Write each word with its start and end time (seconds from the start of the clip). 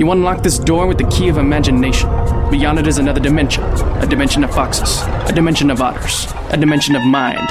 You 0.00 0.10
unlock 0.12 0.42
this 0.42 0.58
door 0.58 0.86
with 0.86 0.96
the 0.96 1.06
key 1.08 1.28
of 1.28 1.36
imagination. 1.36 2.08
Beyond 2.50 2.78
it 2.78 2.86
is 2.86 2.96
another 2.96 3.20
dimension 3.20 3.62
a 4.00 4.06
dimension 4.06 4.42
of 4.44 4.54
foxes, 4.54 5.02
a 5.28 5.32
dimension 5.34 5.70
of 5.70 5.82
otters, 5.82 6.26
a 6.48 6.56
dimension 6.56 6.96
of 6.96 7.04
mind. 7.04 7.46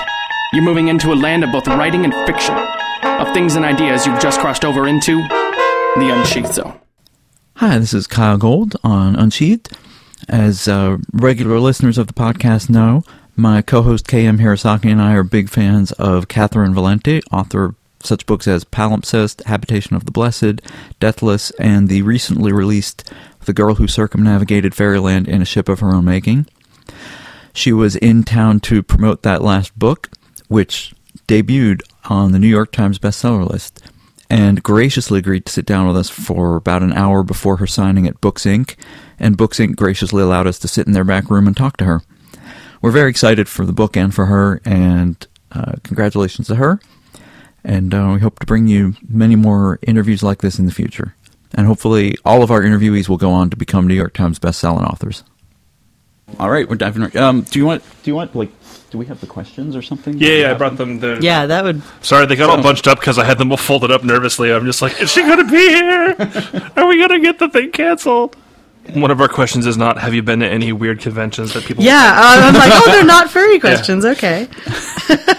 You're 0.51 0.63
moving 0.63 0.88
into 0.88 1.13
a 1.13 1.13
land 1.13 1.43
of 1.43 1.51
both 1.51 1.67
writing 1.67 2.05
and 2.05 2.13
fiction, 2.25 2.55
of 3.04 3.31
things 3.35 3.55
and 3.55 3.63
ideas 3.63 4.07
you've 4.07 4.20
just 4.20 4.39
crossed 4.39 4.65
over 4.65 4.88
into 4.88 5.17
the 5.97 6.12
Unsheathed 6.12 6.55
Zone. 6.55 6.80
Hi, 7.57 7.77
this 7.77 7.93
is 7.93 8.07
Kyell 8.07 8.39
Gold 8.39 8.75
on 8.84 9.16
Unsheathed. 9.16 9.77
As 10.27 10.68
uh, 10.68 10.97
regular 11.13 11.59
listeners 11.59 12.00
of 12.00 12.07
the 12.07 12.13
podcast 12.13 12.68
know, 12.68 13.04
my 13.36 13.61
co-host 13.61 14.07
KM 14.07 14.39
Hirosaki 14.39 14.91
and 14.91 15.00
I 15.00 15.13
are 15.13 15.23
big 15.23 15.50
fans 15.50 15.91
of 15.91 16.27
Catherynne 16.27 16.73
Valente, 16.73 17.21
author 17.31 17.75
such 18.02 18.25
books 18.25 18.47
as 18.47 18.63
Palimpsest, 18.63 19.43
Habitation 19.45 19.95
of 19.95 20.05
the 20.05 20.11
Blessed, 20.11 20.61
Deathless, 21.00 21.52
and 21.52 21.89
the 21.89 22.02
recently 22.02 22.52
released 22.52 23.11
The 23.46 23.54
Girl 23.54 23.75
Who 23.75 23.87
Circumnavigated 23.87 24.74
Fairyland 24.74 25.28
in 25.28 25.41
a 25.41 25.46
Ship 25.46 25.68
of 25.68 25.79
Her 25.79 25.93
Own 25.93 26.05
Making. 26.05 26.47
She 27.54 27.74
was 27.74 27.96
in 27.96 28.24
town 28.24 28.60
to 28.61 28.83
promote 28.83 29.24
that 29.24 29.41
last 29.41 29.77
book, 29.77 30.10
which 30.47 30.93
debuted 31.27 31.82
on 32.05 32.31
the 32.31 32.39
New 32.39 32.47
York 32.47 32.72
Times 32.72 33.00
bestseller 33.00 33.47
list, 33.50 33.81
and 34.30 34.63
graciously 34.63 35.19
agreed 35.19 35.45
to 35.45 35.52
sit 35.52 35.66
down 35.66 35.88
with 35.88 35.97
us 35.97 36.09
for 36.09 36.55
about 36.55 36.83
an 36.83 36.94
hour 36.94 37.23
before 37.23 37.58
her 37.58 37.67
signing 37.67 38.08
at 38.08 38.22
Books 38.22 38.45
Inc., 38.45 38.75
and 39.19 39.36
Books 39.36 39.59
Inc. 39.59 39.75
graciously 39.75 40.23
allowed 40.23 40.47
us 40.47 40.59
to 40.59 40.67
sit 40.67 40.88
in 40.88 40.94
their 40.94 41.03
back 41.03 41.30
room 41.30 41.47
and 41.47 41.58
talk 41.58 41.77
to 41.77 41.86
her. 41.86 42.02
We're 42.81 42.91
very 42.91 43.09
excited 43.09 43.50
for 43.50 43.66
the 43.66 43.73
book 43.73 43.97
and 43.97 44.13
for 44.13 44.27
her, 44.27 44.61
and 44.63 45.27
uh, 45.52 45.73
congratulations 45.83 46.47
to 46.47 46.55
her. 46.55 46.80
And 47.63 47.94
uh, 47.94 48.11
we 48.13 48.19
hope 48.19 48.39
to 48.39 48.45
bring 48.45 48.67
you 48.67 48.95
many 49.08 49.36
more 49.36 49.80
interviews 49.81 50.23
like 50.23 50.39
this 50.41 50.59
in 50.59 50.66
the 50.66 50.72
future. 50.72 51.16
And 51.53 51.67
hopefully, 51.67 52.16
all 52.23 52.44
of 52.44 52.52
our 52.52 52.61
interviewees 52.61 53.09
will 53.09 53.17
go 53.17 53.31
on 53.31 53.49
to 53.49 53.58
become 53.58 53.88
New 53.88 53.95
York 53.95 54.13
Times 54.13 54.39
best-selling 54.39 54.85
authors. 54.85 55.23
All 56.39 56.49
right, 56.49 56.69
we're 56.69 56.75
diving 56.75 57.01
right. 57.01 57.16
Um, 57.16 57.41
do 57.41 57.57
you 57.57 57.66
want? 57.66 57.83
Do 58.03 58.11
you 58.11 58.16
want 58.16 58.35
like? 58.35 58.51
Do 58.91 58.97
we 58.97 59.05
have 59.07 59.19
the 59.21 59.27
questions 59.27 59.75
or 59.75 59.81
something? 59.81 60.17
Yeah, 60.17 60.29
yeah, 60.29 60.51
I 60.51 60.53
brought 60.55 60.77
them. 60.77 60.99
The, 60.99 61.19
Yeah, 61.21 61.45
that 61.47 61.63
would. 61.63 61.81
Sorry, 62.01 62.25
they 62.25 62.35
got 62.35 62.49
all 62.49 62.61
bunched 62.61 62.88
up 62.88 62.99
because 62.99 63.17
I 63.17 63.23
had 63.23 63.38
them 63.38 63.51
all 63.51 63.57
folded 63.57 63.91
up 63.91 64.03
nervously. 64.03 64.51
I'm 64.51 64.66
just 64.66 64.81
like, 64.81 64.99
is 65.01 65.11
she 65.11 65.21
going 65.21 65.38
to 65.38 65.51
be 65.51 65.57
here? 65.57 66.71
Are 66.75 66.88
we 66.88 66.97
going 66.97 67.09
to 67.09 67.19
get 67.19 67.39
the 67.39 67.49
thing 67.49 67.71
canceled? 67.71 68.35
One 68.94 69.11
of 69.11 69.21
our 69.21 69.27
questions 69.27 69.67
is 69.67 69.77
not, 69.77 69.99
have 69.99 70.16
you 70.16 70.23
been 70.23 70.39
to 70.39 70.47
any 70.47 70.71
weird 70.71 70.99
conventions 70.99 71.53
that 71.53 71.63
people. 71.66 71.83
Yeah, 71.83 71.95
uh, 71.95 72.47
I'm 72.47 72.53
like, 72.55 72.71
oh, 72.73 72.85
they're 72.88 73.05
not 73.05 73.29
furry 73.29 73.59
questions. 73.59 74.03
Okay. 74.05 74.47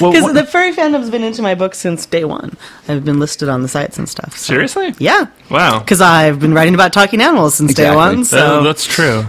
Well, 0.00 0.10
Because 0.12 0.24
what- 0.24 0.34
the 0.34 0.44
furry 0.44 0.72
fandom's 0.72 1.10
been 1.10 1.22
into 1.22 1.42
my 1.42 1.54
book 1.54 1.74
since 1.74 2.06
day 2.06 2.24
one. 2.24 2.56
I've 2.88 3.04
been 3.04 3.18
listed 3.18 3.48
on 3.48 3.62
the 3.62 3.68
sites 3.68 3.98
and 3.98 4.08
stuff. 4.08 4.36
so- 4.36 4.52
Seriously? 4.52 4.94
Yeah. 4.98 5.26
Wow. 5.50 5.78
Because 5.80 6.00
I've 6.00 6.38
been 6.40 6.54
writing 6.54 6.74
about 6.74 6.92
talking 6.92 7.20
animals 7.20 7.54
since 7.56 7.74
day 7.74 7.84
Exactly. 7.88 7.96
one. 7.96 8.20
Uh, 8.20 8.24
So 8.24 8.62
that's 8.64 8.84
true. 8.84 9.24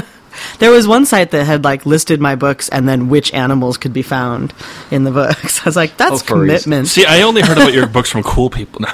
there 0.58 0.70
was 0.70 0.86
one 0.86 1.04
site 1.06 1.30
that 1.32 1.44
had 1.44 1.64
like 1.64 1.84
listed 1.86 2.20
my 2.20 2.34
books 2.34 2.68
and 2.68 2.88
then 2.88 3.08
which 3.08 3.32
animals 3.34 3.76
could 3.76 3.92
be 3.92 4.02
found 4.02 4.52
in 4.90 5.04
the 5.04 5.10
books. 5.10 5.60
I 5.64 5.64
was 5.68 5.76
like, 5.76 5.96
that's 5.96 6.22
Oh, 6.22 6.24
furries. 6.24 6.26
commitment. 6.64 6.88
See, 6.88 7.04
I 7.06 7.22
only 7.22 7.42
heard 7.42 7.58
about 7.58 7.72
your 7.72 7.86
books 7.96 8.10
from 8.10 8.22
cool 8.22 8.50
people. 8.50 8.80
No, 8.82 8.88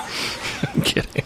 I'm 0.74 0.82
kidding. 0.82 1.24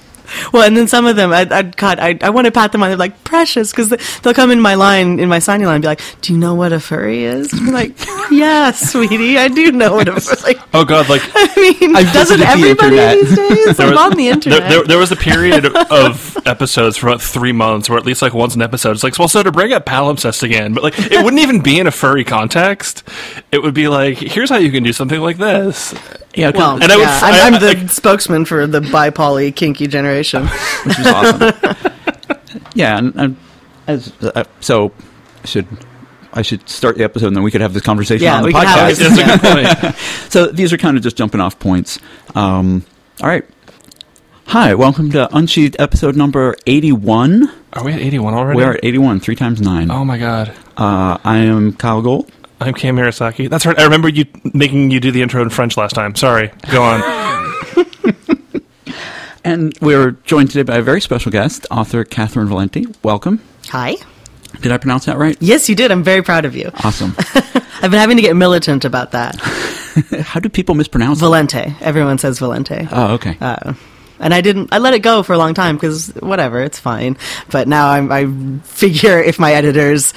Well, 0.53 0.63
and 0.63 0.77
then 0.77 0.89
some 0.89 1.07
of 1.07 1.17
them, 1.17 1.33
I'd, 1.33 1.53
I'd 1.53 1.77
God, 1.77 1.99
I, 1.99 2.19
I 2.23 2.31
want 2.31 2.47
to 2.47 2.51
pat 2.53 2.73
them 2.73 2.83
on. 2.83 2.91
They're 2.91 2.97
like 2.97 3.25
precious 3.25 3.71
because 3.71 3.89
they'll 4.23 4.35
come 4.35 4.51
in 4.51 4.61
my 4.61 4.75
line, 4.75 5.21
in 5.21 5.29
my 5.29 5.39
signing 5.39 5.67
line, 5.67 5.77
and 5.77 5.83
be 5.83 5.89
like, 5.89 6.01
"Do 6.21 6.33
you 6.33 6.39
know 6.39 6.55
what 6.55 6.73
a 6.73 6.81
furry 6.81 7.25
is?" 7.25 7.53
I'm 7.53 7.67
like, 7.69 7.93
"Yeah, 8.31 8.71
sweetie, 8.73 9.39
I 9.39 9.49
do 9.49 9.73
know 9.73 9.95
what 9.95 10.09
a 10.09 10.21
furry." 10.21 10.55
Like, 10.55 10.61
Oh 10.75 10.85
God, 10.85 11.09
like 11.09 11.23
I 11.35 11.77
mean, 11.81 11.97
I've 11.97 12.13
doesn't 12.13 12.39
visited 12.39 12.41
the 12.41 12.69
everybody 12.69 12.99
internet. 12.99 13.17
these 13.17 13.37
days? 13.37 13.77
There 13.79 13.87
I'm 13.87 13.93
was- 13.95 14.01
on 14.13 14.17
the 14.17 14.29
internet. 14.29 14.61
There, 14.61 14.71
there, 14.71 14.85
there 14.85 14.99
was 14.99 15.13
a 15.13 15.17
period 15.17 15.67
of 15.67 16.37
episodes 16.47 16.97
for 16.97 17.09
about 17.09 17.21
three 17.23 17.53
months 17.53 17.89
where 17.91 17.99
at 17.99 18.07
least 18.07 18.23
like 18.23 18.33
once 18.35 18.55
an 18.55 18.63
episode 18.63 18.93
it's 18.93 19.03
like 19.05 19.19
well 19.19 19.29
so 19.29 19.43
to 19.43 19.53
bring 19.53 19.73
up 19.73 19.85
palimpsest 19.85 20.43
again 20.43 20.73
but 20.73 20.83
like 20.83 20.99
it 20.99 21.23
wouldn't 21.23 21.43
even 21.43 21.61
be 21.61 21.79
in 21.79 21.87
a 21.87 21.91
furry 21.91 22.25
context 22.25 23.03
it 23.53 23.63
would 23.63 23.75
be 23.75 23.89
like 23.89 24.17
here's 24.19 24.49
how 24.51 24.57
you 24.57 24.71
can 24.71 24.83
do 24.83 24.93
something 24.93 25.21
like 25.21 25.37
this 25.37 25.95
yeah, 26.35 26.53
'cause- 26.53 26.59
well, 26.59 26.83
and 26.83 26.93
I 26.93 26.97
would- 26.97 27.03
yeah, 27.03 27.21
I- 27.23 27.29
I'm, 27.47 27.55
I- 27.55 27.57
I'm 27.57 27.61
the 27.63 27.81
like- 27.81 27.91
spokesman 27.91 28.45
for 28.45 28.67
the 28.67 28.81
bipoly 28.81 29.55
kinky 29.55 29.87
generation. 29.89 30.28
which 30.85 30.99
is 30.99 31.07
awesome. 31.07 31.53
yeah, 32.75 32.99
and, 32.99 33.15
and 33.17 33.37
as 33.87 34.13
uh, 34.23 34.45
so, 34.61 34.93
I 35.43 35.47
should 35.47 35.67
I 36.33 36.43
should 36.43 36.69
start 36.69 36.97
the 36.99 37.05
episode, 37.05 37.29
and 37.29 37.37
then 37.37 37.43
we 37.43 37.51
could 37.51 37.61
have 37.63 37.73
this 37.73 37.83
conversation 37.83 38.25
Yeah, 38.25 38.37
on 38.37 38.43
the 38.43 38.47
we 38.49 38.53
have 38.55 38.67
podcast. 38.67 38.91
it. 38.93 39.17
that's 39.17 39.19
a 39.19 39.49
good 39.49 39.85
point 39.87 39.97
so 40.31 40.47
these 40.47 40.73
are 40.73 40.77
kind 40.77 40.97
of 40.97 41.03
just 41.03 41.17
jumping 41.17 41.41
off 41.41 41.59
points. 41.59 41.99
Um, 42.35 42.85
all 43.23 43.29
right. 43.29 43.45
Hi, 44.49 44.75
welcome 44.75 45.11
to 45.13 45.29
Unsheathed 45.37 45.77
episode 45.79 46.17
number 46.17 46.55
81. 46.67 47.51
are 47.75 47.85
we 47.85 47.93
at 47.93 48.01
81 48.01 48.33
already 48.35 48.57
We're 48.59 48.73
at 48.75 48.85
81, 48.85 49.21
three 49.21 49.37
times 49.37 49.61
nine. 49.61 49.91
oh 49.91 50.05
my 50.07 50.17
god 50.19 50.55
Uh, 50.77 51.19
I 51.23 51.39
am 51.39 51.73
Kyell 51.75 52.03
Gold. 52.03 52.31
I'm 52.61 52.73
Cam 52.75 52.97
Hirosaki 52.97 53.49
that's 53.51 53.67
right 53.67 53.79
I 53.79 53.85
remember 53.85 54.09
you 54.09 54.25
making 54.55 54.91
you 54.91 55.01
do 55.01 55.11
the 55.13 55.21
intro 55.23 55.43
in 55.43 55.51
French 55.51 55.77
last 55.77 55.93
time 55.95 56.15
sorry 56.17 56.51
go 56.73 56.83
on 56.83 57.01
And 59.45 59.77
we're 59.81 60.13
joined 60.25 60.51
today 60.51 60.63
by 60.63 60.77
a 60.77 60.83
very 60.83 61.01
special 61.01 61.31
guest, 61.33 61.67
author 61.71 62.05
Catherynne 62.05 62.49
Valente. 62.49 62.95
Welcome. 63.03 63.41
Hi. 63.69 63.97
Did 64.61 64.73
I 64.73 64.79
pronounce 64.79 65.05
that 65.05 65.19
right? 65.19 65.37
Yes, 65.41 65.69
you 65.69 65.75
did. 65.75 65.91
I'm 65.91 66.03
very 66.03 66.23
proud 66.23 66.45
of 66.45 66.57
you. 66.57 66.71
Awesome. 66.85 67.15
I've 67.81 67.91
been 67.91 68.01
having 68.01 68.17
to 68.17 68.23
get 68.23 68.35
militant 68.35 68.85
about 68.85 69.13
that. 69.13 69.37
How 70.21 70.41
do 70.41 70.49
people 70.49 70.75
mispronounce 70.75 71.21
it? 71.21 71.25
Valente. 71.25 71.81
Everyone 71.81 72.19
says 72.19 72.41
Valente. 72.41 72.89
Oh, 72.91 73.15
okay. 73.15 73.37
Uh, 73.41 73.75
and 74.19 74.35
I 74.35 74.41
didn't. 74.41 74.73
I 74.73 74.79
let 74.79 74.95
it 74.95 75.01
go 75.01 75.23
for 75.23 75.33
a 75.33 75.39
long 75.39 75.55
time 75.55 75.77
because 75.77 76.09
whatever, 76.21 76.61
it's 76.61 76.79
fine. 76.79 77.17
But 77.51 77.69
now 77.69 77.91
I'm, 77.91 78.11
I 78.11 78.27
figure 78.65 79.21
if 79.21 79.39
my 79.39 79.53
editors 79.53 80.13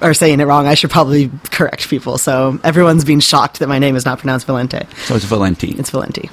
are 0.00 0.14
saying 0.14 0.40
it 0.40 0.44
wrong, 0.44 0.66
I 0.66 0.74
should 0.74 0.90
probably 0.90 1.30
correct 1.50 1.88
people. 1.88 2.16
So 2.18 2.58
everyone's 2.64 3.04
being 3.04 3.20
shocked 3.20 3.58
that 3.58 3.68
my 3.68 3.78
name 3.78 3.94
is 3.94 4.04
not 4.06 4.18
pronounced 4.20 4.46
Valente. 4.46 4.86
so 5.04 5.14
it's 5.14 5.24
Valenti. 5.26 5.72
It's 5.78 5.90
Valenti. 5.90 6.30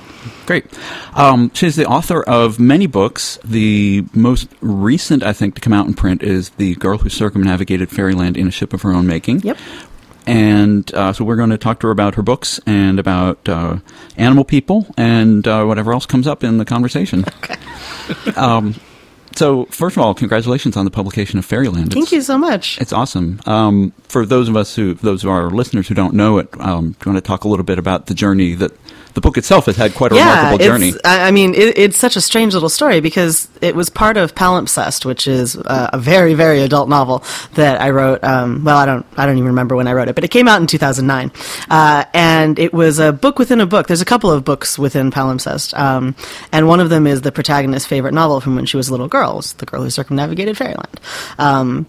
Great. 0.50 0.66
Um, 1.14 1.52
she's 1.54 1.76
the 1.76 1.86
author 1.86 2.24
of 2.24 2.60
many 2.60 2.88
books. 2.88 3.38
The 3.46 4.04
most 4.16 4.50
recent, 4.62 5.22
I 5.22 5.32
think, 5.32 5.54
to 5.54 5.62
come 5.62 5.74
out 5.74 5.86
in 5.86 5.94
print 5.94 6.24
is 6.24 6.50
The 6.58 6.74
Girl 6.74 6.98
Who 6.98 7.08
Circumnavigated 7.08 7.92
Fairyland 7.92 8.36
in 8.36 8.48
a 8.48 8.52
Ship 8.52 8.74
of 8.74 8.82
Her 8.82 8.92
Own 8.92 9.06
Making. 9.06 9.42
Yep. 9.42 9.58
And 10.26 10.92
uh, 10.96 11.14
so 11.14 11.24
we're 11.24 11.36
going 11.36 11.52
to 11.52 11.58
talk 11.60 11.82
to 11.82 11.88
her 11.88 11.92
about 11.92 12.16
her 12.16 12.24
books 12.24 12.60
and 12.66 12.98
about 12.98 13.48
uh, 13.48 13.78
animal 14.18 14.44
people 14.44 14.88
and 14.98 15.48
uh, 15.48 15.66
whatever 15.66 15.94
else 15.94 16.08
comes 16.08 16.26
up 16.26 16.44
in 16.44 16.58
the 16.58 16.66
conversation. 16.66 17.26
Okay. 17.42 18.32
Um, 18.36 18.74
so, 19.36 19.66
first 19.66 19.96
of 19.96 20.02
all, 20.02 20.16
congratulations 20.16 20.76
on 20.76 20.84
the 20.84 20.90
publication 20.90 21.38
of 21.38 21.46
Fairyland. 21.46 21.94
Thank 21.94 22.08
It's- 22.08 22.12
you 22.12 22.22
so 22.24 22.40
much. 22.40 22.82
It's 22.82 22.92
awesome. 22.92 23.40
Um, 23.46 23.94
for 24.08 24.26
those 24.26 24.50
of 24.50 24.58
us 24.58 24.76
who, 24.76 24.96
those 24.96 25.24
of 25.24 25.30
our 25.30 25.52
listeners 25.52 25.88
who 25.88 25.94
don't 25.94 26.16
know 26.16 26.40
it, 26.40 26.50
um, 26.60 26.94
do 26.94 26.98
you 27.06 27.12
want 27.14 27.24
to 27.24 27.28
talk 27.28 27.44
a 27.44 27.48
little 27.48 27.64
bit 27.64 27.78
about 27.78 28.08
the 28.08 28.16
journey 28.16 28.56
that 28.56 28.72
the 29.14 29.22
book 29.22 29.38
itself 29.38 29.66
has 29.66 29.76
had 29.76 29.94
quite 29.96 30.12
a 30.12 30.16
remarkable 30.16 30.58
journey? 30.64 30.94
I 31.04 31.32
mean, 31.32 31.54
it, 31.54 31.78
it's 31.78 31.98
such 31.98 32.16
a 32.16 32.22
strange 32.22 32.54
little 32.54 32.70
story 32.70 33.00
because 33.00 33.48
it 33.62 33.76
was 33.76 33.90
part 33.90 34.18
of 34.18 34.36
Palimpsest, 34.36 35.06
which 35.06 35.28
is 35.28 35.56
uh, 35.56 35.90
a 35.94 35.98
very, 35.98 36.34
very 36.34 36.62
adult 36.62 36.90
novel 36.90 37.24
that 37.56 37.82
I 37.82 37.90
wrote. 37.90 38.24
Um, 38.24 38.64
well, 38.64 38.78
I 38.78 38.86
don't, 38.86 39.06
I 39.18 39.26
don't 39.26 39.38
even 39.38 39.48
remember 39.48 39.76
when 39.76 39.88
I 39.88 39.94
wrote 39.94 40.08
it, 40.08 40.16
but 40.16 40.24
it 40.24 40.30
came 40.30 40.48
out 40.48 40.62
in 40.62 40.68
2009, 40.68 41.32
uh, 41.70 42.06
and 42.14 42.60
it 42.60 42.74
was 42.74 43.00
a 43.00 43.12
book 43.12 43.40
within 43.40 43.62
a 43.62 43.66
book. 43.66 43.88
There's 43.88 44.02
a 44.02 44.06
couple 44.06 44.32
of 44.32 44.44
books 44.44 44.78
within 44.78 45.12
Palimpsest, 45.12 45.78
um, 45.78 46.16
and 46.52 46.68
one 46.68 46.80
of 46.80 46.90
them 46.90 47.08
is 47.08 47.22
the 47.22 47.32
protagonist's 47.32 47.88
favorite 47.88 48.14
novel 48.14 48.42
from 48.42 48.56
when 48.56 48.66
she 48.66 48.78
was 48.78 48.90
a 48.90 48.92
little 48.92 49.08
girl, 49.08 49.42
"The 49.58 49.66
Girl 49.66 49.84
Who 49.84 49.90
Circumnavigated 49.90 50.58
Fairyland." 50.58 51.00
Um, 51.38 51.88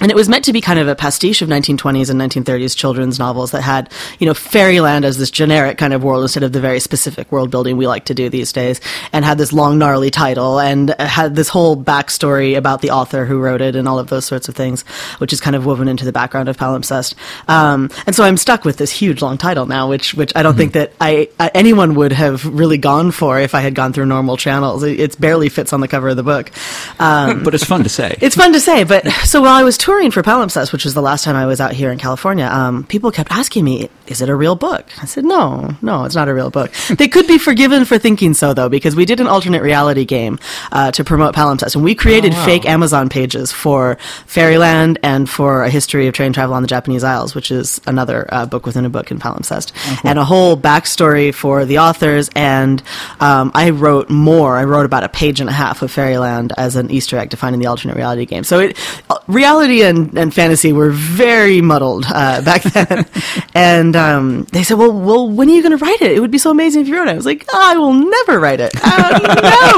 and 0.00 0.10
it 0.10 0.14
was 0.14 0.28
meant 0.28 0.44
to 0.46 0.52
be 0.52 0.60
kind 0.60 0.78
of 0.78 0.88
a 0.88 0.94
pastiche 0.94 1.42
of 1.42 1.48
1920s 1.48 2.10
and 2.10 2.20
1930s 2.20 2.76
children's 2.76 3.18
novels 3.18 3.50
that 3.50 3.62
had, 3.62 3.90
you 4.18 4.26
know, 4.26 4.34
fairyland 4.34 5.04
as 5.04 5.18
this 5.18 5.30
generic 5.30 5.78
kind 5.78 5.92
of 5.92 6.02
world 6.02 6.22
instead 6.22 6.42
of 6.42 6.52
the 6.52 6.60
very 6.60 6.80
specific 6.80 7.30
world 7.30 7.50
building 7.50 7.76
we 7.76 7.86
like 7.86 8.06
to 8.06 8.14
do 8.14 8.28
these 8.28 8.52
days, 8.52 8.80
and 9.12 9.24
had 9.24 9.38
this 9.38 9.52
long, 9.52 9.78
gnarly 9.78 10.10
title 10.10 10.58
and 10.58 10.90
had 10.98 11.34
this 11.34 11.48
whole 11.48 11.76
backstory 11.76 12.56
about 12.56 12.80
the 12.80 12.90
author 12.90 13.24
who 13.26 13.38
wrote 13.38 13.60
it 13.60 13.76
and 13.76 13.86
all 13.86 13.98
of 13.98 14.08
those 14.08 14.24
sorts 14.24 14.48
of 14.48 14.54
things, 14.54 14.82
which 15.18 15.32
is 15.32 15.40
kind 15.40 15.56
of 15.56 15.66
woven 15.66 15.88
into 15.88 16.04
the 16.04 16.12
background 16.12 16.48
of 16.48 16.56
Palimpsest. 16.56 17.14
Um, 17.48 17.90
and 18.06 18.16
so 18.16 18.24
I'm 18.24 18.36
stuck 18.36 18.64
with 18.64 18.78
this 18.78 18.90
huge, 18.90 19.22
long 19.22 19.38
title 19.38 19.66
now, 19.66 19.88
which 19.88 20.14
which 20.14 20.32
I 20.34 20.42
don't 20.42 20.56
think 20.56 20.72
that 20.72 20.92
I, 21.00 21.28
anyone 21.54 21.94
would 21.94 22.12
have 22.12 22.44
really 22.44 22.78
gone 22.78 23.10
for 23.10 23.38
if 23.38 23.54
I 23.54 23.60
had 23.60 23.74
gone 23.74 23.92
through 23.92 24.06
normal 24.06 24.36
channels. 24.36 24.82
It, 24.82 25.00
it 25.00 25.20
barely 25.20 25.48
fits 25.48 25.72
on 25.72 25.80
the 25.80 25.88
cover 25.88 26.08
of 26.08 26.16
the 26.16 26.22
book. 26.22 26.50
Um, 26.98 27.42
but 27.44 27.54
it's 27.54 27.64
fun 27.64 27.82
to 27.82 27.88
say. 27.88 28.16
it's 28.20 28.36
fun 28.36 28.52
to 28.52 28.60
say, 28.60 28.84
but 28.84 29.06
so 29.24 29.42
while 29.42 29.54
I 29.54 29.62
was 29.62 29.76
touring 29.82 30.12
for 30.12 30.22
Palimpsest, 30.22 30.72
which 30.72 30.84
was 30.84 30.94
the 30.94 31.02
last 31.02 31.24
time 31.24 31.34
I 31.34 31.44
was 31.44 31.60
out 31.60 31.72
here 31.72 31.90
in 31.90 31.98
California, 31.98 32.46
um, 32.46 32.84
people 32.84 33.10
kept 33.10 33.32
asking 33.32 33.64
me, 33.64 33.90
is 34.12 34.22
it 34.22 34.28
a 34.28 34.36
real 34.36 34.54
book? 34.54 34.86
I 35.02 35.06
said, 35.06 35.24
no, 35.24 35.74
no, 35.82 36.04
it's 36.04 36.14
not 36.14 36.28
a 36.28 36.34
real 36.34 36.50
book. 36.50 36.70
they 36.98 37.08
could 37.08 37.26
be 37.26 37.38
forgiven 37.38 37.84
for 37.84 37.98
thinking 37.98 38.34
so, 38.34 38.54
though, 38.54 38.68
because 38.68 38.94
we 38.94 39.04
did 39.04 39.18
an 39.18 39.26
alternate 39.26 39.62
reality 39.62 40.04
game 40.04 40.38
uh, 40.70 40.92
to 40.92 41.02
promote 41.02 41.34
Palimpsest, 41.34 41.74
and 41.74 41.82
we 41.82 41.94
created 41.94 42.32
Oh, 42.32 42.36
wow. 42.36 42.44
fake 42.44 42.66
Amazon 42.66 43.08
pages 43.08 43.50
for 43.50 43.96
Fairyland 44.26 44.98
and 45.02 45.28
for 45.28 45.64
A 45.64 45.70
History 45.70 46.06
of 46.06 46.14
Train 46.14 46.32
Travel 46.32 46.54
on 46.54 46.62
the 46.62 46.68
Japanese 46.68 47.02
Isles, 47.04 47.34
which 47.34 47.50
is 47.50 47.80
another 47.86 48.26
uh, 48.30 48.46
book 48.46 48.66
within 48.66 48.84
a 48.84 48.90
book 48.90 49.10
in 49.10 49.18
Palimpsest, 49.18 49.72
and 50.04 50.18
a 50.18 50.24
whole 50.24 50.56
backstory 50.56 51.34
for 51.34 51.64
the 51.64 51.78
authors. 51.78 52.30
And 52.36 52.82
um, 53.20 53.50
I 53.54 53.70
wrote 53.70 54.08
more. 54.10 54.56
I 54.56 54.64
wrote 54.64 54.86
about 54.86 55.04
a 55.04 55.08
page 55.08 55.40
and 55.40 55.48
a 55.48 55.52
half 55.52 55.82
of 55.82 55.90
Fairyland 55.90 56.52
as 56.56 56.76
an 56.76 56.90
Easter 56.90 57.16
egg 57.18 57.30
to 57.30 57.36
find 57.36 57.54
in 57.54 57.60
the 57.60 57.66
alternate 57.66 57.96
reality 57.96 58.26
game. 58.26 58.44
So 58.44 58.60
it, 58.60 58.76
uh, 59.10 59.18
reality 59.26 59.82
and, 59.82 60.16
and 60.16 60.32
fantasy 60.34 60.72
were 60.72 60.90
very 60.90 61.60
muddled 61.60 62.04
uh, 62.08 62.42
back 62.42 62.62
then. 62.74 63.06
and 63.54 63.96
um, 64.02 64.44
they 64.52 64.62
said, 64.62 64.78
"Well, 64.78 64.92
well, 64.92 65.28
when 65.28 65.48
are 65.48 65.52
you 65.52 65.62
going 65.62 65.76
to 65.76 65.84
write 65.84 66.02
it? 66.02 66.12
It 66.12 66.20
would 66.20 66.30
be 66.30 66.38
so 66.38 66.50
amazing 66.50 66.82
if 66.82 66.88
you 66.88 66.96
wrote 66.96 67.08
it." 67.08 67.12
I 67.12 67.14
was 67.14 67.26
like, 67.26 67.46
"I 67.54 67.76
will 67.76 67.92
never 67.94 68.40
write 68.40 68.60
it. 68.60 68.72
Uh, 68.82 69.18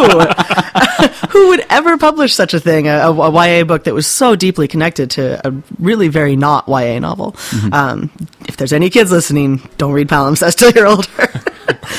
no." 0.08 1.28
who 1.30 1.48
would 1.48 1.64
ever 1.70 1.98
publish 1.98 2.34
such 2.34 2.54
a 2.54 2.60
thing, 2.60 2.88
a, 2.88 3.10
a, 3.10 3.46
YA 3.46 3.64
book 3.64 3.84
that 3.84 3.94
was 3.94 4.06
so 4.06 4.36
deeply 4.36 4.68
connected 4.68 5.10
to 5.12 5.46
a 5.46 5.52
really 5.78 6.08
very 6.08 6.36
not 6.36 6.68
YA 6.68 6.98
novel? 6.98 7.36
Um, 7.72 8.10
if 8.46 8.56
there's 8.56 8.72
any 8.72 8.90
kids 8.90 9.10
listening, 9.10 9.68
don't 9.78 9.92
read 9.92 10.08
Palimpsest 10.08 10.56
till 10.56 10.70
you're 10.72 10.86
older. 10.86 11.08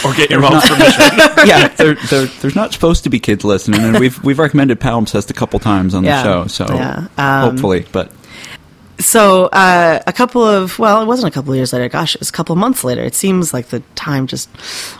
Or 0.06 0.14
get 0.14 0.30
your 0.30 0.40
mom's 0.42 0.64
permission. 0.68 1.02
yeah, 1.48 1.68
there, 1.70 1.96
there, 1.96 2.26
there's 2.26 2.56
not 2.56 2.74
supposed 2.74 3.04
to 3.06 3.10
be 3.10 3.20
kids 3.20 3.44
listening, 3.44 3.82
and 3.82 4.00
we've 4.00 4.24
we've 4.24 4.40
recommended 4.40 4.80
Palimpsest 4.80 5.30
a 5.30 5.34
couple 5.34 5.60
times 5.60 5.96
on 5.96 6.04
Yeah. 6.04 6.22
the 6.22 6.48
show, 6.48 6.48
so 6.48 6.74
Yeah. 6.76 7.08
Um, 7.18 7.52
hopefully, 7.52 7.86
but 7.92 8.12
so 9.00 9.46
uh, 9.48 10.02
a 10.08 10.14
couple 10.14 10.44
of 10.44 10.80
well 10.80 11.02
it 11.02 11.06
wasn't 11.06 11.28
a 11.28 11.34
couple 11.34 11.52
of 11.52 11.58
years 11.58 11.74
later. 11.74 11.90
Gosh 11.90 12.16
it 12.16 12.22
was 12.22 12.30
a 12.30 12.34
couple 12.34 12.54
of 12.54 12.60
months 12.60 12.84
later. 12.84 13.04
It 13.04 13.16
seems 13.16 13.54
like 13.54 13.68
the 13.68 13.82
time 13.96 14.28
just 14.28 14.50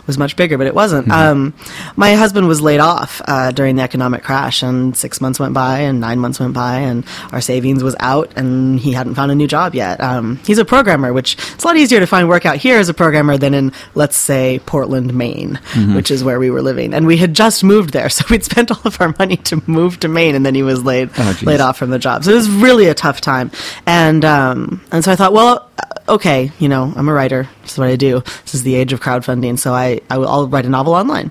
was 0.06 0.18
much 0.18 0.36
bigger 0.36 0.58
but 0.58 0.66
it 0.66 0.74
wasn't. 0.74 1.10
Um, 1.10 1.54
my 1.96 2.14
husband 2.14 2.48
was 2.48 2.60
laid 2.60 2.80
off 2.80 3.20
uh, 3.26 3.50
during 3.52 3.76
the 3.76 3.82
economic 3.82 4.22
crash 4.22 4.62
and 4.62 4.96
six 4.96 5.20
months 5.20 5.40
went 5.40 5.54
by 5.54 5.80
and 5.80 6.00
nine 6.00 6.18
months 6.18 6.38
went 6.40 6.52
by 6.54 6.78
and 6.78 7.04
our 7.32 7.40
savings 7.40 7.82
was 7.82 7.96
out 8.00 8.32
and 8.36 8.78
he 8.78 8.92
hadn't 8.92 9.14
found 9.14 9.30
a 9.32 9.34
new 9.34 9.46
job 9.46 9.74
yet. 9.74 10.00
Um, 10.00 10.36
he's 10.46 10.58
a 10.58 10.64
programmer 10.64 11.12
which 11.12 11.34
it's 11.54 11.64
a 11.64 11.66
lot 11.66 11.76
easier 11.76 12.00
to 12.00 12.06
find 12.06 12.28
work 12.28 12.44
out 12.46 12.56
here 12.56 12.78
as 12.78 12.88
a 12.88 12.94
programmer 12.94 13.38
than 13.38 13.54
in 13.54 13.72
let's 13.94 14.16
say 14.16 14.60
portland 14.66 15.14
maine 15.14 15.58
which 15.94 16.10
is 16.10 16.22
where 16.22 16.38
we 16.38 16.50
were 16.50 16.62
living. 16.62 16.92
And 16.94 17.06
we 17.06 17.16
had 17.16 17.34
just 17.34 17.64
moved 17.64 17.90
there 17.92 18.08
so 18.16 18.24
we'd 18.30 18.44
spent 18.44 18.70
all 18.70 18.80
of 18.84 19.00
our 19.00 19.14
money 19.18 19.36
to 19.38 19.62
move 19.66 20.00
to 20.00 20.08
maine 20.08 20.34
and 20.34 20.44
then 20.44 20.54
he 20.54 20.62
was 20.62 20.84
laid 20.84 21.10
Oh, 21.18 21.38
laid 21.42 21.60
off 21.60 21.78
from 21.78 21.90
the 21.90 21.98
job. 21.98 22.24
So 22.24 22.32
it 22.32 22.34
was 22.34 22.48
really 22.50 22.86
a 22.88 22.94
tough 22.94 23.20
time. 23.20 23.50
And 23.86 24.24
um, 24.24 24.84
and 24.90 25.04
so 25.04 25.12
I 25.12 25.16
thought, 25.16 25.32
well, 25.32 25.70
uh, 25.78 26.14
okay, 26.14 26.50
you 26.58 26.68
know, 26.68 26.92
I'm 26.96 27.08
a 27.08 27.12
writer. 27.12 27.48
This 27.62 27.72
is 27.72 27.78
what 27.78 27.88
I 27.88 27.96
do. 27.96 28.20
This 28.42 28.54
is 28.54 28.62
the 28.64 28.74
age 28.74 28.92
of 28.92 29.00
crowdfunding. 29.00 29.58
So 29.58 29.72
I, 29.72 30.00
I 30.10 30.18
will, 30.18 30.28
I'll 30.28 30.48
write 30.48 30.66
a 30.66 30.68
novel 30.68 30.94
online. 30.94 31.30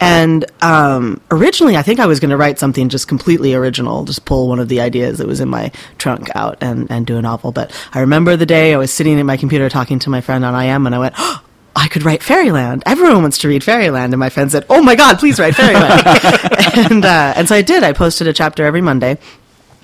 And 0.00 0.44
um, 0.62 1.20
originally, 1.30 1.76
I 1.76 1.82
think 1.82 2.00
I 2.00 2.06
was 2.06 2.18
going 2.18 2.30
to 2.30 2.36
write 2.36 2.58
something 2.58 2.88
just 2.88 3.06
completely 3.06 3.54
original, 3.54 4.04
just 4.04 4.24
pull 4.24 4.48
one 4.48 4.58
of 4.58 4.68
the 4.68 4.80
ideas 4.80 5.18
that 5.18 5.26
was 5.26 5.40
in 5.40 5.48
my 5.48 5.70
trunk 5.98 6.28
out 6.34 6.58
and, 6.60 6.90
and 6.90 7.06
do 7.06 7.18
a 7.18 7.22
novel. 7.22 7.52
But 7.52 7.72
I 7.92 8.00
remember 8.00 8.36
the 8.36 8.46
day 8.46 8.74
I 8.74 8.78
was 8.78 8.92
sitting 8.92 9.18
at 9.18 9.26
my 9.26 9.36
computer 9.36 9.68
talking 9.68 9.98
to 10.00 10.10
my 10.10 10.20
friend 10.20 10.44
on 10.44 10.60
IM, 10.60 10.86
and 10.86 10.94
I 10.94 10.98
went, 10.98 11.14
oh, 11.18 11.42
I 11.74 11.88
could 11.88 12.02
write 12.02 12.22
Fairyland. 12.22 12.82
Everyone 12.84 13.22
wants 13.22 13.38
to 13.38 13.48
read 13.48 13.64
Fairyland. 13.64 14.12
And 14.12 14.20
my 14.20 14.28
friend 14.28 14.50
said, 14.52 14.66
Oh 14.68 14.82
my 14.82 14.94
God, 14.94 15.18
please 15.18 15.38
write 15.40 15.54
Fairyland. 15.54 16.02
and, 16.90 17.04
uh, 17.04 17.32
and 17.34 17.48
so 17.48 17.54
I 17.54 17.62
did. 17.62 17.82
I 17.82 17.94
posted 17.94 18.26
a 18.26 18.32
chapter 18.34 18.66
every 18.66 18.82
Monday 18.82 19.18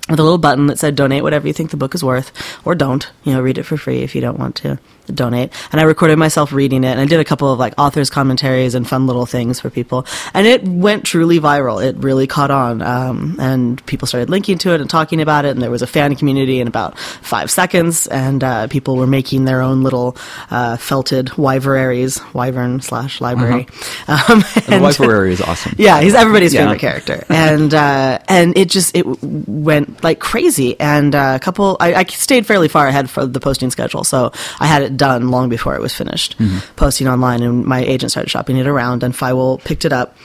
with 0.09 0.19
a 0.19 0.23
little 0.23 0.37
button 0.37 0.67
that 0.67 0.79
said 0.79 0.95
donate 0.95 1.23
whatever 1.23 1.47
you 1.47 1.53
think 1.53 1.71
the 1.71 1.77
book 1.77 1.95
is 1.95 2.03
worth 2.03 2.31
or 2.65 2.75
don't 2.75 3.11
you 3.23 3.33
know 3.33 3.41
read 3.41 3.57
it 3.57 3.63
for 3.63 3.77
free 3.77 4.01
if 4.01 4.15
you 4.15 4.21
don't 4.21 4.39
want 4.39 4.55
to 4.55 4.79
donate. 5.13 5.51
And 5.71 5.79
i 5.81 5.83
recorded 5.83 6.17
myself 6.17 6.51
reading 6.53 6.83
it 6.83 6.89
and 6.89 6.99
i 6.99 7.05
did 7.05 7.19
a 7.19 7.25
couple 7.25 7.51
of 7.51 7.59
like 7.59 7.73
authors 7.77 8.09
commentaries 8.09 8.75
and 8.75 8.87
fun 8.87 9.07
little 9.07 9.25
things 9.25 9.59
for 9.59 9.69
people. 9.69 10.05
And 10.33 10.45
it 10.47 10.63
went 10.63 11.05
truly 11.05 11.39
viral. 11.39 11.83
It 11.83 11.95
really 11.97 12.27
caught 12.27 12.51
on 12.51 12.81
um, 12.81 13.35
and 13.39 13.85
people 13.85 14.07
started 14.07 14.29
linking 14.29 14.57
to 14.59 14.73
it 14.73 14.81
and 14.81 14.89
talking 14.89 15.21
about 15.21 15.45
it 15.45 15.49
and 15.49 15.61
there 15.61 15.71
was 15.71 15.81
a 15.81 15.87
fan 15.87 16.15
community 16.15 16.59
in 16.59 16.67
about 16.67 16.97
five 16.99 17.49
seconds 17.51 18.07
and 18.07 18.43
uh, 18.43 18.67
people 18.67 18.95
were 18.95 19.07
making 19.07 19.45
their 19.45 19.61
own 19.61 19.83
little 19.83 20.15
uh, 20.51 20.77
felted 20.77 21.27
wyveraries 21.37 22.21
wyvern 22.33 22.81
slash 22.81 23.21
library. 23.21 23.67
Um, 24.07 24.39
the 24.39 24.63
and- 24.69 24.83
library 24.83 25.33
is 25.33 25.41
awesome. 25.41 25.73
yeah, 25.77 26.01
he's 26.01 26.15
everybody's 26.15 26.53
Yeah. 26.53 26.61
favorite 26.63 26.79
character, 26.79 27.25
and 27.29 27.71
uh, 27.73 28.17
and 28.27 28.57
it 28.57 28.69
just 28.69 28.95
it 28.95 29.05
went 29.23 30.03
like 30.03 30.19
crazy. 30.19 30.79
And 30.79 31.13
uh, 31.13 31.33
a 31.35 31.39
couple, 31.39 31.77
I, 31.79 31.93
I 31.93 32.03
stayed 32.05 32.45
fairly 32.47 32.67
far 32.69 32.87
ahead 32.87 33.09
for 33.09 33.25
the 33.27 33.39
posting 33.39 33.69
schedule, 33.69 34.03
so 34.03 34.31
I 34.59 34.65
had 34.65 34.81
it 34.81 34.97
done 34.99 35.31
long 35.31 35.49
before 35.49 35.73
it 35.75 35.81
was 35.81 35.95
finished. 35.95 36.35
Posting 36.75 37.07
online. 37.07 37.41
And 37.41 37.65
my 37.65 37.79
agent 37.79 38.11
started 38.11 38.29
shopping 38.29 38.57
it 38.57 38.67
around, 38.67 39.01
and 39.01 39.15
Feiwel 39.15 39.63
picked 39.63 39.85
it 39.85 39.91
up 39.91 40.15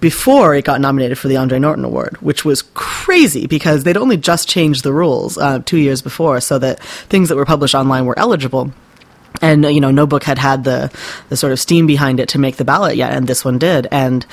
before 0.00 0.54
it 0.54 0.64
got 0.64 0.80
nominated 0.80 1.18
for 1.18 1.26
the 1.26 1.36
Andre 1.36 1.58
Norton 1.58 1.84
Award, 1.84 2.16
which 2.20 2.44
was 2.44 2.62
crazy 2.74 3.48
because 3.48 3.82
they'd 3.82 3.96
only 3.96 4.16
just 4.16 4.48
changed 4.48 4.84
the 4.84 4.92
rules 4.92 5.36
uh, 5.36 5.58
two 5.64 5.78
years 5.78 6.02
before, 6.02 6.40
so 6.40 6.58
that 6.60 6.80
things 7.08 7.28
that 7.28 7.36
were 7.36 7.44
published 7.44 7.74
online 7.74 8.06
were 8.06 8.16
eligible. 8.16 8.70
And 9.42 9.64
you 9.64 9.80
know 9.80 9.90
no 9.90 10.06
book 10.06 10.24
had 10.24 10.38
had 10.38 10.64
the 10.64 10.90
the 11.28 11.36
sort 11.36 11.52
of 11.52 11.60
steam 11.60 11.86
behind 11.86 12.20
it 12.20 12.28
to 12.30 12.38
make 12.38 12.56
the 12.56 12.64
ballot 12.64 12.96
yet 12.96 13.12
and 13.12 13.26
this 13.26 13.44
one 13.44 13.58
did. 13.58 13.86
And 13.90 14.24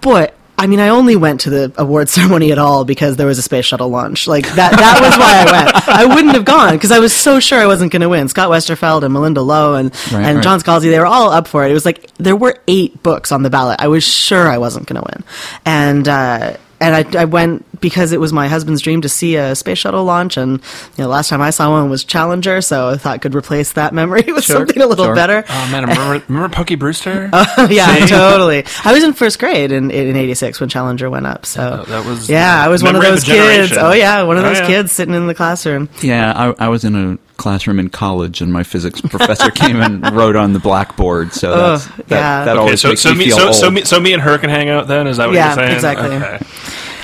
boy 0.00 0.28
I 0.62 0.68
mean, 0.68 0.78
I 0.78 0.90
only 0.90 1.16
went 1.16 1.40
to 1.40 1.50
the 1.50 1.72
award 1.76 2.08
ceremony 2.16 2.52
at 2.52 2.58
all 2.58 2.84
because 2.84 3.16
there 3.16 3.26
was 3.26 3.36
a 3.36 3.42
space 3.42 3.64
shuttle 3.64 3.88
launch. 3.88 4.28
Like 4.28 4.46
that, 4.54 4.70
that 4.70 5.00
was 5.00 5.18
why 5.18 5.42
I 5.42 5.64
went. 5.64 5.88
I 5.88 6.14
wouldn't 6.14 6.34
have 6.34 6.44
gone 6.44 6.74
because 6.74 6.92
I 6.92 7.00
was 7.00 7.12
so 7.12 7.40
sure 7.40 7.58
I 7.58 7.66
wasn't 7.66 7.90
going 7.90 8.02
to 8.02 8.08
win. 8.08 8.28
Scott 8.28 8.48
Westerfeld 8.48 9.02
and 9.02 9.12
Malinda 9.12 9.44
Lo 9.44 9.74
and, 9.74 9.92
Right, 10.12 10.24
and 10.24 10.36
right. 10.36 10.44
John 10.44 10.60
Scalzi, 10.60 10.82
they 10.82 11.00
were 11.00 11.06
all 11.06 11.30
up 11.32 11.48
for 11.48 11.64
it. 11.64 11.72
It 11.72 11.74
was 11.74 11.84
like 11.84 12.14
there 12.18 12.36
were 12.36 12.60
eight 12.68 13.02
books 13.02 13.32
on 13.32 13.42
the 13.42 13.50
ballot. 13.50 13.80
I 13.80 13.88
was 13.88 14.04
sure 14.04 14.46
I 14.46 14.58
wasn't 14.58 14.86
going 14.86 15.02
to 15.02 15.08
win. 15.12 15.24
And, 15.64 16.08
uh, 16.08 16.56
and 16.82 17.16
I, 17.16 17.22
I 17.22 17.24
went 17.24 17.64
because 17.80 18.12
it 18.12 18.20
was 18.20 18.32
my 18.32 18.46
husband's 18.48 18.80
dream 18.80 19.00
to 19.02 19.08
see 19.08 19.36
a 19.36 19.54
space 19.56 19.78
shuttle 19.78 20.04
launch. 20.04 20.36
And 20.36 20.60
you 20.96 21.04
know, 21.04 21.08
last 21.08 21.28
time 21.28 21.40
I 21.40 21.50
saw 21.50 21.70
one 21.70 21.88
was 21.90 22.04
Challenger, 22.04 22.60
so 22.60 22.90
I 22.90 22.96
thought 22.96 23.14
I 23.14 23.18
could 23.18 23.34
replace 23.34 23.72
that 23.72 23.92
memory 23.94 24.22
with 24.26 24.44
Sure, 24.44 24.56
something 24.58 24.80
a 24.82 24.86
little 24.86 25.06
sure. 25.06 25.14
better. 25.14 25.44
Oh 25.48 25.68
man, 25.72 25.82
remember 25.86 26.24
remember 26.28 26.48
Punky 26.54 26.74
Brewster? 26.76 27.30
Oh, 27.54 27.68
yeah, 27.70 28.06
totally. 28.06 28.64
I 28.84 28.92
was 28.92 29.02
in 29.04 29.12
first 29.12 29.38
grade 29.38 29.72
in 29.72 29.90
in 29.90 30.16
'86 30.16 30.60
when 30.60 30.68
Challenger 30.68 31.08
went 31.10 31.26
up. 31.26 31.46
So 31.46 31.80
Oh, 31.82 31.90
that 31.90 32.04
was 32.04 32.28
yeah, 32.28 32.62
I 32.62 32.68
was 32.68 32.82
one 32.82 32.94
of 32.96 33.02
memory 33.02 33.14
of 33.16 33.24
those 33.24 33.24
kids. 33.24 33.72
Oh 33.78 33.92
yeah, 33.92 34.22
one 34.22 34.36
of 34.36 34.44
Oh, 34.44 34.48
those 34.48 34.58
yeah. 34.60 34.66
kids 34.66 34.92
sitting 34.92 35.14
in 35.14 35.26
the 35.26 35.34
classroom. 35.34 35.88
Yeah, 36.02 36.32
I, 36.58 36.66
I 36.66 36.68
was 36.68 36.84
in 36.84 36.94
a 36.94 37.18
classroom 37.36 37.80
in 37.80 37.88
college, 37.88 38.40
and 38.40 38.52
my 38.52 38.62
physics 38.62 39.00
professor 39.00 39.50
came 39.50 39.80
and 39.80 40.08
wrote 40.14 40.36
on 40.36 40.52
the 40.52 40.58
blackboard. 40.60 41.32
So 41.32 41.52
oh, 41.52 41.56
that's, 41.56 41.86
Ugh, 41.86 41.96
that, 41.96 42.10
yeah. 42.10 42.44
that 42.44 42.52
Okay, 42.56 42.60
always 42.60 42.80
so 42.80 42.88
makes 42.90 43.00
so 43.00 43.12
me 43.12 43.18
me 43.18 43.24
feel 43.26 43.36
so, 43.38 43.46
old. 43.46 43.54
so 43.56 43.70
me 43.70 43.84
so 43.84 44.00
me 44.00 44.12
and 44.12 44.22
her 44.22 44.38
can 44.38 44.50
hang 44.50 44.68
out 44.68 44.86
then. 44.88 45.06
Is 45.06 45.16
that 45.16 45.26
what 45.26 45.34
Yeah, 45.34 45.48
you're 45.48 45.54
saying? 45.56 45.74
exactly. 45.74 46.16
Okay. 46.16 46.38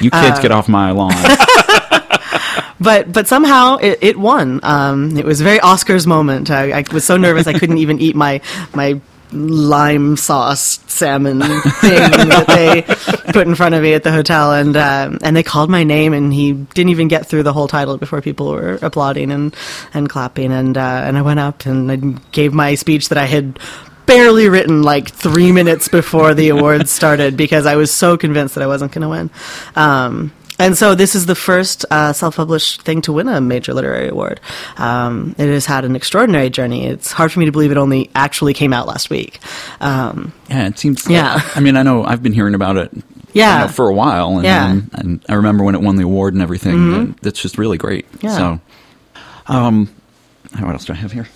You 0.00 0.10
kids 0.10 0.40
get 0.40 0.50
off 0.50 0.68
my 0.68 0.90
lawn. 0.90 1.12
But 2.80 3.12
but 3.12 3.26
somehow 3.26 3.76
it, 3.78 3.98
it 4.02 4.16
won. 4.16 4.60
Um, 4.62 5.16
it 5.16 5.24
was 5.24 5.40
a 5.40 5.44
very 5.44 5.58
Oscars 5.58 6.06
moment. 6.06 6.50
I, 6.50 6.78
I 6.78 6.84
was 6.92 7.04
so 7.04 7.16
nervous 7.16 7.46
I 7.46 7.58
couldn't 7.58 7.78
even 7.78 8.00
eat 8.00 8.14
my 8.14 8.40
my 8.74 9.00
lime 9.32 10.16
sauce 10.16 10.80
salmon 10.86 11.40
thing 11.40 11.50
that 11.50 12.44
they 12.46 12.82
put 13.32 13.46
in 13.46 13.54
front 13.54 13.74
of 13.74 13.82
me 13.82 13.92
at 13.92 14.02
the 14.02 14.10
hotel 14.10 14.52
and 14.52 14.76
um, 14.76 15.18
and 15.22 15.36
they 15.36 15.42
called 15.42 15.68
my 15.68 15.84
name 15.84 16.12
and 16.12 16.32
he 16.32 16.52
didn't 16.52 16.88
even 16.88 17.08
get 17.08 17.26
through 17.26 17.42
the 17.42 17.52
whole 17.52 17.68
title 17.68 17.98
before 17.98 18.22
people 18.22 18.50
were 18.50 18.78
applauding 18.80 19.30
and 19.30 19.54
and 19.92 20.08
clapping 20.08 20.52
and 20.52 20.78
uh, 20.78 21.02
and 21.04 21.18
I 21.18 21.22
went 21.22 21.40
up 21.40 21.66
and 21.66 21.92
I 21.92 21.96
gave 22.32 22.54
my 22.54 22.74
speech 22.74 23.10
that 23.10 23.18
I 23.18 23.26
had 23.26 23.58
barely 24.08 24.48
written 24.48 24.82
like 24.82 25.08
three 25.10 25.52
minutes 25.52 25.86
before 25.88 26.34
the 26.34 26.48
awards 26.48 26.90
started 26.90 27.36
because 27.36 27.66
I 27.66 27.76
was 27.76 27.92
so 27.92 28.16
convinced 28.16 28.54
that 28.56 28.62
I 28.64 28.66
wasn't 28.66 28.90
going 28.90 29.02
to 29.02 29.08
win. 29.08 29.30
Um, 29.76 30.32
and 30.58 30.76
so 30.76 30.96
this 30.96 31.14
is 31.14 31.26
the 31.26 31.36
first 31.36 31.84
uh, 31.90 32.12
self-published 32.12 32.82
thing 32.82 33.02
to 33.02 33.12
win 33.12 33.28
a 33.28 33.40
major 33.40 33.72
literary 33.74 34.08
award. 34.08 34.40
Um, 34.76 35.36
it 35.38 35.46
has 35.46 35.66
had 35.66 35.84
an 35.84 35.94
extraordinary 35.94 36.50
journey. 36.50 36.86
It's 36.86 37.12
hard 37.12 37.30
for 37.30 37.38
me 37.38 37.46
to 37.46 37.52
believe 37.52 37.70
it 37.70 37.76
only 37.76 38.10
actually 38.14 38.54
came 38.54 38.72
out 38.72 38.88
last 38.88 39.08
week. 39.10 39.38
Um, 39.80 40.32
Yeah, 40.50 40.66
it 40.66 40.78
seems. 40.78 41.08
Yeah. 41.08 41.38
I 41.54 41.60
mean, 41.60 41.76
I 41.76 41.82
know 41.84 42.02
I've 42.02 42.22
been 42.24 42.32
hearing 42.32 42.54
about 42.54 42.76
it. 42.76 42.90
Yeah. 43.34 43.60
you 43.60 43.66
know, 43.66 43.72
for 43.72 43.88
a 43.88 43.94
while, 43.94 44.36
and, 44.36 44.44
Yeah. 44.44 44.70
and 44.70 44.90
and 44.94 45.24
I 45.28 45.34
remember 45.34 45.62
when 45.62 45.74
it 45.76 45.82
won 45.82 45.94
the 45.96 46.02
award 46.02 46.32
and 46.32 46.42
everything. 46.42 46.94
and 46.94 47.16
That's 47.22 47.40
just 47.40 47.56
really 47.58 47.76
great. 47.76 48.06
Yeah. 48.22 48.36
So, 48.36 48.60
um, 49.46 49.88
what 50.58 50.72
else 50.72 50.86
do 50.86 50.94
I 50.94 50.96
have 50.96 51.12
here? 51.12 51.28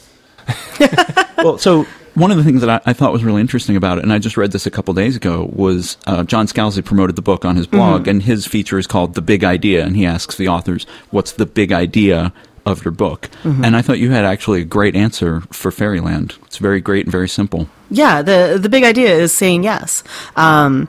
well, 1.38 1.58
so 1.58 1.86
one 2.14 2.30
of 2.30 2.36
the 2.36 2.44
things 2.44 2.60
that 2.60 2.70
I, 2.70 2.90
I 2.90 2.92
thought 2.92 3.12
was 3.12 3.24
really 3.24 3.40
interesting 3.40 3.76
about 3.76 3.98
it, 3.98 4.04
and 4.04 4.12
I 4.12 4.18
just 4.18 4.36
read 4.36 4.52
this 4.52 4.66
a 4.66 4.70
couple 4.70 4.94
days 4.94 5.16
ago, 5.16 5.50
was 5.52 5.96
uh, 6.06 6.24
John 6.24 6.46
Scalzi 6.46 6.84
promoted 6.84 7.16
the 7.16 7.22
book 7.22 7.44
on 7.44 7.56
his 7.56 7.66
blog, 7.66 8.06
and 8.08 8.22
his 8.22 8.46
feature 8.46 8.78
is 8.78 8.86
called 8.86 9.14
"The 9.14 9.22
Big 9.22 9.44
Idea," 9.44 9.84
and 9.84 9.96
he 9.96 10.06
asks 10.06 10.36
the 10.36 10.48
authors, 10.48 10.86
"What's 11.10 11.32
the 11.32 11.46
big 11.46 11.72
idea?" 11.72 12.32
Of 12.64 12.84
your 12.84 12.92
book, 12.92 13.28
and 13.42 13.74
I 13.74 13.82
thought 13.82 13.98
you 13.98 14.12
had 14.12 14.24
actually 14.24 14.60
a 14.60 14.64
great 14.64 14.94
answer 14.94 15.40
for 15.50 15.72
Fairyland. 15.72 16.36
It's 16.44 16.58
very 16.58 16.80
great 16.80 17.06
and 17.06 17.10
very 17.10 17.28
simple. 17.28 17.66
Yeah, 17.90 18.22
the 18.22 18.56
the 18.56 18.68
big 18.68 18.84
idea 18.84 19.16
is 19.16 19.32
saying 19.32 19.64
yes. 19.64 20.04
Um, 20.36 20.88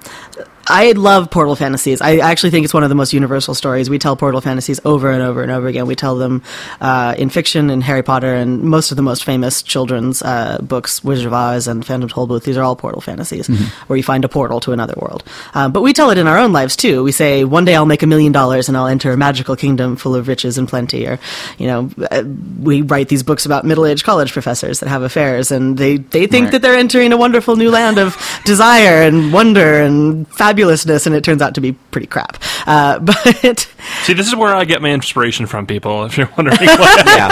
I 0.66 0.94
love 0.94 1.30
portal 1.30 1.56
fantasies. 1.58 2.00
I 2.02 2.18
actually 2.18 2.52
think 2.52 2.64
it's 2.64 2.74
one 2.74 2.84
of 2.84 2.90
the 2.90 2.96
most 2.96 3.12
universal 3.12 3.54
stories. 3.54 3.90
We 3.90 4.00
tell 4.00 4.16
portal 4.16 4.40
fantasies 4.40 4.80
over 4.86 5.12
and 5.12 5.22
over 5.22 5.44
and 5.44 5.52
over 5.52 5.68
again. 5.68 5.88
We 5.88 5.96
tell 5.96 6.16
them 6.16 6.42
uh, 6.80 7.16
in 7.18 7.30
fiction, 7.30 7.70
in 7.70 7.82
Harry 7.82 8.02
Potter, 8.02 8.34
and 8.34 8.62
most 8.64 8.90
of 8.92 8.96
the 8.96 9.04
most 9.04 9.26
famous 9.26 9.62
children's 9.62 10.22
uh, 10.22 10.60
books, 10.62 11.04
Wizard 11.04 11.28
of 11.28 11.34
Oz 11.34 11.68
and 11.68 11.86
Phantom 11.86 12.08
Tollbooth. 12.10 12.44
These 12.44 12.56
are 12.58 12.64
all 12.64 12.78
portal 12.78 13.02
fantasies 13.02 13.48
where 13.88 13.98
you 13.98 14.04
find 14.04 14.24
a 14.24 14.30
portal 14.30 14.62
to 14.62 14.72
another 14.72 14.94
world. 14.98 15.24
Uh, 15.54 15.68
but 15.68 15.82
we 15.82 15.92
tell 15.92 16.12
it 16.12 16.18
in 16.18 16.28
our 16.28 16.38
own 16.38 16.54
lives 16.54 16.76
too. 16.78 17.04
We 17.04 17.12
say, 17.12 17.44
"One 17.44 17.66
day 17.66 17.76
I'll 17.76 17.86
make 17.86 18.02
a 18.04 18.08
million 18.08 18.32
dollars 18.32 18.70
and 18.70 18.78
I'll 18.78 18.88
enter 18.88 19.12
a 19.12 19.18
magical 19.18 19.56
kingdom 19.58 19.98
full 19.98 20.16
of 20.16 20.28
riches 20.30 20.58
and 20.58 20.68
plenty." 20.68 21.06
Or, 21.08 21.20
you 21.58 21.68
know, 21.68 21.90
uh, 22.10 22.24
we 22.62 22.82
write 22.84 23.10
these 23.10 23.24
books 23.24 23.46
about 23.46 23.66
middle-aged 23.66 24.06
college 24.06 24.32
professors 24.32 24.80
that 24.80 24.88
have 24.88 25.04
affairs, 25.04 25.52
and 25.52 25.78
they 25.78 25.98
they 25.98 26.26
think 26.26 26.46
Right. 26.46 26.52
that 26.54 26.62
they're 26.62 26.76
entering 26.78 27.12
a 27.12 27.18
wonderful 27.18 27.58
new 27.58 27.70
land 27.70 27.98
of 27.98 28.16
desire 28.46 29.02
and 29.02 29.34
wonder 29.34 29.82
and 29.82 30.26
fabulousness, 30.54 31.06
and 31.06 31.16
it 31.16 31.24
turns 31.24 31.42
out 31.42 31.56
to 31.56 31.62
be 31.62 31.74
pretty 31.74 32.08
crap. 32.08 32.42
Uh, 32.66 33.00
but 33.00 33.70
See, 34.04 34.14
this 34.14 34.28
is 34.28 34.36
where 34.36 34.54
I 34.54 34.66
get 34.66 34.82
my 34.82 34.90
inspiration 34.92 35.46
from, 35.46 35.66
people. 35.68 36.06
If 36.06 36.18
you're 36.18 36.30
wondering, 36.38 36.58
yeah. 36.62 37.30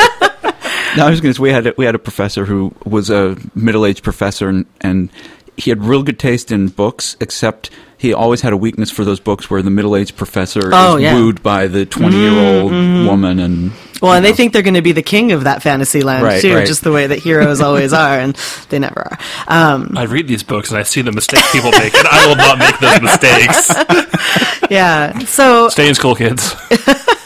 No, 0.97 1.05
I 1.05 1.09
was 1.09 1.21
going 1.21 1.33
to 1.33 1.37
say 1.37 1.41
we 1.41 1.51
had 1.51 1.67
a, 1.67 1.73
we 1.77 1.85
had 1.85 1.95
a 1.95 1.99
professor 1.99 2.45
who 2.45 2.73
was 2.85 3.09
a 3.09 3.37
middle 3.55 3.85
aged 3.85 4.03
professor, 4.03 4.49
and, 4.49 4.65
and 4.81 5.09
he 5.55 5.69
had 5.69 5.83
real 5.83 6.03
good 6.03 6.19
taste 6.19 6.51
in 6.51 6.67
books, 6.67 7.15
except 7.21 7.69
he 7.97 8.13
always 8.13 8.41
had 8.41 8.51
a 8.51 8.57
weakness 8.57 8.91
for 8.91 9.05
those 9.05 9.19
books 9.19 9.49
where 9.49 9.61
the 9.61 9.69
middle 9.69 9.95
aged 9.95 10.17
professor 10.17 10.69
Oh, 10.73 10.97
is 10.97 11.03
yeah. 11.03 11.15
wooed 11.15 11.41
by 11.43 11.67
the 11.67 11.85
twenty 11.85 12.17
year 12.17 12.31
old 12.59 12.71
woman, 12.71 13.39
and 13.39 13.71
well, 14.01 14.13
and 14.13 14.25
they 14.25 14.33
think 14.33 14.51
they're 14.53 14.61
going 14.61 14.73
to 14.73 14.81
be 14.81 14.91
the 14.91 15.01
king 15.03 15.31
of 15.31 15.43
that 15.45 15.61
fantasy 15.61 16.01
land 16.01 16.23
Right, 16.23 16.41
too, 16.41 16.55
right. 16.55 16.67
just 16.67 16.83
the 16.83 16.91
way 16.91 17.07
that 17.07 17.19
heroes 17.19 17.61
always 17.61 17.93
are, 17.93 18.19
and 18.19 18.35
they 18.69 18.79
never 18.79 18.99
are. 19.01 19.17
Um, 19.47 19.93
I 19.97 20.03
read 20.03 20.27
these 20.27 20.43
books 20.43 20.69
and 20.71 20.79
I 20.79 20.83
see 20.83 21.01
the 21.01 21.11
mistakes 21.11 21.49
people 21.51 21.71
make, 21.71 21.93
and 21.95 22.07
I 22.07 22.27
will 22.27 22.35
not 22.35 22.57
make 22.59 22.77
those 22.79 23.01
mistakes. 23.01 24.67
yeah. 24.69 25.17
So 25.19 25.69
Stay 25.69 25.87
in 25.87 25.95
school, 25.95 26.15
kids. 26.15 26.55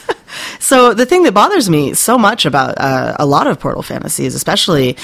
So 0.65 0.95
the 0.95 1.05
thing 1.05 1.21
that 1.23 1.33
bothers 1.35 1.69
me 1.69 1.93
so 1.93 2.17
much 2.17 2.43
about 2.43 2.79
uh, 2.79 3.15
a 3.19 3.25
lot 3.27 3.45
of 3.45 3.59
Portal 3.59 3.83
fantasies, 3.83 4.33
especially, 4.33 4.97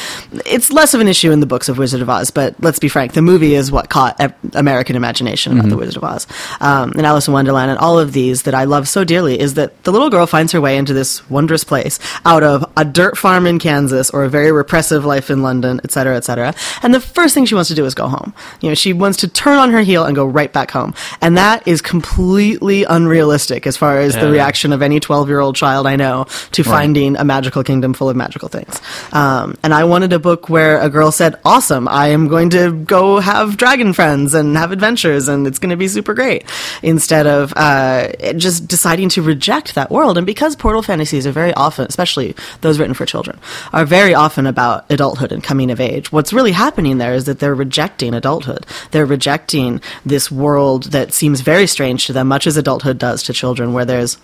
it's 0.44 0.72
less 0.72 0.96
of 0.96 1.02
an 1.02 1.08
issue 1.08 1.32
in 1.32 1.40
the 1.40 1.46
books 1.46 1.70
of 1.70 1.78
Wizard 1.78 2.02
of 2.02 2.10
Oz. 2.10 2.32
But 2.32 2.56
let's 2.62 2.80
be 2.80 2.88
frank, 2.88 3.14
the 3.14 3.22
movie 3.22 3.54
is 3.54 3.72
what 3.72 3.88
caught 3.88 4.20
American 4.56 4.96
imagination 4.96 5.54
about 5.54 5.70
the 5.70 5.78
Wizard 5.78 5.98
of 5.98 6.04
Oz, 6.04 6.26
um, 6.62 6.94
and 6.94 7.06
Alice 7.06 7.28
in 7.28 7.36
Wonderland, 7.36 7.70
and 7.70 7.78
all 7.78 8.00
of 8.00 8.12
these 8.12 8.42
that 8.44 8.56
I 8.56 8.64
love 8.64 8.90
so 8.90 9.04
dearly. 9.04 9.40
Is 9.40 9.54
that 9.54 9.84
the 9.84 9.92
little 9.92 10.10
girl 10.10 10.26
finds 10.26 10.52
her 10.54 10.60
way 10.60 10.78
into 10.78 10.96
this 10.96 11.30
wondrous 11.30 11.64
place 11.64 12.00
out 12.26 12.42
of 12.42 12.66
a 12.76 12.84
dirt 12.84 13.16
farm 13.16 13.46
in 13.46 13.60
Kansas 13.60 14.10
or 14.10 14.24
a 14.24 14.30
very 14.30 14.52
repressive 14.52 15.06
life 15.06 15.30
in 15.30 15.44
London, 15.44 15.80
et 15.84 15.92
cetera, 15.92 16.18
et 16.18 16.24
cetera. 16.24 16.56
And 16.82 16.92
the 16.92 17.00
first 17.00 17.36
thing 17.36 17.46
she 17.46 17.54
wants 17.54 17.68
to 17.68 17.76
do 17.76 17.86
is 17.86 17.94
go 17.94 18.08
home. 18.08 18.34
You 18.62 18.70
know, 18.70 18.76
she 18.76 18.94
wants 18.94 19.20
to 19.20 19.28
turn 19.28 19.60
on 19.60 19.70
her 19.70 19.82
heel 19.82 20.06
and 20.06 20.16
go 20.16 20.26
right 20.26 20.52
back 20.52 20.72
home, 20.72 20.96
and 21.22 21.38
that 21.38 21.68
is 21.68 21.84
completely 21.84 22.84
unrealistic 22.84 23.68
as 23.68 23.78
far 23.78 24.00
as 24.00 24.16
the 24.16 24.32
reaction 24.32 24.74
of 24.74 24.82
any 24.82 25.00
12 25.00 25.30
child 25.54 25.88
I 25.88 25.96
know 25.96 26.26
to 26.52 26.64
finding 26.64 27.16
a 27.18 27.24
magical 27.24 27.64
kingdom 27.64 27.94
full 27.94 28.10
of 28.10 28.16
magical 28.16 28.50
things. 28.50 28.82
Um, 29.12 29.58
and 29.64 29.74
I 29.74 29.84
wanted 29.84 30.14
a 30.14 30.20
book 30.20 30.50
where 30.50 30.80
a 30.80 30.90
girl 30.90 31.12
said, 31.12 31.36
Awesome, 31.46 31.88
I 31.88 32.10
am 32.10 32.28
going 32.28 32.50
to 32.52 32.72
go 32.72 33.20
have 33.20 33.58
dragon 33.58 33.94
friends 33.94 34.34
and 34.34 34.56
have 34.58 34.72
adventures, 34.72 35.28
and 35.28 35.48
it's 35.48 35.60
going 35.60 35.70
to 35.70 35.78
be 35.78 35.88
super 35.88 36.14
great. 36.14 36.46
Instead 36.82 37.28
of 37.28 37.54
uh, 37.56 38.10
just 38.34 38.68
deciding 38.68 39.10
to 39.10 39.22
reject 39.22 39.76
that 39.76 39.92
world. 39.92 40.18
And 40.18 40.26
because 40.26 40.56
portal 40.56 40.82
fantasies 40.82 41.28
are 41.28 41.32
very 41.32 41.54
often, 41.54 41.86
especially 41.88 42.36
those 42.62 42.80
written 42.80 42.94
for 42.94 43.06
children, 43.06 43.40
are 43.74 43.86
very 43.86 44.14
often 44.14 44.48
about 44.48 44.90
adulthood 44.92 45.32
and 45.32 45.44
coming 45.44 45.72
of 45.72 45.80
age, 45.80 46.12
what's 46.12 46.34
really 46.34 46.52
happening 46.52 46.98
there 46.98 47.14
is 47.14 47.26
that 47.26 47.40
they're 47.40 47.56
rejecting 47.56 48.14
adulthood. 48.14 48.66
They're 48.92 49.06
rejecting 49.06 49.82
this 50.06 50.32
world 50.32 50.92
that 50.92 51.14
seems 51.14 51.42
very 51.42 51.68
strange 51.68 52.08
to 52.08 52.14
them, 52.14 52.28
much 52.28 52.48
as 52.48 52.58
adulthood 52.58 52.98
does 52.98 53.24
to 53.24 53.34
children, 53.34 53.74
where 53.74 53.86
there's 53.86 54.18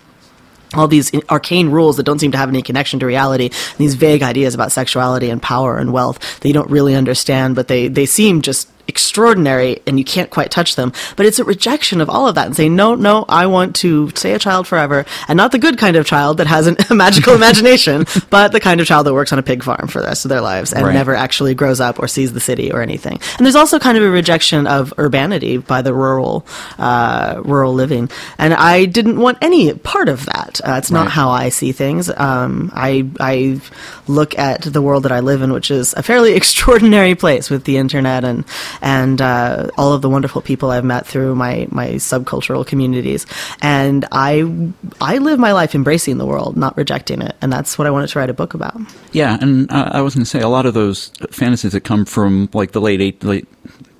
all 0.74 0.88
these 0.88 1.12
arcane 1.28 1.70
rules 1.70 1.96
that 1.96 2.02
don't 2.04 2.18
seem 2.18 2.32
to 2.32 2.38
have 2.38 2.48
any 2.48 2.62
connection 2.62 3.00
to 3.00 3.06
reality, 3.06 3.50
these 3.78 3.94
vague 3.94 4.22
ideas 4.22 4.54
about 4.54 4.72
sexuality 4.72 5.30
and 5.30 5.42
power 5.42 5.78
and 5.78 5.92
wealth 5.92 6.40
that 6.40 6.48
you 6.48 6.54
don't 6.54 6.70
really 6.70 6.94
understand, 6.94 7.54
but 7.54 7.68
they, 7.68 7.88
they 7.88 8.06
seem 8.06 8.42
just 8.42 8.68
extraordinary 8.88 9.80
and 9.86 9.98
you 9.98 10.04
can't 10.04 10.30
quite 10.30 10.50
touch 10.50 10.76
them. 10.76 10.92
But 11.16 11.26
it's 11.26 11.38
a 11.38 11.44
rejection 11.44 12.00
of 12.00 12.08
all 12.10 12.26
of 12.26 12.34
that 12.34 12.46
and 12.46 12.56
saying, 12.56 12.74
no, 12.74 12.94
no, 12.94 13.24
I 13.28 13.46
want 13.46 13.76
to 13.76 14.10
stay 14.10 14.32
a 14.32 14.38
child 14.38 14.66
forever, 14.66 15.04
and 15.28 15.36
not 15.36 15.52
the 15.52 15.58
good 15.58 15.78
kind 15.78 15.96
of 15.96 16.06
child 16.06 16.38
that 16.38 16.46
has 16.46 16.66
an, 16.66 16.76
a 16.90 16.94
magical 17.04 17.34
imagination, 17.34 18.06
but 18.30 18.52
the 18.52 18.60
kind 18.60 18.80
of 18.80 18.86
child 18.86 19.06
that 19.06 19.14
works 19.14 19.32
on 19.32 19.38
a 19.38 19.42
pig 19.42 19.62
farm 19.62 19.88
for 19.88 20.00
the 20.00 20.06
rest 20.08 20.24
of 20.24 20.28
their 20.30 20.40
lives 20.40 20.72
and 20.72 20.84
Right. 20.84 20.94
never 20.94 21.14
actually 21.14 21.54
grows 21.54 21.80
up 21.80 21.98
or 21.98 22.08
sees 22.08 22.32
the 22.32 22.40
city 22.40 22.72
or 22.72 22.80
anything. 22.82 23.20
And 23.36 23.44
there's 23.46 23.56
also 23.56 23.78
kind 23.78 23.98
of 23.98 24.04
a 24.04 24.10
rejection 24.10 24.66
of 24.66 24.94
urbanity 24.98 25.58
by 25.58 25.82
the 25.82 25.92
rural, 25.92 26.46
uh, 26.78 27.42
rural 27.44 27.74
living. 27.74 28.10
And 28.38 28.54
I 28.54 28.86
didn't 28.86 29.18
want 29.18 29.38
any 29.42 29.74
part 29.74 30.08
of 30.08 30.24
that. 30.26 30.60
Uh, 30.64 30.76
it's 30.78 30.90
not 30.90 30.98
Right. 31.06 31.10
how 31.10 31.30
I 31.30 31.48
see 31.50 31.72
things. 31.72 32.08
Um, 32.10 32.70
I, 32.74 33.06
I 33.20 33.60
look 34.06 34.38
at 34.38 34.62
the 34.62 34.80
world 34.82 35.02
that 35.04 35.12
I 35.12 35.20
live 35.20 35.42
in, 35.42 35.52
which 35.52 35.70
is 35.70 35.92
a 35.94 36.02
fairly 36.02 36.32
extraordinary 36.40 37.14
place 37.14 37.50
with 37.50 37.64
the 37.64 37.76
internet 37.76 38.24
and, 38.24 38.44
and, 38.82 39.20
uh, 39.20 39.70
all 39.76 39.92
of 39.92 40.02
the 40.02 40.08
wonderful 40.08 40.42
people 40.42 40.70
I've 40.70 40.84
met 40.84 41.06
through 41.06 41.34
my, 41.34 41.66
my 41.70 41.90
subcultural 41.92 42.66
communities. 42.66 43.26
And 43.60 44.06
I, 44.12 44.72
I 45.00 45.18
live 45.18 45.38
my 45.38 45.52
life 45.52 45.74
embracing 45.74 46.18
the 46.18 46.26
world, 46.26 46.56
not 46.56 46.76
rejecting 46.76 47.22
it. 47.22 47.36
And 47.40 47.52
that's 47.52 47.78
what 47.78 47.86
I 47.86 47.90
wanted 47.90 48.08
to 48.08 48.18
write 48.18 48.30
a 48.30 48.34
book 48.34 48.54
about. 48.54 48.78
Yeah, 49.12 49.38
and 49.40 49.70
uh, 49.70 49.90
I 49.92 50.00
was 50.00 50.14
going 50.14 50.24
to 50.24 50.30
say 50.30 50.40
a 50.40 50.48
lot 50.48 50.66
of 50.66 50.74
those 50.74 51.08
fantasies 51.30 51.72
that 51.72 51.82
come 51.82 52.04
from 52.04 52.48
like 52.52 52.72
the 52.72 52.80
late 52.80 53.00
eight, 53.00 53.22
late 53.24 53.46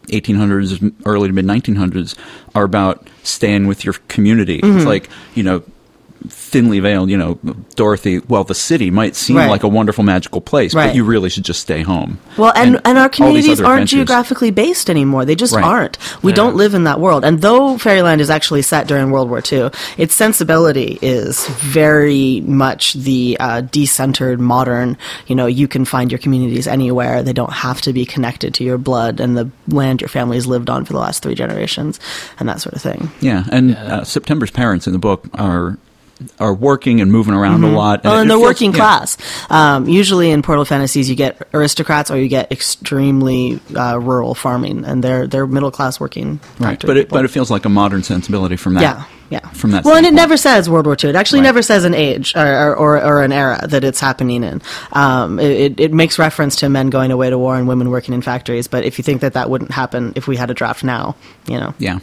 1800s, 0.08 0.94
early 1.06 1.28
to 1.28 1.34
mid 1.34 1.44
1900s 1.44 2.16
are 2.54 2.64
about 2.64 3.06
staying 3.22 3.66
with 3.66 3.84
your 3.84 3.94
community. 4.08 4.60
Mm-hmm. 4.60 4.78
It's 4.78 4.86
like 4.86 5.08
you 5.34 5.42
know. 5.42 5.62
Thinly 6.28 6.80
veiled, 6.80 7.10
you 7.10 7.16
know, 7.16 7.38
Dorothy. 7.76 8.20
Well, 8.28 8.42
the 8.44 8.54
city 8.54 8.90
might 8.90 9.14
seem 9.14 9.36
Right. 9.36 9.50
like 9.50 9.62
a 9.62 9.68
wonderful, 9.68 10.02
magical 10.02 10.40
place, 10.40 10.74
Right. 10.74 10.88
but 10.88 10.94
you 10.96 11.04
really 11.04 11.28
should 11.30 11.44
just 11.44 11.60
stay 11.60 11.82
home. 11.82 12.18
Well, 12.36 12.52
and, 12.56 12.80
and, 12.84 12.98
our 12.98 13.08
communities 13.08 13.60
aren't 13.60 13.82
adventures. 13.82 13.90
geographically 13.98 14.50
based 14.50 14.90
anymore. 14.90 15.24
They 15.24 15.34
just 15.36 15.54
Right. 15.54 15.64
aren't. 15.64 15.96
We 16.22 16.32
Yeah. 16.32 16.36
don't 16.36 16.56
live 16.56 16.74
in 16.74 16.84
that 16.84 17.00
world. 17.00 17.24
And 17.24 17.40
though 17.42 17.78
Fairyland 17.78 18.20
is 18.20 18.30
actually 18.30 18.62
set 18.62 18.86
during 18.88 19.10
World 19.10 19.28
War 19.30 19.40
II, 19.52 19.70
its 19.96 20.14
sensibility 20.14 20.98
is 21.02 21.46
very 21.46 22.42
much 22.46 22.94
the 22.94 23.36
uh, 23.40 23.62
decentered, 23.62 24.38
modern, 24.38 24.96
you 25.26 25.34
know, 25.36 25.46
you 25.46 25.68
can 25.68 25.84
find 25.84 26.10
your 26.10 26.18
communities 26.18 26.66
anywhere. 26.66 27.22
They 27.22 27.32
don't 27.32 27.52
have 27.52 27.80
to 27.82 27.92
be 27.92 28.04
connected 28.04 28.54
to 28.54 28.64
your 28.64 28.78
blood 28.78 29.20
and 29.20 29.36
the 29.36 29.48
land 29.68 30.00
your 30.00 30.08
family's 30.08 30.46
lived 30.46 30.70
on 30.70 30.84
for 30.84 30.92
the 30.92 30.98
last 30.98 31.22
three 31.22 31.34
generations 31.34 32.00
and 32.40 32.48
that 32.48 32.60
sort 32.60 32.74
of 32.74 32.82
thing. 32.82 33.10
Yeah, 33.20 33.44
and 33.50 33.76
Uh, 33.76 34.02
September's 34.04 34.50
parents 34.50 34.86
in 34.86 34.92
the 34.92 34.98
book 34.98 35.26
are 35.34 35.78
are 36.40 36.52
working 36.54 37.00
and 37.00 37.12
moving 37.12 37.34
around 37.34 37.62
a 37.64 37.68
lot. 37.70 38.02
Well, 38.04 38.14
it- 38.14 38.16
Oh, 38.16 38.20
and 38.22 38.30
it 38.30 38.34
the 38.34 38.38
feels- 38.38 38.42
working 38.48 38.70
yeah. 38.72 38.76
class. 38.76 39.16
Um, 39.50 39.88
usually 39.88 40.30
in 40.30 40.42
Portal 40.42 40.64
Fantasies, 40.64 41.08
you 41.08 41.14
get 41.16 41.40
aristocrats 41.54 42.10
or 42.10 42.18
you 42.18 42.28
get 42.28 42.50
extremely 42.50 43.60
uh, 43.76 43.98
rural 44.00 44.34
farming, 44.34 44.84
and 44.84 45.02
they're 45.04 45.26
they're 45.26 45.46
middle 45.46 45.70
class 45.70 46.00
working. 46.00 46.40
right? 46.58 46.80
But 46.84 46.96
it 46.96 47.06
people. 47.06 47.18
but 47.18 47.24
it 47.24 47.28
feels 47.28 47.50
like 47.50 47.64
a 47.64 47.68
modern 47.68 48.02
sensibility 48.02 48.56
from 48.56 48.74
that. 48.74 48.80
yeah, 48.82 49.04
yeah. 49.30 49.48
From 49.50 49.70
that. 49.72 49.84
Well, 49.84 49.94
and 49.96 50.06
it 50.06 50.12
never 50.14 50.36
says 50.36 50.68
World 50.68 50.86
War 50.86 50.96
II. 51.02 51.10
It 51.10 51.16
actually 51.16 51.40
Right. 51.40 51.44
never 51.44 51.62
says 51.62 51.84
an 51.84 51.94
age 51.94 52.34
or, 52.34 52.40
or, 52.46 52.76
or, 52.76 53.04
or 53.04 53.22
an 53.22 53.32
era 53.32 53.60
that 53.68 53.84
it's 53.84 54.00
happening 54.00 54.42
in. 54.42 54.60
Um, 54.92 55.38
it, 55.38 55.50
it- 55.52 55.80
it 55.80 55.92
makes 55.92 56.18
reference 56.18 56.56
to 56.56 56.68
men 56.68 56.90
going 56.90 57.10
away 57.12 57.30
to 57.30 57.38
war 57.38 57.54
and 57.56 57.68
women 57.68 57.90
working 57.90 58.12
in 58.14 58.22
factories. 58.22 58.66
But 58.66 58.84
if 58.84 58.98
you 58.98 59.04
think 59.04 59.20
that 59.20 59.34
that 59.34 59.48
wouldn't 59.50 59.70
happen 59.70 60.12
if 60.16 60.26
we 60.26 60.36
had 60.36 60.50
a 60.50 60.54
draft 60.54 60.82
now, 60.82 61.14
you 61.46 61.58
know. 61.58 61.74
Yeah. 61.78 62.00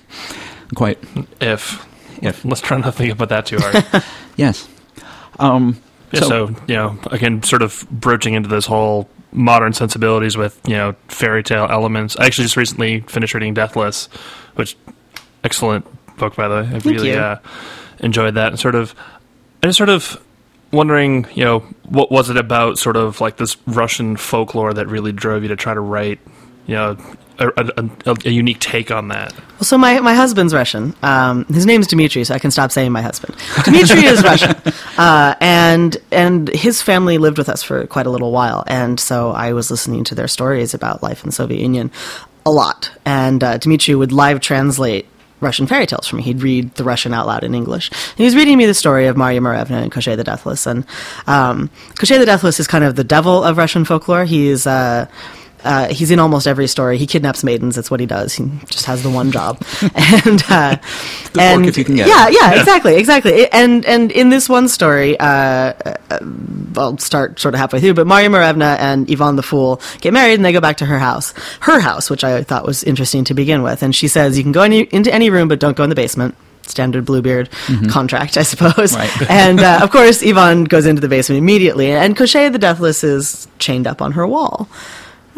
Quite. 0.76 0.98
If, 1.40 1.84
If. 2.22 2.44
let's 2.44 2.60
try 2.60 2.76
not 2.76 2.86
to 2.86 2.92
think 2.92 3.12
about 3.12 3.28
that 3.30 3.46
too 3.46 3.58
hard. 3.58 4.04
Yes. 4.36 4.68
Um, 5.38 5.80
Yeah, 6.12 6.20
so, 6.20 6.48
you 6.66 6.74
know, 6.74 6.98
again, 7.10 7.42
sort 7.42 7.62
of 7.62 7.86
broaching 7.90 8.34
into 8.34 8.48
this 8.48 8.66
whole 8.66 9.08
modern 9.32 9.72
sensibilities 9.72 10.36
with 10.36 10.58
you 10.66 10.74
know 10.74 10.94
fairy 11.08 11.42
tale 11.42 11.66
elements. 11.70 12.16
I 12.18 12.26
actually 12.26 12.44
just 12.44 12.56
recently 12.56 13.00
finished 13.00 13.34
reading 13.34 13.54
Deathless, 13.54 14.06
which 14.54 14.76
excellent 15.44 15.86
book 16.16 16.36
by 16.36 16.48
the 16.48 16.54
way. 16.54 16.68
I 16.74 16.78
really 16.88 17.10
you. 17.10 17.18
uh, 17.18 17.38
enjoyed 18.00 18.34
that, 18.34 18.48
and 18.48 18.58
sort 18.58 18.74
of, 18.74 18.94
I 19.62 19.66
just 19.66 19.78
sort 19.78 19.88
of 19.88 20.20
wondering, 20.72 21.26
you 21.34 21.44
know, 21.44 21.60
what 21.84 22.10
was 22.10 22.30
it 22.30 22.36
about 22.36 22.78
sort 22.78 22.96
of 22.96 23.20
like 23.20 23.36
this 23.36 23.56
Russian 23.66 24.16
folklore 24.16 24.72
that 24.74 24.86
really 24.86 25.12
drove 25.12 25.42
you 25.42 25.48
to 25.48 25.56
try 25.56 25.74
to 25.74 25.80
write, 25.80 26.20
you 26.66 26.74
know, 26.74 26.96
a, 27.40 27.88
a, 28.06 28.16
a, 28.26 28.30
unique 28.30 28.60
take 28.60 28.90
on 28.90 29.08
that. 29.08 29.32
Well, 29.32 29.62
so 29.62 29.78
my, 29.78 30.00
my 30.00 30.14
husband's 30.14 30.52
Russian. 30.52 30.94
Um, 31.02 31.44
his 31.46 31.66
name's 31.66 31.86
Dmitry, 31.86 32.24
so 32.24 32.34
I 32.34 32.38
can 32.38 32.50
stop 32.50 32.70
saying 32.70 32.92
my 32.92 33.02
husband. 33.02 33.36
Dmitry 33.64 34.04
is 34.04 34.22
Russian, 34.22 34.54
uh, 34.98 35.34
and 35.40 35.96
and 36.12 36.48
his 36.48 36.82
family 36.82 37.18
lived 37.18 37.38
with 37.38 37.48
us 37.48 37.62
for 37.62 37.86
quite 37.86 38.06
a 38.06 38.10
little 38.10 38.30
while, 38.30 38.64
and 38.66 39.00
so 39.00 39.30
I 39.30 39.52
was 39.52 39.70
listening 39.70 40.04
to 40.04 40.14
their 40.14 40.28
stories 40.28 40.74
about 40.74 41.02
life 41.02 41.24
in 41.24 41.28
the 41.28 41.34
Soviet 41.34 41.60
Union 41.60 41.90
a 42.44 42.50
lot, 42.50 42.90
and 43.04 43.42
uh, 43.42 43.58
Dmitry 43.58 43.94
would 43.94 44.12
live 44.12 44.40
translate. 44.40 45.06
Russian 45.42 45.66
fairy 45.66 45.86
tales 45.86 46.06
for 46.06 46.16
me. 46.16 46.22
He'd 46.22 46.42
read 46.42 46.74
the 46.74 46.84
Russian 46.84 47.14
out 47.14 47.26
loud 47.26 47.44
in 47.44 47.54
English. 47.54 47.88
And 47.90 48.18
he 48.18 48.24
was 48.24 48.36
reading 48.36 48.58
me 48.58 48.66
the 48.66 48.74
story 48.74 49.06
of 49.06 49.16
Marya 49.16 49.40
Morevna 49.40 49.82
and 49.82 49.90
Koshchei 49.90 50.14
the 50.14 50.22
Deathless. 50.22 50.66
And 50.66 50.84
um, 51.26 51.70
Koshchei 51.94 52.18
the 52.18 52.26
Deathless 52.26 52.60
is 52.60 52.66
kind 52.66 52.84
of 52.84 52.94
the 52.94 53.04
devil 53.04 53.42
of 53.42 53.56
Russian 53.56 53.86
folklore. 53.86 54.26
He's 54.26 54.66
uh, 54.66 55.06
uh, 55.64 55.88
he's 55.88 56.10
in 56.10 56.18
almost 56.18 56.46
every 56.46 56.66
story. 56.66 56.98
He 56.98 57.06
kidnaps 57.06 57.44
maidens. 57.44 57.76
That's 57.76 57.90
what 57.90 58.00
he 58.00 58.06
does. 58.06 58.34
He 58.34 58.48
just 58.66 58.86
has 58.86 59.02
the 59.02 59.10
one 59.10 59.30
job. 59.30 59.62
and 60.26 60.42
uh, 60.48 60.76
and 61.38 61.66
if 61.66 61.76
you 61.76 61.84
can 61.84 61.96
get 61.96 62.08
yeah, 62.08 62.28
it. 62.28 62.34
yeah, 62.34 62.60
exactly, 62.60 62.96
exactly. 62.96 63.50
And 63.52 63.84
and 63.84 64.10
in 64.12 64.30
this 64.30 64.48
one 64.48 64.68
story, 64.68 65.18
uh, 65.18 65.24
uh, 65.24 65.94
I'll 66.76 66.98
start 66.98 67.38
sort 67.38 67.54
of 67.54 67.60
halfway 67.60 67.80
through. 67.80 67.94
But 67.94 68.06
Marya 68.06 68.28
Morevna 68.28 68.78
and 68.78 69.10
Ivan 69.10 69.36
the 69.36 69.42
Fool 69.42 69.80
get 70.00 70.12
married, 70.12 70.34
and 70.34 70.44
they 70.44 70.52
go 70.52 70.60
back 70.60 70.78
to 70.78 70.86
her 70.86 70.98
house, 70.98 71.32
her 71.60 71.80
house, 71.80 72.10
which 72.10 72.24
I 72.24 72.42
thought 72.42 72.66
was 72.66 72.84
interesting 72.84 73.24
to 73.24 73.34
begin 73.34 73.62
with. 73.62 73.82
And 73.82 73.94
she 73.94 74.08
says, 74.08 74.36
"You 74.36 74.42
can 74.42 74.52
go 74.52 74.62
any, 74.62 74.80
into 74.80 75.12
any 75.12 75.30
room, 75.30 75.48
but 75.48 75.60
don't 75.60 75.76
go 75.76 75.84
in 75.84 75.90
the 75.90 75.96
basement." 75.96 76.34
Standard 76.62 77.04
Bluebeard 77.04 77.50
contract, 77.88 78.36
I 78.36 78.44
suppose. 78.44 78.94
Right. 78.94 79.10
and 79.30 79.58
uh, 79.58 79.80
of 79.82 79.90
course, 79.90 80.22
Ivan 80.22 80.64
goes 80.64 80.86
into 80.86 81.00
the 81.00 81.08
basement 81.08 81.38
immediately, 81.38 81.90
and 81.90 82.16
Koshchei 82.16 82.52
the 82.52 82.58
Deathless 82.60 83.02
is 83.02 83.48
chained 83.58 83.88
up 83.88 84.00
on 84.00 84.12
her 84.12 84.24
wall. 84.24 84.68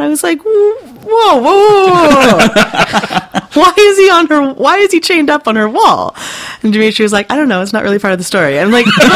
I 0.03 0.09
was 0.09 0.23
like, 0.23 0.41
whoa, 0.43 0.75
whoa, 1.05 1.41
whoa, 1.41 2.39
why 3.55 3.73
is 3.77 3.99
he 3.99 4.11
on 4.11 4.27
her? 4.27 4.53
Why 4.55 4.79
is 4.79 4.93
he 4.93 5.01
chained 5.01 5.31
up 5.31 5.47
on 5.47 5.57
her 5.57 5.69
wall? 5.69 6.15
And 6.63 6.73
Dimitri 6.73 7.03
was 7.03 7.13
like, 7.13 7.31
I 7.31 7.37
don't 7.37 7.49
know. 7.49 7.63
It's 7.63 7.73
not 7.73 7.83
really 7.83 7.99
part 7.99 8.13
of 8.13 8.19
the 8.19 8.25
story. 8.25 8.59
I'm 8.59 8.71
like, 8.71 8.87
no, 8.99 9.07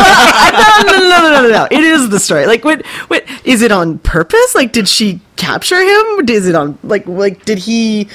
no, 0.82 0.98
no, 0.98 1.08
no, 1.08 1.42
no, 1.42 1.48
no. 1.48 1.68
It 1.70 1.82
is 1.82 2.08
the 2.10 2.20
story. 2.20 2.46
Like, 2.46 2.64
what, 2.64 2.84
what, 3.08 3.24
is 3.44 3.62
it 3.62 3.72
on 3.72 3.98
purpose? 3.98 4.54
Like, 4.54 4.72
did 4.72 4.88
she 4.88 5.20
capture 5.36 5.80
him? 5.80 6.28
Is 6.28 6.46
it 6.46 6.54
on, 6.54 6.78
like, 6.82 7.06
like, 7.06 7.44
did 7.44 7.58
he 7.58 8.08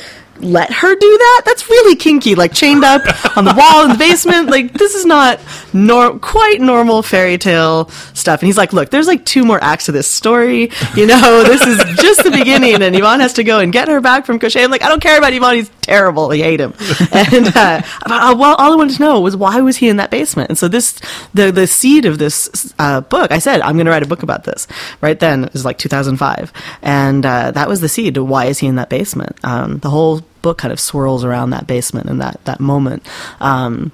let 0.44 0.72
her 0.72 0.96
do 0.96 1.18
that? 1.18 1.42
That's 1.46 1.70
really 1.70 1.96
kinky. 1.96 2.36
Like, 2.36 2.54
chained 2.54 2.84
up 2.84 3.02
on 3.38 3.46
the 3.46 3.54
wall 3.54 3.86
in 3.86 3.92
the 3.92 3.98
basement. 3.98 4.50
Like, 4.50 4.74
this 4.74 4.96
is 4.96 5.06
not 5.06 5.40
nor- 5.74 6.20
quite 6.20 6.62
normal 6.62 7.02
fairy 7.04 7.38
tale 7.38 7.90
stuff. 8.14 8.42
And 8.42 8.48
he's 8.48 8.58
like, 8.58 8.74
look, 8.74 8.90
there's 8.90 9.08
like 9.08 9.26
two 9.26 9.44
more 9.46 9.62
acts 9.64 9.86
to 9.86 9.92
this 9.92 10.08
story. 10.08 10.72
You 10.96 11.08
know, 11.08 11.44
this 11.46 11.62
is 11.62 11.78
just 12.00 12.24
the 12.24 12.32
beginning. 12.32 12.82
And 12.82 12.96
Ivan 12.96 13.20
has 13.20 13.34
to 13.34 13.44
go 13.44 13.60
and 13.60 13.72
get 13.72 13.88
her 13.88 14.02
back 14.02 14.26
from 14.26 14.40
Koshchei. 14.40 14.64
I'm 14.64 14.72
like, 14.72 14.84
I 14.84 14.90
don't 14.90 15.02
care 15.02 15.18
about 15.18 15.34
Ivan. 15.34 15.56
He's 15.56 15.72
terrible. 15.82 16.32
I 16.32 16.38
hate 16.38 16.60
him. 16.60 16.74
And, 17.32 17.48
uh, 17.56 17.82
uh, 18.06 18.36
well, 18.38 18.56
all 18.56 18.74
I 18.74 18.76
wanted 18.76 18.96
to 18.96 19.02
know 19.02 19.20
was 19.20 19.36
why 19.36 19.60
was 19.62 19.78
he 19.78 19.90
in 19.90 19.98
that 19.98 20.10
basement? 20.10 20.50
And 20.50 20.58
so 20.58 20.68
this, 20.68 21.00
the, 21.34 21.52
the 21.52 21.68
seed 21.68 22.06
of 22.06 22.18
this, 22.18 22.74
uh, 22.80 23.02
book, 23.02 23.32
I 23.32 23.40
said, 23.40 23.62
I'm 23.62 23.76
going 23.76 23.86
to 23.86 23.92
write 23.92 24.04
a 24.04 24.08
book 24.08 24.24
about 24.24 24.44
this. 24.44 24.68
Right 25.02 25.20
then, 25.20 25.44
it 25.44 25.54
was 25.54 25.66
like 25.66 25.78
2005. 25.78 26.52
And, 26.82 27.26
uh, 27.26 27.52
that 27.52 27.68
was 27.68 27.82
the 27.82 27.90
seed 27.90 28.18
why 28.18 28.46
is 28.46 28.60
he 28.60 28.68
in 28.68 28.76
that 28.76 28.90
basement? 28.90 29.38
Um, 29.44 29.80
the 29.80 29.90
whole 29.90 30.22
book 30.42 30.58
kind 30.58 30.72
of 30.72 30.80
swirls 30.80 31.24
around 31.24 31.52
that 31.52 31.68
basement 31.68 32.10
and 32.10 32.22
that, 32.22 32.44
that 32.46 32.60
moment. 32.60 33.06
Um, 33.40 33.92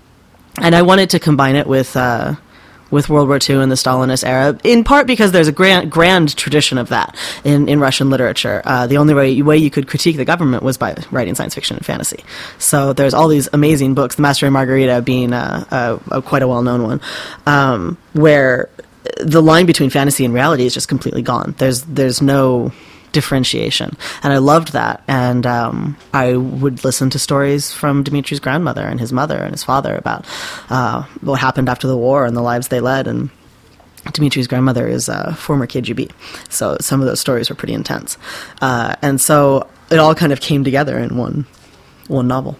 and 0.61 0.75
I 0.75 0.81
wanted 0.81 1.11
to 1.11 1.19
combine 1.19 1.55
it 1.55 1.67
with 1.67 1.95
uh, 1.95 2.35
with 2.89 3.09
World 3.09 3.27
War 3.27 3.37
II 3.37 3.57
and 3.57 3.71
the 3.71 3.75
Stalinist 3.75 4.25
era, 4.25 4.57
in 4.63 4.83
part 4.83 5.07
because 5.07 5.31
there's 5.31 5.47
a 5.47 5.51
grand 5.51 5.91
grand 5.91 6.35
tradition 6.35 6.77
of 6.77 6.89
that 6.89 7.15
in, 7.43 7.67
in 7.67 7.79
Russian 7.79 8.09
literature. 8.09 8.61
Uh, 8.63 8.87
the 8.87 8.97
only 8.97 9.13
way 9.13 9.41
way 9.41 9.57
you 9.57 9.69
could 9.69 9.87
critique 9.87 10.17
the 10.17 10.25
government 10.25 10.63
was 10.63 10.77
by 10.77 10.95
writing 11.11 11.35
science 11.35 11.55
fiction 11.55 11.77
and 11.77 11.85
fantasy. 11.85 12.23
So 12.57 12.93
there's 12.93 13.13
all 13.13 13.27
these 13.27 13.49
amazing 13.53 13.93
books, 13.93 14.15
The 14.15 14.21
Master 14.21 14.45
and 14.45 14.53
Margarita 14.53 15.01
being 15.01 15.33
a, 15.33 15.67
uh, 15.69 15.99
uh, 16.11 16.21
quite 16.21 16.41
a 16.41 16.47
well 16.47 16.63
known 16.63 16.83
one, 16.83 17.01
um, 17.45 17.97
where 18.13 18.69
the 19.17 19.41
line 19.41 19.65
between 19.65 19.89
fantasy 19.89 20.25
and 20.25 20.33
reality 20.33 20.65
is 20.65 20.73
just 20.73 20.87
completely 20.87 21.21
gone. 21.21 21.55
There's 21.57 21.83
there's 21.83 22.21
no 22.21 22.71
differentiation, 23.17 23.97
and 24.21 24.31
I 24.31 24.37
loved 24.37 24.73
that. 24.73 25.03
And 25.07 25.47
um, 25.47 25.97
I 26.13 26.35
would 26.35 26.83
listen 26.83 27.09
to 27.09 27.17
stories 27.17 27.73
from 27.73 28.03
Dimitri's 28.03 28.39
grandmother 28.39 28.85
and 28.85 28.99
his 28.99 29.11
mother 29.11 29.37
and 29.37 29.51
his 29.51 29.63
father 29.63 29.95
about 29.95 30.23
uh, 30.69 31.01
what 31.21 31.39
happened 31.39 31.67
after 31.67 31.87
the 31.87 31.97
war 31.97 32.25
and 32.27 32.37
the 32.37 32.43
lives 32.43 32.67
they 32.67 32.79
led. 32.79 33.07
And 33.07 33.31
Dimitri's 34.13 34.45
grandmother 34.45 34.87
is 34.87 35.09
a 35.09 35.33
former 35.33 35.65
KGB, 35.65 36.11
so 36.47 36.77
some 36.79 37.01
of 37.01 37.07
those 37.07 37.19
stories 37.19 37.49
were 37.49 37.55
pretty 37.55 37.73
intense. 37.73 38.19
Uh, 38.61 38.93
and 39.01 39.19
so 39.19 39.67
it 39.89 39.97
all 39.97 40.13
kind 40.13 40.31
of 40.31 40.39
came 40.39 40.63
together 40.63 40.99
in 40.99 41.17
one 41.17 41.47
one 42.07 42.27
novel. 42.27 42.55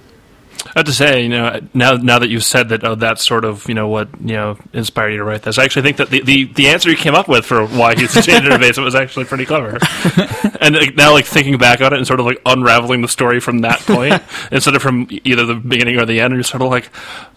I 0.76 0.80
have 0.80 0.86
to 0.86 0.94
say, 0.94 1.24
you 1.24 1.30
know, 1.30 1.60
now 1.74 1.94
now 1.94 2.20
that 2.20 2.30
you've 2.30 2.44
said 2.44 2.70
that, 2.70 2.84
oh, 2.84 2.96
that's 2.96 3.26
sort 3.26 3.46
of 3.46 3.68
you 3.68 3.76
know 3.76 3.88
what 3.88 4.10
you 4.20 4.36
know 4.36 4.58
inspired 4.74 5.12
you 5.12 5.18
to 5.18 5.24
write 5.24 5.44
this. 5.44 5.58
I 5.58 5.64
actually 5.64 5.84
think 5.84 5.98
that 5.98 6.10
the, 6.10 6.22
the, 6.22 6.46
the 6.46 6.68
answer 6.68 6.90
you 6.90 6.98
came 6.98 7.16
up 7.16 7.28
with 7.28 7.46
for 7.46 7.66
why 7.66 7.96
he's 7.96 8.16
in 8.28 8.52
a 8.52 8.60
basement 8.60 8.86
was 8.86 8.96
actually 8.96 9.26
pretty 9.26 9.46
clever. 9.46 9.78
and 10.62 10.76
like, 10.76 10.96
now, 10.96 11.14
like 11.14 11.26
thinking 11.26 11.58
back 11.58 11.82
on 11.82 11.94
it 11.94 11.98
and 11.98 12.08
sort 12.08 12.20
of 12.20 12.26
like 12.26 12.42
unraveling 12.46 13.02
the 13.02 13.08
story 13.08 13.40
from 13.40 13.60
that 13.60 13.80
point 13.82 14.22
instead 14.52 14.76
of 14.76 14.82
from 14.82 15.08
either 15.24 15.46
the 15.46 15.56
beginning 15.56 16.00
or 16.00 16.06
the 16.06 16.20
end, 16.20 16.34
you're 16.34 16.44
sort 16.44 16.62
of 16.62 16.70
like, 16.70 16.90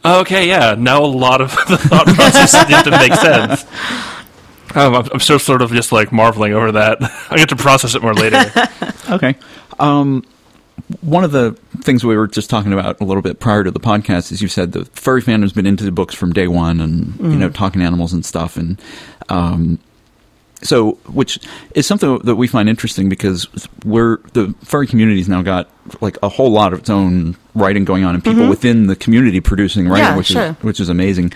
oh, 0.04 0.20
okay, 0.20 0.48
yeah, 0.48 0.74
now 0.78 1.04
a 1.04 1.06
lot 1.06 1.40
of 1.40 1.50
the 1.68 1.76
thought 1.76 2.06
process 2.06 2.52
seems 2.52 2.82
to 2.82 2.90
make 2.90 3.14
sense. 3.14 3.64
Um, 4.74 4.94
I'm, 4.94 5.08
I'm 5.12 5.20
still 5.20 5.38
sort 5.38 5.62
of 5.62 5.72
just 5.72 5.92
like 5.92 6.12
marveling 6.12 6.52
over 6.52 6.72
that. 6.72 6.98
I 7.30 7.36
get 7.36 7.48
to 7.48 7.56
process 7.56 7.94
it 7.94 8.02
more 8.02 8.14
later. 8.14 8.44
Okay. 9.10 9.36
Um, 9.78 10.24
one 11.00 11.24
of 11.24 11.32
the 11.32 11.52
things 11.82 12.04
we 12.04 12.16
were 12.16 12.26
just 12.26 12.50
talking 12.50 12.72
about 12.72 13.00
a 13.00 13.04
little 13.04 13.22
bit 13.22 13.40
prior 13.40 13.64
to 13.64 13.70
the 13.70 13.80
podcast 13.80 14.32
is 14.32 14.42
you 14.42 14.48
said 14.48 14.72
the 14.72 14.84
furry 14.86 15.22
fandom's 15.22 15.52
been 15.52 15.66
into 15.66 15.84
the 15.84 15.92
books 15.92 16.14
from 16.14 16.32
day 16.32 16.48
one 16.48 16.80
and 16.80 17.18
you 17.20 17.36
know 17.36 17.48
mm. 17.48 17.54
talking 17.54 17.82
animals 17.82 18.12
and 18.12 18.24
stuff. 18.24 18.56
And 18.56 18.80
um, 19.28 19.78
so 20.62 20.92
which 21.06 21.38
is 21.74 21.86
something 21.86 22.18
that 22.18 22.36
we 22.36 22.46
find 22.46 22.68
interesting 22.68 23.08
because 23.08 23.48
we're 23.84 24.18
the 24.32 24.54
furry 24.64 24.86
community's 24.86 25.28
now 25.28 25.42
got 25.42 25.68
like 26.00 26.18
a 26.22 26.28
whole 26.28 26.50
lot 26.50 26.72
of 26.72 26.80
its 26.80 26.90
own 26.90 27.36
writing 27.54 27.84
going 27.84 28.04
on 28.04 28.14
and 28.14 28.22
people 28.22 28.40
mm-hmm. 28.40 28.50
within 28.50 28.86
the 28.86 28.96
community 28.96 29.40
producing 29.40 29.88
writing 29.88 30.04
Yeah, 30.04 30.16
which 30.16 30.28
sure. 30.28 30.42
is 30.42 30.54
which 30.62 30.80
is 30.80 30.88
amazing. 30.88 31.32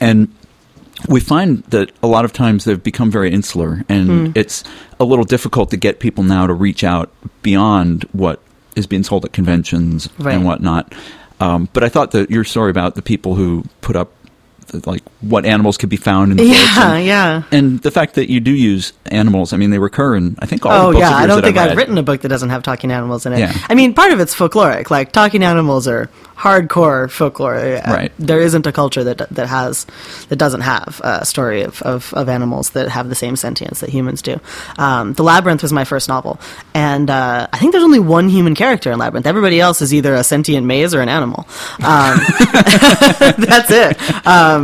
And 0.00 0.34
we 1.08 1.20
find 1.20 1.62
that 1.64 1.90
a 2.02 2.06
lot 2.06 2.24
of 2.24 2.32
times 2.32 2.64
they've 2.64 2.82
become 2.82 3.10
very 3.10 3.32
insular 3.32 3.84
and 3.88 4.08
mm. 4.08 4.36
it's 4.36 4.64
a 4.98 5.04
little 5.04 5.24
difficult 5.24 5.70
to 5.70 5.76
get 5.76 5.98
people 5.98 6.24
now 6.24 6.46
to 6.46 6.52
reach 6.52 6.84
out 6.84 7.10
beyond 7.42 8.04
what 8.12 8.40
is 8.80 8.86
being 8.88 9.04
sold 9.04 9.24
at 9.24 9.32
conventions 9.32 10.08
Right. 10.18 10.34
and 10.34 10.44
whatnot. 10.44 10.92
Um, 11.38 11.68
but 11.72 11.84
I 11.84 11.88
thought 11.88 12.10
that 12.10 12.30
your 12.30 12.44
story 12.44 12.70
about 12.70 12.96
the 12.96 13.02
people 13.02 13.34
who 13.36 13.64
put 13.80 13.94
up 13.96 14.12
like 14.86 15.02
what 15.20 15.44
animals 15.44 15.76
could 15.76 15.88
be 15.88 15.96
found 15.96 16.32
in 16.32 16.36
the 16.36 16.44
Yeah, 16.44 16.94
and, 16.94 17.04
yeah. 17.06 17.42
and 17.50 17.80
the 17.80 17.90
fact 17.90 18.14
that 18.14 18.30
you 18.30 18.40
do 18.40 18.52
use 18.52 18.92
animals, 19.06 19.52
I 19.52 19.56
mean, 19.56 19.70
they 19.70 19.78
recur 19.78 20.16
in 20.16 20.36
I 20.38 20.46
think 20.46 20.64
all 20.66 20.72
Oh 20.72 20.86
the 20.88 20.98
books 20.98 21.10
yeah, 21.10 21.16
I 21.16 21.26
don't 21.26 21.42
think 21.42 21.56
I've 21.56 21.72
I've 21.72 21.76
written 21.76 21.98
a 21.98 22.02
book 22.02 22.20
that 22.22 22.28
doesn't 22.28 22.50
have 22.50 22.62
talking 22.62 22.90
animals 22.90 23.26
in 23.26 23.32
it. 23.32 23.38
Yeah. 23.40 23.52
I 23.68 23.74
mean, 23.74 23.94
part 23.94 24.12
of 24.12 24.20
it's 24.20 24.34
folkloric. 24.34 24.90
Like 24.90 25.12
talking 25.12 25.42
animals 25.42 25.86
are 25.88 26.08
hardcore 26.36 27.10
folklore. 27.10 27.54
Uh, 27.56 27.80
Right. 27.90 28.12
There 28.18 28.40
isn't 28.40 28.66
a 28.66 28.72
culture 28.72 29.04
that 29.04 29.18
that 29.30 29.46
has 29.48 29.86
that 30.28 30.36
doesn't 30.36 30.62
have 30.62 31.00
a 31.04 31.24
story 31.26 31.62
of, 31.62 31.82
of, 31.82 32.14
of 32.14 32.28
animals 32.28 32.70
that 32.70 32.88
have 32.88 33.08
the 33.08 33.14
same 33.14 33.36
sentience 33.36 33.80
that 33.80 33.90
humans 33.90 34.22
do. 34.22 34.40
Um, 34.78 35.12
the 35.14 35.22
Labyrinth 35.22 35.62
was 35.62 35.72
my 35.72 35.84
first 35.84 36.08
novel, 36.08 36.40
and 36.72 37.10
uh, 37.10 37.46
I 37.52 37.58
think 37.58 37.72
there's 37.72 37.84
only 37.84 37.98
one 37.98 38.28
human 38.30 38.54
character 38.54 38.90
in 38.90 38.98
Labyrinth. 38.98 39.26
Everybody 39.26 39.60
else 39.60 39.82
is 39.82 39.92
either 39.92 40.14
a 40.14 40.24
sentient 40.24 40.66
maze 40.66 40.94
or 40.94 41.00
an 41.00 41.08
animal. 41.10 41.46
Um, 41.84 42.18
that's 43.38 43.70
it. 43.70 43.98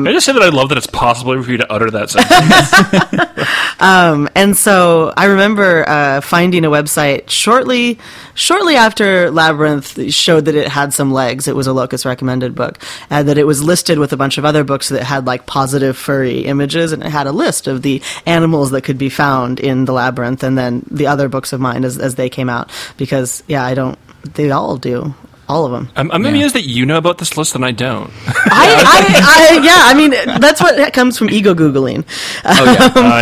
Can 0.05 0.09
I 0.09 0.13
just 0.13 0.27
say 0.27 0.33
that 0.33 0.43
I 0.43 0.49
love 0.49 0.69
that 0.71 0.79
it's 0.79 0.87
possible 0.87 1.41
for 1.43 1.51
you 1.51 1.59
to 1.59 1.73
utter 1.73 1.91
that 1.91 2.11
sentence. 2.11 3.47
Um, 3.79 4.29
and 4.35 4.57
so 4.57 5.13
I 5.17 5.27
remember 5.27 5.87
uh, 5.89 6.21
finding 6.21 6.65
a 6.65 6.71
website 6.71 7.29
shortly, 7.29 7.99
shortly 8.35 8.75
after 8.77 9.31
Labyrinth 9.31 10.13
showed 10.15 10.47
that 10.47 10.55
it 10.55 10.69
had 10.69 10.95
some 10.95 11.13
legs. 11.13 11.47
It 11.47 11.55
was 11.55 11.67
a 11.67 11.73
Locus 11.73 12.07
recommended 12.07 12.55
book, 12.55 12.83
and 13.11 13.29
that 13.29 13.39
it 13.39 13.45
was 13.45 13.63
listed 13.63 13.99
with 13.99 14.13
a 14.13 14.17
bunch 14.17 14.39
of 14.39 14.45
other 14.45 14.65
books 14.65 14.89
that 14.89 15.03
had 15.03 15.27
like 15.27 15.47
positive 15.47 15.97
furry 15.97 16.41
images, 16.47 16.93
and 16.93 17.03
it 17.03 17.11
had 17.11 17.27
a 17.27 17.33
list 17.33 17.67
of 17.67 17.83
the 17.83 18.03
animals 18.25 18.71
that 18.71 18.83
could 18.83 18.99
be 18.99 19.11
found 19.11 19.61
in 19.61 19.85
the 19.85 19.93
Labyrinth, 19.93 20.43
and 20.43 20.57
then 20.57 20.85
the 20.91 21.07
other 21.07 21.29
books 21.29 21.53
of 21.53 21.61
mine 21.61 21.85
as 21.85 21.99
as 21.99 22.15
they 22.15 22.31
came 22.31 22.49
out. 22.49 22.71
Because 22.97 23.43
yeah, 23.47 23.65
I 23.65 23.75
don't. 23.75 23.99
They 24.35 24.51
all 24.51 24.77
do. 24.77 25.15
All 25.49 25.65
of 25.65 25.71
them. 25.73 25.89
I'm, 25.95 26.11
I'm 26.11 26.27
amused 26.27 26.57
that 26.57 26.65
you 26.65 26.85
know 26.87 26.99
about 26.99 27.19
this 27.19 27.37
list 27.37 27.55
and 27.55 27.65
I 27.65 27.71
don't. 27.71 28.11
I, 28.27 28.35
I, 28.51 29.59
I, 29.61 29.65
yeah, 29.65 29.79
I 29.85 29.95
mean, 29.95 30.11
that's 30.41 30.61
what 30.61 30.93
comes 30.93 31.17
from 31.17 31.31
ego 31.31 31.55
Googling. 31.55 32.05
Oh 32.45 32.65
yeah. 32.65 32.93
Oh 32.97 33.19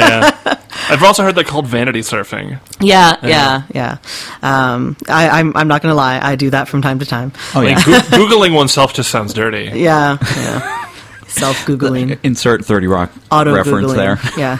yeah. 0.47 0.61
I've 0.89 1.03
also 1.03 1.23
heard 1.23 1.35
that 1.37 1.47
called 1.47 1.67
vanity 1.67 2.01
surfing. 2.01 2.59
Yeah, 2.81 3.17
yeah, 3.23 3.63
yeah. 3.75 3.99
Um, 4.43 4.97
I, 5.09 5.29
I'm 5.41 5.57
I'm 5.57 5.69
not 5.69 5.83
gonna 5.83 5.95
lie, 5.95 6.19
I 6.21 6.37
do 6.37 6.51
that 6.51 6.69
from 6.69 6.83
time 6.83 6.99
to 6.99 7.07
time. 7.07 7.33
Oh 7.55 7.61
yeah. 7.61 7.77
Like, 7.77 7.85
Goo- 7.85 8.27
Googling 8.29 8.55
oneself 8.55 8.95
just 8.95 9.11
sounds 9.11 9.35
dirty. 9.35 9.71
Yeah, 9.79 10.17
yeah. 10.37 10.81
Self 11.27 11.57
googling, 11.67 12.19
Insert 12.23 12.65
Thirty 12.65 12.87
Rock 12.87 13.11
auto 13.31 13.55
reference 13.55 13.93
there. 13.93 14.19
Yeah, 14.37 14.59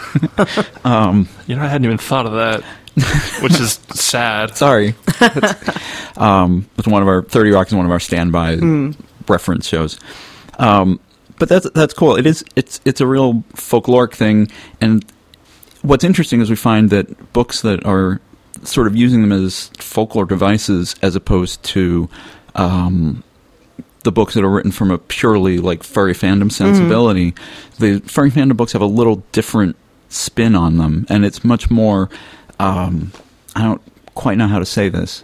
You 1.47 1.55
know, 1.55 1.61
I 1.63 1.67
hadn't 1.67 1.85
even 1.85 1.97
thought 1.97 2.25
of 2.25 2.33
that, 2.33 2.63
which 3.41 3.59
is 3.59 3.73
sad. 3.93 4.55
Sorry. 4.55 4.95
um, 6.17 6.67
it's 6.77 6.87
one 6.87 7.01
of 7.01 7.07
our 7.07 7.21
Thirty 7.23 7.51
Rock 7.51 7.67
is 7.67 7.75
one 7.75 7.85
of 7.85 7.91
our 7.91 7.99
standby 7.99 8.55
Hmm. 8.57 8.91
reference 9.27 9.67
shows. 9.67 9.99
Um, 10.59 10.99
but 11.37 11.49
that's 11.49 11.69
that's 11.71 11.93
cool. 11.93 12.15
It 12.15 12.25
is 12.25 12.43
it's 12.55 12.79
it's 12.85 13.01
a 13.01 13.07
real 13.07 13.43
folkloric 13.55 14.13
thing, 14.13 14.49
and 14.79 15.03
what's 15.81 16.03
interesting 16.03 16.39
is 16.41 16.49
we 16.49 16.55
find 16.55 16.89
that 16.91 17.33
books 17.33 17.61
that 17.61 17.85
are 17.85 18.21
sort 18.63 18.87
of 18.87 18.95
using 18.95 19.21
them 19.21 19.31
as 19.33 19.67
folklore 19.77 20.25
devices 20.25 20.95
as 21.01 21.15
opposed 21.15 21.61
to 21.63 22.09
um, 22.55 23.21
the 24.03 24.11
books 24.11 24.33
that 24.35 24.43
are 24.45 24.49
written 24.49 24.71
from 24.71 24.89
a 24.91 24.97
purely 24.97 25.57
like 25.57 25.83
furry 25.83 26.13
fandom 26.13 26.49
sensibility, 26.51 27.33
the 27.79 27.99
furry 28.05 28.31
fandom 28.31 28.55
books 28.55 28.71
have 28.71 28.81
a 28.81 28.85
little 28.87 29.17
different 29.33 29.75
spin 30.07 30.55
on 30.55 30.77
them, 30.77 31.05
and 31.09 31.25
it's 31.25 31.43
much 31.43 31.69
more. 31.69 32.09
Um, 32.59 33.11
I 33.55 33.63
don't 33.63 33.81
quite 34.15 34.37
know 34.37 34.47
how 34.47 34.59
to 34.59 34.65
say 34.65 34.89
this. 34.89 35.23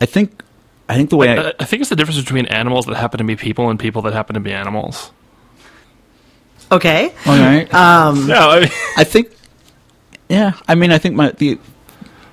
I 0.00 0.06
think 0.06 0.42
I 0.88 0.94
think 0.94 1.10
the 1.10 1.16
way 1.16 1.38
I, 1.38 1.48
I, 1.48 1.52
I 1.60 1.64
think 1.64 1.80
it's 1.80 1.90
the 1.90 1.96
difference 1.96 2.20
between 2.20 2.46
animals 2.46 2.86
that 2.86 2.96
happen 2.96 3.18
to 3.18 3.24
be 3.24 3.36
people 3.36 3.70
and 3.70 3.78
people 3.78 4.02
that 4.02 4.12
happen 4.12 4.34
to 4.34 4.40
be 4.40 4.52
animals. 4.52 5.10
Okay. 6.70 7.12
okay, 7.26 7.68
No, 8.26 8.50
I 8.50 8.60
mean, 8.60 8.70
I 8.96 9.04
think 9.04 9.30
yeah. 10.28 10.52
I 10.66 10.74
mean, 10.74 10.90
I 10.90 10.98
think 10.98 11.14
my 11.14 11.30
the 11.30 11.58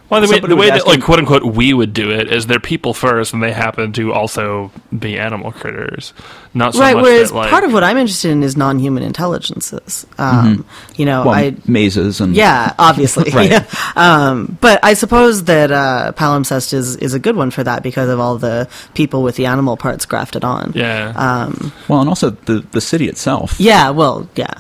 well, 0.10 0.22
the 0.22 0.28
way, 0.28 0.40
the 0.40 0.56
way 0.56 0.72
was 0.72 0.84
that, 0.84 0.88
like, 0.88 1.02
quote 1.02 1.20
unquote, 1.20 1.44
we 1.44 1.74
would 1.74 1.94
do 1.94 2.12
it 2.12 2.32
is 2.32 2.48
they're 2.48 2.60
people 2.60 2.94
first, 2.94 3.34
and 3.34 3.44
they 3.44 3.52
happen 3.52 3.94
to 3.94 4.14
also 4.14 4.72
be 4.98 5.18
animal 5.18 5.52
critters. 5.52 6.14
Not 6.54 6.74
so 6.74 6.80
right. 6.80 6.96
much 6.96 7.04
Whereas 7.04 7.30
that, 7.30 7.36
like, 7.36 7.50
part 7.52 7.64
of 7.64 7.74
what 7.74 7.84
I'm 7.84 7.98
interested 7.98 8.32
in 8.32 8.42
is 8.42 8.58
non-human 8.58 9.04
intelligences. 9.04 10.08
Um, 10.18 10.66
You 10.96 11.06
know, 11.06 11.26
well, 11.26 11.36
I 11.36 11.56
mazes 11.68 12.22
and 12.22 12.36
Yeah, 12.36 12.74
obviously. 12.80 13.32
Right. 13.34 13.52
Yeah. 13.52 13.66
Um, 13.96 14.58
but 14.62 14.80
I 14.84 14.94
suppose 14.94 15.44
that 15.44 15.72
uh, 15.72 16.14
palimpsest 16.16 16.74
is, 16.74 16.96
is 16.98 17.14
a 17.14 17.20
good 17.20 17.36
one 17.36 17.52
for 17.52 17.64
that 17.64 17.84
because 17.84 18.10
of 18.10 18.20
all 18.20 18.38
the 18.38 18.68
people 18.94 19.24
with 19.24 19.36
the 19.36 19.46
animal 19.46 19.78
parts 19.78 20.06
grafted 20.06 20.44
on. 20.44 20.72
yeah, 20.74 21.14
Um, 21.16 21.72
well, 21.88 22.00
and 22.00 22.10
also 22.10 22.32
the 22.46 22.66
the 22.72 22.82
city 22.82 23.08
itself, 23.10 23.60
yeah. 23.60 23.90
Well. 23.90 24.30
Yeah. 24.36 24.54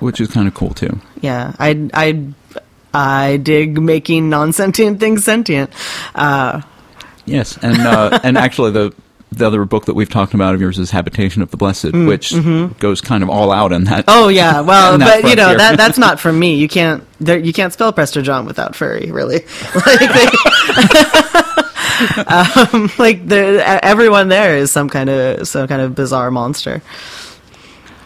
which 0.00 0.20
is 0.20 0.28
kind 0.28 0.46
of 0.48 0.54
cool 0.54 0.70
too. 0.74 1.00
Yeah. 1.20 1.52
I 1.58 1.88
I 1.92 2.24
I 2.94 3.36
dig 3.38 3.80
making 3.80 4.30
non-sentient 4.30 5.00
things 5.00 5.24
sentient. 5.24 5.70
Uh, 6.14 6.62
Yes, 7.26 7.56
and 7.62 7.78
uh, 7.78 8.20
and 8.24 8.36
actually 8.36 8.70
the 8.72 8.94
the 9.32 9.46
other 9.46 9.64
book 9.64 9.86
that 9.86 9.94
we've 9.94 10.10
talked 10.10 10.34
about 10.34 10.54
of 10.54 10.60
yours 10.60 10.78
is 10.78 10.90
Habitation 10.90 11.40
of 11.42 11.50
the 11.50 11.56
Blessed, 11.56 11.92
which 11.92 12.32
goes 12.78 13.00
kind 13.00 13.22
of 13.22 13.30
all 13.30 13.50
out 13.50 13.72
in 13.72 13.84
that. 13.84 14.04
oh 14.08 14.28
yeah. 14.28 14.60
Well, 14.64 14.98
but 14.98 15.24
you 15.24 15.34
know 15.34 15.56
that 15.56 15.76
that's 15.76 15.98
not 15.98 16.20
from 16.24 16.38
me. 16.38 16.56
You 16.56 16.68
can't 16.68 17.02
there, 17.18 17.38
you 17.38 17.52
can't 17.52 17.72
spell 17.72 17.92
Prester 17.92 18.20
John 18.22 18.44
without 18.46 18.76
furry. 18.76 19.10
Really. 19.10 19.44
Like 19.74 19.98
they, 20.12 20.26
um, 22.26 22.90
like 22.98 23.26
the, 23.26 23.62
everyone 23.82 24.28
there 24.28 24.56
is 24.56 24.70
some 24.70 24.88
kind 24.88 25.08
of 25.08 25.48
some 25.48 25.66
kind 25.66 25.80
of 25.80 25.94
bizarre 25.94 26.30
monster. 26.30 26.82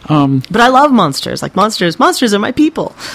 Um, 0.09 0.41
But 0.51 0.61
I 0.61 0.67
love 0.69 0.91
monsters. 0.91 1.41
Like 1.41 1.55
monsters, 1.55 1.99
monsters 1.99 2.33
are 2.33 2.39
my 2.39 2.51
people. 2.51 2.95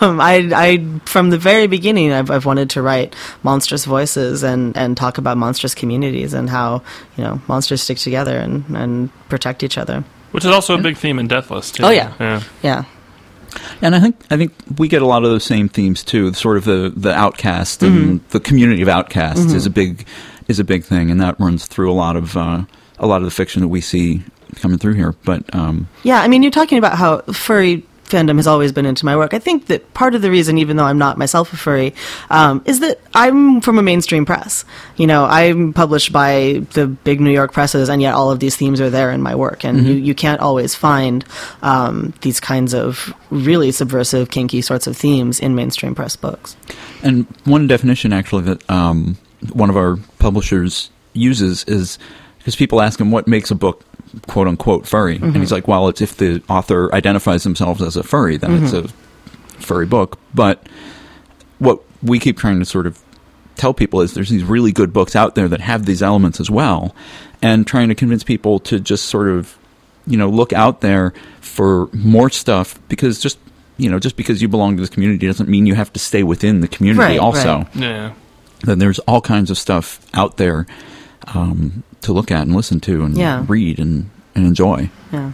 Um, 0.00 0.20
I, 0.20 0.48
I, 0.54 0.84
from 1.04 1.30
the 1.30 1.38
very 1.38 1.66
beginning, 1.66 2.12
I've, 2.12 2.30
I've 2.30 2.46
wanted 2.46 2.70
to 2.70 2.82
write 2.82 3.14
monstrous 3.42 3.84
voices 3.84 4.42
and, 4.44 4.76
and 4.76 4.96
talk 4.96 5.18
about 5.18 5.36
monstrous 5.36 5.74
communities 5.74 6.32
and 6.34 6.48
how 6.48 6.82
you 7.16 7.24
know 7.24 7.40
monsters 7.48 7.82
stick 7.82 7.98
together 7.98 8.36
and, 8.38 8.64
and 8.76 9.10
protect 9.28 9.62
each 9.62 9.76
other. 9.78 10.04
which 10.32 10.44
is 10.44 10.50
also 10.50 10.74
a 10.78 10.82
big 10.82 10.96
theme 10.96 11.18
in 11.18 11.26
Deathless 11.28 11.72
too. 11.72 11.82
Oh, 11.84 11.90
yeah. 11.90 12.12
yeah. 12.20 12.42
Yeah, 12.62 12.84
and 13.82 13.94
I 13.94 14.00
think 14.00 14.16
I 14.30 14.36
think 14.36 14.52
we 14.78 14.88
get 14.88 15.02
a 15.02 15.06
lot 15.06 15.24
of 15.24 15.30
those 15.30 15.44
same 15.44 15.68
themes 15.68 16.04
too. 16.04 16.32
Sort 16.34 16.56
of 16.56 16.64
the 16.64 16.92
the 16.94 17.12
outcast 17.12 17.82
and 17.82 18.20
the 18.30 18.40
community 18.40 18.82
of 18.82 18.88
outcasts 18.88 19.52
is 19.52 19.66
a 19.66 19.70
big 19.70 20.06
is 20.48 20.58
a 20.60 20.64
big 20.64 20.84
thing, 20.84 21.10
and 21.10 21.20
that 21.20 21.40
runs 21.40 21.66
through 21.66 21.90
a 21.90 21.94
lot 21.96 22.14
of 22.14 22.36
uh, 22.36 22.62
a 22.98 23.06
lot 23.06 23.16
of 23.18 23.24
the 23.24 23.30
fiction 23.30 23.62
that 23.62 23.68
we 23.68 23.80
see 23.80 24.22
coming 24.56 24.78
through 24.78 24.94
here. 24.94 25.14
But 25.24 25.54
um, 25.54 25.88
yeah. 26.02 26.20
I 26.20 26.28
mean, 26.28 26.42
you're 26.42 26.52
talking 26.52 26.78
about 26.78 26.96
how 26.96 27.20
furry 27.32 27.84
fandom 28.08 28.36
has 28.36 28.46
always 28.46 28.72
been 28.72 28.86
into 28.86 29.04
my 29.04 29.16
work. 29.16 29.34
I 29.34 29.38
think 29.38 29.66
that 29.66 29.92
part 29.94 30.14
of 30.14 30.22
the 30.22 30.30
reason, 30.30 30.58
even 30.58 30.76
though 30.76 30.84
I'm 30.84 30.98
not 30.98 31.18
myself 31.18 31.52
a 31.52 31.56
furry, 31.56 31.94
um, 32.30 32.62
is 32.64 32.80
that 32.80 33.00
I'm 33.14 33.60
from 33.60 33.78
a 33.78 33.82
mainstream 33.82 34.24
press. 34.24 34.64
You 34.96 35.06
know, 35.06 35.24
I'm 35.24 35.72
published 35.72 36.12
by 36.12 36.62
the 36.72 36.86
big 36.86 37.20
New 37.20 37.30
York 37.30 37.52
presses, 37.52 37.88
and 37.88 38.02
yet 38.02 38.14
all 38.14 38.30
of 38.30 38.40
these 38.40 38.56
themes 38.56 38.80
are 38.80 38.90
there 38.90 39.10
in 39.10 39.22
my 39.22 39.34
work. 39.34 39.64
And 39.64 39.86
you, 39.86 39.94
you 39.94 40.14
can't 40.14 40.40
always 40.40 40.74
find 40.74 41.24
um, 41.62 42.14
these 42.22 42.40
kinds 42.40 42.74
of 42.74 43.12
really 43.30 43.70
subversive, 43.72 44.30
kinky 44.30 44.62
sorts 44.62 44.86
of 44.86 44.96
themes 44.96 45.38
in 45.38 45.54
mainstream 45.54 45.94
press 45.94 46.16
books. 46.16 46.56
And 47.02 47.26
one 47.44 47.66
definition, 47.66 48.12
actually, 48.12 48.42
that 48.44 48.68
um, 48.70 49.18
one 49.52 49.70
of 49.70 49.76
our 49.76 49.98
publishers 50.18 50.90
uses 51.12 51.64
is 51.64 51.98
because 52.38 52.56
people 52.56 52.80
ask 52.80 53.00
him 53.00 53.10
what 53.10 53.26
makes 53.26 53.50
a 53.50 53.54
book 53.54 53.84
"quote 54.26 54.48
unquote" 54.48 54.86
furry, 54.86 55.16
and 55.16 55.24
Mm-hmm. 55.24 55.40
he's 55.40 55.52
like, 55.52 55.68
"Well, 55.68 55.88
it's 55.88 56.00
if 56.00 56.16
the 56.16 56.42
author 56.48 56.94
identifies 56.94 57.42
themselves 57.44 57.82
as 57.82 57.96
a 57.96 58.02
furry, 58.02 58.36
then 58.36 58.62
it's 58.64 58.72
Mm-hmm. 58.72 58.86
a 59.58 59.62
furry 59.62 59.86
book." 59.86 60.18
But 60.34 60.66
what 61.58 61.80
we 62.02 62.18
keep 62.18 62.38
trying 62.38 62.58
to 62.60 62.64
sort 62.64 62.86
of 62.86 62.98
tell 63.56 63.74
people 63.74 64.00
is 64.00 64.14
there's 64.14 64.28
these 64.30 64.44
really 64.44 64.70
good 64.72 64.92
books 64.92 65.16
out 65.16 65.34
there 65.34 65.48
that 65.48 65.60
have 65.60 65.84
these 65.86 66.02
elements 66.02 66.38
as 66.40 66.50
well, 66.50 66.94
and 67.42 67.66
trying 67.66 67.88
to 67.88 67.94
convince 67.94 68.22
people 68.24 68.58
to 68.60 68.78
just 68.80 69.06
sort 69.06 69.28
of 69.28 69.56
you 70.06 70.16
know 70.16 70.28
look 70.28 70.52
out 70.52 70.80
there 70.80 71.12
for 71.40 71.88
more 71.92 72.30
stuff 72.30 72.78
because 72.88 73.20
just 73.20 73.38
you 73.76 73.90
know 73.90 73.98
just 73.98 74.16
because 74.16 74.40
you 74.40 74.48
belong 74.48 74.76
to 74.76 74.80
this 74.80 74.88
community 74.90 75.26
doesn't 75.26 75.48
mean 75.48 75.66
you 75.66 75.74
have 75.74 75.92
to 75.92 75.98
stay 76.00 76.22
within 76.22 76.60
the 76.60 76.68
community 76.68 77.00
Right, 77.02 77.18
also 77.18 77.58
right. 77.58 77.66
Yeah. 77.76 78.12
then 78.62 78.78
there's 78.78 78.98
all 79.00 79.20
kinds 79.20 79.50
of 79.50 79.58
stuff 79.58 80.00
out 80.14 80.36
there 80.36 80.66
um, 81.34 81.82
to 82.02 82.12
look 82.12 82.30
at 82.30 82.42
and 82.42 82.54
listen 82.54 82.80
to 82.80 83.04
and 83.04 83.16
Yeah. 83.16 83.44
read 83.48 83.78
and, 83.78 84.10
and 84.34 84.46
enjoy. 84.46 84.90
Yeah. 85.12 85.32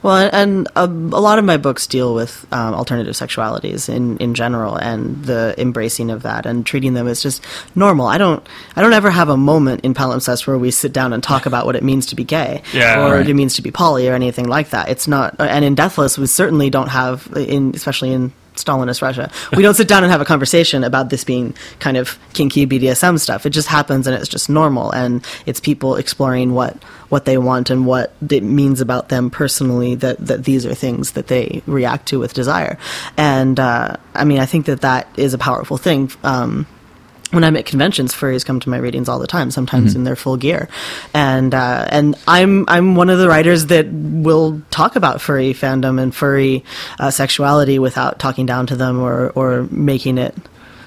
Well, 0.00 0.30
and 0.32 0.68
a, 0.76 0.84
a 0.84 0.86
lot 0.86 1.40
of 1.40 1.44
my 1.44 1.56
books 1.56 1.88
deal 1.88 2.14
with 2.14 2.46
um, 2.52 2.72
alternative 2.72 3.14
sexualities 3.16 3.88
in, 3.92 4.16
in 4.18 4.34
general, 4.34 4.76
and 4.76 5.24
the 5.24 5.56
embracing 5.58 6.10
of 6.12 6.22
that, 6.22 6.46
and 6.46 6.64
treating 6.64 6.94
them 6.94 7.08
as 7.08 7.20
just 7.20 7.44
normal. 7.74 8.06
I 8.06 8.16
don't, 8.16 8.46
I 8.76 8.80
don't 8.80 8.92
ever 8.92 9.10
have 9.10 9.28
a 9.28 9.36
moment 9.36 9.80
in 9.84 9.94
palimpsest 9.94 10.46
where 10.46 10.56
we 10.56 10.70
sit 10.70 10.92
down 10.92 11.12
and 11.12 11.20
talk 11.20 11.46
about 11.46 11.66
what 11.66 11.74
it 11.74 11.82
means 11.82 12.06
to 12.06 12.14
be 12.14 12.22
gay, 12.22 12.62
Yeah, 12.72 13.00
or 13.00 13.10
right. 13.10 13.18
what 13.18 13.28
it 13.28 13.34
means 13.34 13.56
to 13.56 13.62
be 13.62 13.72
poly, 13.72 14.08
or 14.08 14.14
anything 14.14 14.46
like 14.46 14.70
that. 14.70 14.88
It's 14.88 15.08
not, 15.08 15.34
and 15.40 15.64
in 15.64 15.74
Deathless, 15.74 16.16
we 16.16 16.26
certainly 16.28 16.70
don't 16.70 16.90
have, 16.90 17.28
in 17.36 17.72
especially 17.74 18.12
in 18.12 18.32
Stalinist 18.62 19.02
Russia, 19.02 19.30
we 19.56 19.62
don't 19.62 19.74
sit 19.74 19.88
down 19.88 20.02
and 20.02 20.10
have 20.10 20.20
a 20.20 20.24
conversation 20.24 20.84
about 20.84 21.10
this 21.10 21.24
being 21.24 21.54
kind 21.78 21.96
of 21.96 22.18
kinky 22.32 22.66
BDSM 22.66 23.18
stuff. 23.18 23.46
It 23.46 23.50
just 23.50 23.68
happens, 23.68 24.06
and 24.06 24.16
it's 24.16 24.28
just 24.28 24.48
normal, 24.48 24.90
and 24.90 25.26
it's 25.46 25.60
people 25.60 25.96
exploring 25.96 26.54
what 26.54 26.76
what 27.08 27.24
they 27.24 27.38
want 27.38 27.70
and 27.70 27.86
what 27.86 28.12
it 28.30 28.42
means 28.42 28.80
about 28.80 29.08
them 29.08 29.30
personally 29.30 29.94
that, 29.94 30.18
that 30.18 30.44
these 30.44 30.66
are 30.66 30.74
things 30.74 31.12
that 31.12 31.28
they 31.28 31.62
react 31.66 32.06
to 32.06 32.18
with 32.18 32.34
desire. 32.34 32.78
And 33.16 33.58
uh, 33.58 33.96
I 34.14 34.24
mean, 34.24 34.40
I 34.40 34.46
think 34.46 34.66
that 34.66 34.82
that 34.82 35.08
is 35.16 35.32
a 35.32 35.38
powerful 35.38 35.78
thing. 35.78 36.10
Um, 36.22 36.66
when 37.30 37.44
I'm 37.44 37.56
at 37.56 37.66
conventions, 37.66 38.14
furries 38.14 38.44
come 38.44 38.58
to 38.60 38.68
my 38.70 38.78
readings 38.78 39.08
all 39.08 39.18
the 39.18 39.26
time, 39.26 39.50
sometimes 39.50 39.94
in 39.94 40.04
their 40.04 40.16
full 40.16 40.36
gear, 40.36 40.68
and 41.12 41.54
uh, 41.54 41.86
and 41.90 42.16
I'm 42.26 42.64
I'm 42.68 42.94
one 42.94 43.10
of 43.10 43.18
the 43.18 43.28
writers 43.28 43.66
that 43.66 43.86
will 43.92 44.62
talk 44.70 44.96
about 44.96 45.20
furry 45.20 45.52
fandom 45.52 46.00
and 46.00 46.14
furry 46.14 46.64
uh, 46.98 47.10
sexuality 47.10 47.78
without 47.78 48.18
talking 48.18 48.46
down 48.46 48.66
to 48.68 48.76
them 48.76 49.00
or 49.00 49.30
or 49.30 49.68
making 49.70 50.18
it. 50.18 50.34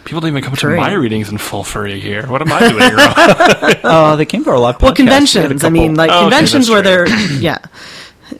People 0.03 0.19
don't 0.21 0.29
even 0.29 0.41
come 0.43 0.55
Furry. 0.55 0.77
to 0.77 0.81
my 0.81 0.93
readings 0.93 1.29
in 1.29 1.37
full 1.37 1.63
furry 1.63 2.01
gear. 2.01 2.25
What 2.25 2.41
am 2.41 2.51
I 2.51 2.59
doing 2.59 2.95
wrong? 2.95 3.75
Uh, 3.83 4.15
they 4.15 4.25
came 4.25 4.43
to 4.43 4.49
our 4.49 4.57
live 4.57 4.81
Well, 4.81 4.93
podcast. 4.93 4.97
We 4.97 5.05
had 5.05 5.13
a 5.13 5.19
conventions. 5.19 5.63
I 5.63 5.69
mean, 5.69 5.93
like 5.93 6.09
Oh, 6.11 6.21
conventions 6.21 6.67
that's 6.67 6.69
where 6.73 6.81
they're 6.81 7.07
yeah. 7.39 7.59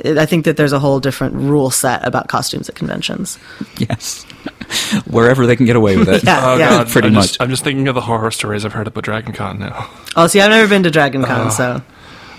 I 0.04 0.26
think 0.26 0.46
that 0.46 0.58
there's 0.58 0.74
a 0.74 0.80
whole 0.80 1.00
different 1.00 1.36
rule 1.36 1.70
set 1.70 2.04
about 2.06 2.30
costumes 2.30 2.68
at 2.68 2.74
conventions. 2.74 3.38
yes, 3.78 4.26
wherever 5.08 5.46
they 5.46 5.56
can 5.56 5.66
get 5.66 5.76
away 5.76 5.98
with 5.98 6.10
it. 6.10 6.24
Yeah. 6.32 6.42
Oh 6.44 6.58
god, 6.58 6.88
pretty 6.90 7.08
I'm 7.08 7.14
much. 7.16 7.28
Just, 7.28 7.42
I'm 7.42 7.50
just 7.50 7.64
thinking 7.64 7.88
of 7.88 7.96
the 7.96 8.02
horror 8.02 8.32
stories 8.32 8.64
I've 8.66 8.74
heard 8.74 8.88
about 8.88 9.04
Dragon 9.04 9.34
Con 9.34 9.60
now. 9.60 9.90
Oh, 10.16 10.28
see, 10.28 10.40
I've 10.42 10.50
never 10.52 10.68
been 10.68 10.84
to 10.84 10.92
Dragon 10.92 11.24
Con, 11.24 11.52
so 11.52 11.82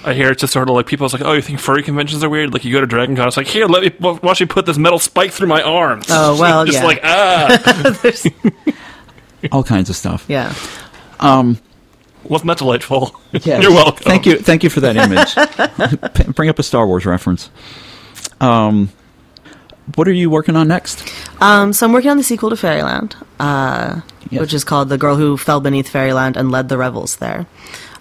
I 0.05 0.15
hear 0.15 0.31
it's 0.31 0.41
just 0.41 0.53
sort 0.53 0.69
of 0.69 0.75
like 0.75 0.87
people's 0.87 1.13
like, 1.13 1.23
oh, 1.23 1.33
you 1.33 1.43
think 1.43 1.61
furry 1.61 1.83
conventions 1.83 2.23
are 2.25 2.29
weird? 2.31 2.53
Like 2.53 2.65
you 2.65 2.73
go 2.73 2.81
to 2.81 2.87
Dragon 2.87 3.15
Con, 3.17 3.29
it's 3.29 3.37
like, 3.37 3.47
here, 3.47 3.67
let 3.67 3.83
me 3.83 3.91
w- 3.91 4.19
watch 4.23 4.41
me 4.41 4.47
put 4.47 4.67
this 4.67 4.79
metal 4.79 4.99
spike 4.99 5.31
through 5.33 5.49
my 5.49 5.63
arms. 5.63 6.07
Oh, 6.11 6.37
well, 6.41 6.65
just 6.65 6.79
yeah. 6.79 6.85
like 6.85 7.01
ah, 7.05 7.99
there's, 8.03 8.27
all 9.51 9.63
kinds 9.65 9.91
of 9.91 9.97
stuff. 9.97 10.25
yeah. 10.29 10.55
Um, 11.21 11.59
wasn't 12.25 12.49
that 12.49 12.59
delightful? 12.59 13.21
yes. 13.33 13.63
You're 13.63 13.73
welcome. 13.73 14.05
Thank 14.05 14.27
you. 14.27 14.39
Thank 14.39 14.63
you 14.65 14.71
for 14.71 14.81
that 14.81 14.97
image. 14.97 16.15
P- 16.15 16.33
Bring 16.33 16.49
up 16.49 16.59
a 16.59 16.63
Star 16.63 16.87
Wars 16.87 17.05
reference. 17.05 17.51
Um, 18.41 18.91
what 19.97 20.07
are 20.09 20.13
you 20.13 20.31
working 20.31 20.57
on 20.57 20.69
next? 20.69 21.03
Um, 21.41 21.73
so 21.73 21.87
I'm 21.87 21.93
working 21.93 22.11
on 22.11 22.17
the 22.17 22.23
sequel 22.23 22.51
to 22.51 22.57
Fairyland, 22.57 23.17
uh, 23.41 24.01
Yes. 24.31 24.41
which 24.41 24.55
is 24.55 24.65
called 24.65 24.89
"The 24.89 24.97
Girl 24.99 25.17
Who 25.17 25.37
Fell 25.37 25.61
Beneath 25.61 25.89
Fairyland 25.89 26.37
and 26.37 26.51
Led 26.51 26.69
the 26.69 26.79
Revels 26.79 27.17
There." 27.17 27.47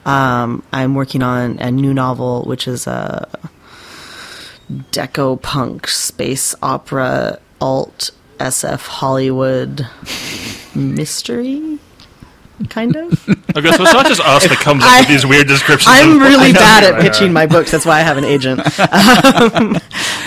Um, 0.05 0.63
I'm 0.71 0.95
working 0.95 1.21
on 1.23 1.59
a 1.59 1.69
new 1.71 1.93
novel, 1.93 2.43
which 2.43 2.67
is 2.67 2.87
a 2.87 3.27
deco 4.91 5.41
punk 5.41 5.87
space 5.87 6.55
opera 6.61 7.39
alt 7.59 8.11
SF 8.39 8.87
Hollywood 8.87 9.87
mystery, 10.73 11.77
kind 12.69 12.95
of. 12.95 13.27
Okay, 13.53 13.69
so 13.73 13.83
it's 13.83 13.93
not 13.93 14.05
just 14.05 14.21
us 14.21 14.47
that 14.47 14.57
comes 14.59 14.81
up 14.81 14.99
with 15.01 15.09
these 15.09 15.25
weird 15.25 15.45
descriptions. 15.45 15.93
I'm 15.93 16.19
really 16.19 16.51
I 16.51 16.53
bad 16.53 16.83
at 16.85 16.93
right, 16.93 17.01
pitching 17.01 17.27
right. 17.33 17.33
my 17.33 17.45
books. 17.47 17.69
That's 17.69 17.85
why 17.85 17.97
I 17.97 18.01
have 18.01 18.17
an 18.17 18.23
agent. 18.23 18.61
Um, 18.79 19.77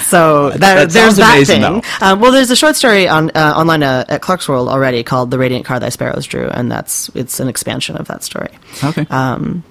so 0.02 0.50
that, 0.50 0.60
That 0.60 0.90
there's 0.90 1.16
that 1.16 1.34
amazing, 1.34 1.62
thing. 1.62 1.82
Um, 2.02 2.20
well, 2.20 2.30
there's 2.32 2.50
a 2.50 2.56
short 2.56 2.76
story 2.76 3.08
on 3.08 3.30
uh, 3.34 3.54
online 3.56 3.82
uh, 3.82 4.04
at 4.08 4.20
Clarkesworld 4.20 4.68
already 4.68 5.02
called 5.02 5.30
"The 5.30 5.38
Radiant 5.38 5.64
Car 5.64 5.80
Thy 5.80 5.88
Sparrows 5.88 6.26
Drew," 6.26 6.48
and 6.48 6.70
that's 6.70 7.08
it's 7.14 7.40
an 7.40 7.48
expansion 7.48 7.96
of 7.96 8.06
that 8.08 8.22
story. 8.22 8.50
Okay. 8.82 9.06
Um, 9.08 9.64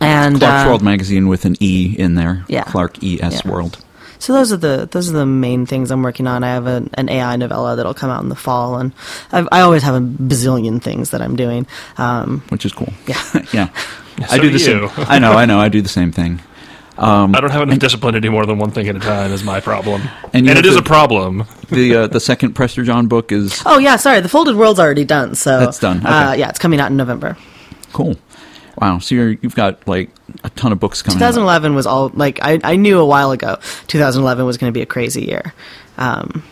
and 0.00 0.38
Clark's 0.38 0.64
uh, 0.64 0.68
World 0.68 0.82
magazine 0.82 1.26
with 1.28 1.44
an 1.44 1.56
E 1.60 1.94
in 1.98 2.14
there. 2.14 2.44
yeah. 2.48 2.62
Clark 2.64 3.02
E 3.02 3.20
S 3.20 3.42
Yeah. 3.44 3.50
World. 3.50 3.82
So 4.20 4.32
those 4.32 4.52
are 4.52 4.56
the 4.58 4.86
those 4.90 5.08
are 5.10 5.14
the 5.14 5.26
main 5.26 5.66
things 5.66 5.90
I'm 5.90 6.02
working 6.02 6.26
on. 6.28 6.44
I 6.44 6.48
have 6.48 6.66
an, 6.66 6.90
an 6.94 7.08
AI 7.08 7.34
novella 7.36 7.74
that'll 7.74 7.94
come 7.94 8.10
out 8.10 8.22
in 8.22 8.28
the 8.28 8.36
fall, 8.36 8.76
and 8.78 8.92
I've, 9.32 9.48
I 9.50 9.62
always 9.62 9.82
have 9.82 9.94
a 9.94 10.00
bazillion 10.00 10.80
things 10.80 11.10
that 11.10 11.20
I'm 11.22 11.34
doing. 11.36 11.66
Um, 11.98 12.42
which 12.50 12.64
is 12.64 12.72
cool. 12.72 12.92
Yeah. 13.06 13.20
yeah. 13.52 13.68
So 14.18 14.26
I 14.30 14.36
do 14.36 14.42
do 14.42 14.58
the 14.58 14.58
you. 14.58 14.88
same. 14.88 15.06
I 15.08 15.18
know, 15.18 15.32
I 15.32 15.46
know. 15.46 15.58
I 15.58 15.68
do 15.68 15.80
the 15.82 15.88
same 15.88 16.12
thing. 16.12 16.40
I 16.98 17.26
don't 17.40 17.50
have 17.50 17.62
enough 17.62 17.78
discipline 17.78 18.12
to 18.12 18.20
do 18.20 18.30
more 18.30 18.44
than 18.44 18.58
one 18.58 18.70
thing 18.72 18.86
at 18.88 18.94
a 18.94 19.00
time. 19.00 19.32
Is 19.32 19.42
my 19.42 19.58
problem, 19.60 20.02
And 20.34 20.46
and, 20.46 20.50
it 20.50 20.56
have 20.56 20.66
is 20.66 20.76
a 20.76 20.82
problem. 20.82 21.44
The 21.70 21.94
uh, 21.96 22.06
the 22.08 22.20
second 22.20 22.52
Prester 22.52 22.84
John 22.84 23.06
book 23.06 23.32
is 23.32 23.62
oh 23.64 23.78
yeah, 23.78 23.96
sorry, 23.96 24.20
the 24.20 24.28
Folded 24.28 24.54
World's 24.56 24.78
already 24.78 25.06
done. 25.06 25.34
So 25.34 25.60
That's 25.60 25.78
done, 25.78 26.04
Uh, 26.04 26.34
yeah, 26.36 26.50
it's 26.50 26.58
coming 26.58 26.78
out 26.78 26.90
in 26.90 26.98
November. 26.98 27.38
cool. 27.94 28.16
Wow. 28.76 28.98
So 28.98 29.14
you're, 29.14 29.30
you've 29.40 29.54
got 29.54 29.86
like 29.88 30.10
a 30.44 30.50
ton 30.50 30.72
of 30.72 30.80
books 30.80 31.02
coming. 31.02 31.16
out. 31.16 31.28
2011 31.28 31.74
was 31.74 31.86
all 31.86 32.10
like 32.14 32.38
I, 32.42 32.58
I 32.64 32.76
knew 32.76 32.98
a 32.98 33.04
while 33.06 33.30
ago. 33.32 33.56
2011 33.88 34.44
was 34.46 34.56
going 34.58 34.72
to 34.72 34.76
be 34.76 34.82
a 34.82 34.86
crazy 34.86 35.22
year. 35.22 35.52
Um, 35.98 36.42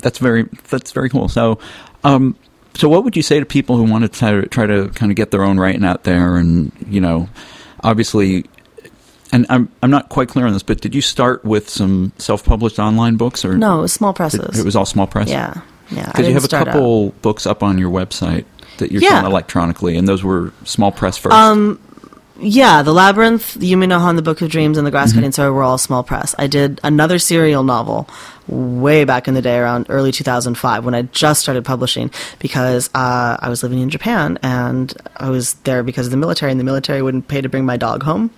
That's 0.00 0.18
very 0.18 0.44
that's 0.68 0.92
very 0.92 1.08
cool. 1.10 1.28
So, 1.28 1.58
um, 2.04 2.36
so 2.74 2.88
what 2.88 3.04
would 3.04 3.16
you 3.16 3.22
say 3.22 3.40
to 3.40 3.46
people 3.46 3.76
who 3.76 3.84
want 3.84 4.02
to 4.04 4.08
try 4.08 4.30
to, 4.32 4.46
try 4.46 4.66
to 4.66 4.88
kind 4.90 5.10
of 5.10 5.16
get 5.16 5.30
their 5.30 5.42
own 5.42 5.58
writing 5.58 5.84
out 5.84 6.04
there? 6.04 6.36
And 6.36 6.70
you 6.88 7.00
know, 7.00 7.28
obviously, 7.82 8.44
and 9.32 9.46
I'm 9.48 9.68
I'm 9.82 9.90
not 9.90 10.08
quite 10.08 10.28
clear 10.28 10.46
on 10.46 10.52
this, 10.52 10.62
but 10.62 10.80
did 10.80 10.94
you 10.94 11.00
start 11.00 11.44
with 11.44 11.68
some 11.68 12.12
self 12.18 12.44
published 12.44 12.78
online 12.78 13.16
books 13.16 13.44
or 13.44 13.56
no, 13.56 13.78
it 13.78 13.82
was 13.82 13.92
small 13.92 14.12
presses. 14.12 14.58
it 14.58 14.64
was 14.64 14.76
all 14.76 14.86
small 14.86 15.06
press. 15.06 15.28
yeah, 15.28 15.62
yeah. 15.90 16.06
Because 16.06 16.28
you 16.28 16.34
have 16.34 16.44
a 16.44 16.46
start 16.46 16.68
out. 16.68 16.72
couple 16.74 17.10
books 17.22 17.46
up 17.46 17.62
on 17.62 17.78
your 17.78 17.90
website 17.90 18.44
that 18.78 18.92
you're 18.92 19.02
Yeah. 19.02 19.08
selling 19.08 19.32
electronically, 19.32 19.96
and 19.96 20.06
those 20.06 20.22
were 20.22 20.52
small 20.64 20.92
press 20.92 21.16
first. 21.16 21.34
Um, 21.34 21.80
Yeah, 22.38 22.82
The 22.82 22.92
Labyrinth, 22.92 23.54
the 23.54 23.72
Yume 23.72 23.88
no 23.88 23.98
Hon, 23.98 24.16
The 24.16 24.22
Book 24.22 24.42
of 24.42 24.50
Dreams, 24.50 24.76
and 24.76 24.86
The 24.86 24.90
Grass 24.90 25.14
Cutting 25.14 25.32
Sword 25.32 25.54
were 25.54 25.62
all 25.62 25.78
small 25.78 26.02
press. 26.02 26.34
I 26.38 26.46
did 26.46 26.80
another 26.84 27.18
serial 27.18 27.62
novel 27.62 28.08
way 28.46 29.04
back 29.04 29.26
in 29.26 29.32
the 29.32 29.40
day, 29.40 29.56
around 29.56 29.86
early 29.88 30.12
2005, 30.12 30.84
when 30.84 30.94
I 30.94 31.02
just 31.02 31.40
started 31.40 31.64
publishing, 31.64 32.10
because 32.38 32.90
uh, 32.94 33.38
I 33.40 33.48
was 33.48 33.62
living 33.62 33.78
in 33.78 33.88
Japan 33.88 34.38
and 34.42 34.92
I 35.16 35.30
was 35.30 35.54
there 35.64 35.82
because 35.82 36.06
of 36.06 36.10
the 36.10 36.18
military, 36.18 36.50
and 36.50 36.60
the 36.60 36.64
military 36.64 37.00
wouldn't 37.00 37.26
pay 37.26 37.40
to 37.40 37.48
bring 37.48 37.64
my 37.64 37.78
dog 37.78 38.02
home. 38.02 38.30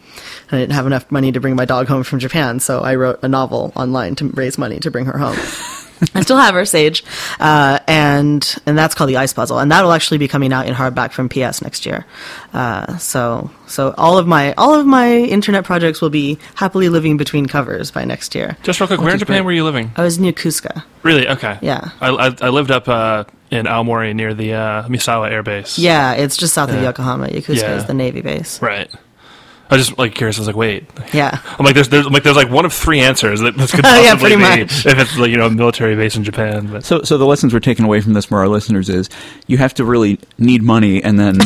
And 0.51 0.59
I 0.59 0.63
didn't 0.63 0.75
have 0.75 0.87
enough 0.87 1.11
money 1.11 1.33
to 1.33 1.41
bring 1.41 1.57
my 1.57 1.65
dog 1.65 1.89
home 1.89 2.05
from 2.05 2.21
Japan, 2.21 2.61
so 2.61 2.81
I 2.81 2.95
wrote 2.95 3.19
a 3.23 3.29
novel 3.29 3.73
online 3.75 4.15
to 4.17 4.29
raise 4.29 4.59
money 4.59 4.79
to 4.79 4.93
bring 4.93 5.07
her 5.07 5.19
home. 5.19 5.37
I 6.15 6.21
still 6.23 6.37
have 6.37 6.55
her, 6.55 6.65
Sage, 6.65 7.05
uh, 7.41 7.79
and 7.89 8.57
and 8.67 8.77
that's 8.79 8.95
called 8.95 9.11
the 9.11 9.17
Ice 9.17 9.33
Puzzle, 9.33 9.59
and 9.59 9.71
that'll 9.73 9.93
actually 9.93 10.19
be 10.19 10.29
coming 10.29 10.53
out 10.53 10.67
in 10.67 10.75
hardback 10.75 11.13
from 11.13 11.29
PS 11.29 11.63
next 11.63 11.87
year. 11.87 12.07
Uh, 12.53 12.97
so 12.99 13.51
so 13.67 13.95
all 13.99 14.19
of 14.19 14.27
my 14.27 14.53
all 14.55 14.75
of 14.75 14.87
my 14.87 15.17
internet 15.17 15.65
projects 15.65 16.01
will 16.01 16.11
be 16.11 16.39
happily 16.55 16.89
living 16.89 17.17
between 17.17 17.47
covers 17.47 17.91
by 17.91 18.05
next 18.05 18.35
year. 18.35 18.57
Just 18.63 18.81
real 18.81 18.87
quick, 18.87 19.01
where 19.01 19.13
in 19.13 19.19
Japan 19.19 19.37
great. 19.39 19.45
were 19.47 19.53
you 19.53 19.65
living? 19.65 19.91
I 19.97 20.03
was 20.03 20.19
in 20.19 20.25
Yokosuka. 20.25 20.85
Really? 21.03 21.29
Okay. 21.29 21.59
Yeah. 21.63 21.91
I, 22.01 22.09
I, 22.11 22.37
I 22.43 22.49
lived 22.51 22.71
up 22.71 22.89
uh, 22.89 23.25
in 23.51 23.67
Aomori 23.67 24.15
near 24.15 24.35
the 24.35 24.55
uh, 24.55 24.83
Misawa 24.89 25.31
Air 25.31 25.43
Base. 25.43 25.79
Yeah, 25.79 26.15
it's 26.15 26.37
just 26.37 26.55
south 26.55 26.71
of 26.71 26.83
Yokohama. 26.83 27.29
Yokosuka 27.29 27.61
Yeah. 27.63 27.77
is 27.77 27.87
the 27.87 27.95
Navy 27.95 28.21
base. 28.21 28.61
Right. 28.61 28.91
I 29.71 29.77
was 29.77 29.87
just 29.87 29.99
like 29.99 30.15
curious. 30.15 30.39
I 30.39 30.41
was 30.41 30.47
like, 30.47 30.57
wait. 30.57 30.87
Yeah. 31.13 31.41
I'm 31.59 31.65
like, 31.65 31.75
there's, 31.75 31.91
there's 31.91 32.07
I'm 32.07 32.13
like, 32.13 32.23
there's 32.23 32.37
like 32.37 32.49
one 32.51 32.65
of 32.65 32.73
three 32.73 33.01
answers 33.01 33.41
that 33.41 33.57
this 33.57 33.71
could 33.71 33.85
Yeah, 33.85 34.13
possibly 34.15 34.37
pretty 34.37 34.37
be 34.37 34.65
much. 34.65 34.87
if 34.87 34.99
it's 34.99 35.17
like 35.19 35.31
you 35.31 35.37
know 35.37 35.47
a 35.47 35.51
military 35.51 35.95
base 35.95 36.17
in 36.17 36.25
Japan. 36.25 36.69
But 36.73 36.85
so, 36.85 37.03
so 37.03 37.19
the 37.19 37.27
lessons 37.27 37.53
we're 37.53 37.61
taking 37.61 37.85
away 37.85 38.01
from 38.01 38.15
this 38.15 38.25
for 38.27 38.39
our 38.39 38.49
listeners 38.49 38.89
is 38.89 39.11
you 39.47 39.59
have 39.59 39.75
to 39.75 39.85
really 39.85 40.19
need 40.39 40.63
money, 40.63 41.03
and 41.05 41.19
then 41.21 41.37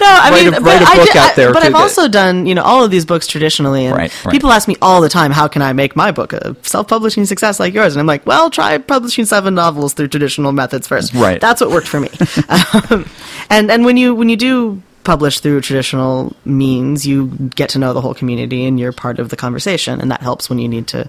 No, 0.00 0.08
I 0.08 0.30
Write 0.30 0.44
mean, 0.44 0.54
a- 0.54 0.60
but 0.60 0.62
write 0.62 0.82
a 0.82 0.86
I 0.86 0.96
book 0.96 1.06
did- 1.08 1.16
out 1.16 1.30
I- 1.32 1.34
there 1.34 1.52
But 1.52 1.60
too 1.60 1.66
I've 1.66 1.72
that- 1.72 1.80
also 1.80 2.08
done, 2.08 2.46
you 2.46 2.54
know, 2.54 2.62
all 2.62 2.84
of 2.84 2.90
these 2.90 3.04
books 3.04 3.26
traditionally, 3.26 3.86
and 3.86 3.96
Right, 3.96 4.24
right. 4.24 4.32
people 4.32 4.50
ask 4.52 4.66
me 4.68 4.76
all 4.82 5.00
the 5.00 5.08
time, 5.08 5.30
"How 5.32 5.48
can 5.48 5.62
I 5.62 5.72
make 5.72 5.94
my 5.96 6.10
book 6.12 6.32
a 6.32 6.56
self-publishing 6.62 7.24
success 7.26 7.58
like 7.60 7.74
yours?" 7.74 7.94
And 7.94 8.00
I'm 8.00 8.06
like, 8.06 8.26
"Well, 8.26 8.50
try 8.50 8.78
publishing 8.78 9.24
seven 9.26 9.54
novels 9.54 9.94
through 9.94 10.08
traditional 10.08 10.52
methods 10.52 10.86
first. 10.88 11.14
Right. 11.14 11.40
That's 11.40 11.60
what 11.60 11.70
worked 11.70 11.88
for 11.88 12.00
me. 12.00 12.10
um, 12.90 13.06
and 13.50 13.70
and 13.70 13.84
when 13.84 13.96
you 13.96 14.14
when 14.14 14.28
you 14.28 14.36
do 14.36 14.82
publish 15.04 15.40
through 15.40 15.60
traditional 15.62 16.34
means, 16.44 17.06
you 17.06 17.26
get 17.56 17.70
to 17.70 17.78
know 17.78 17.92
the 17.92 18.00
whole 18.00 18.14
community, 18.14 18.64
and 18.66 18.78
you're 18.78 18.92
part 18.92 19.18
of 19.18 19.28
the 19.30 19.36
conversation, 19.36 20.00
and 20.00 20.10
that 20.10 20.20
helps 20.20 20.48
when 20.48 20.58
you 20.58 20.68
need 20.68 20.86
to, 20.88 21.08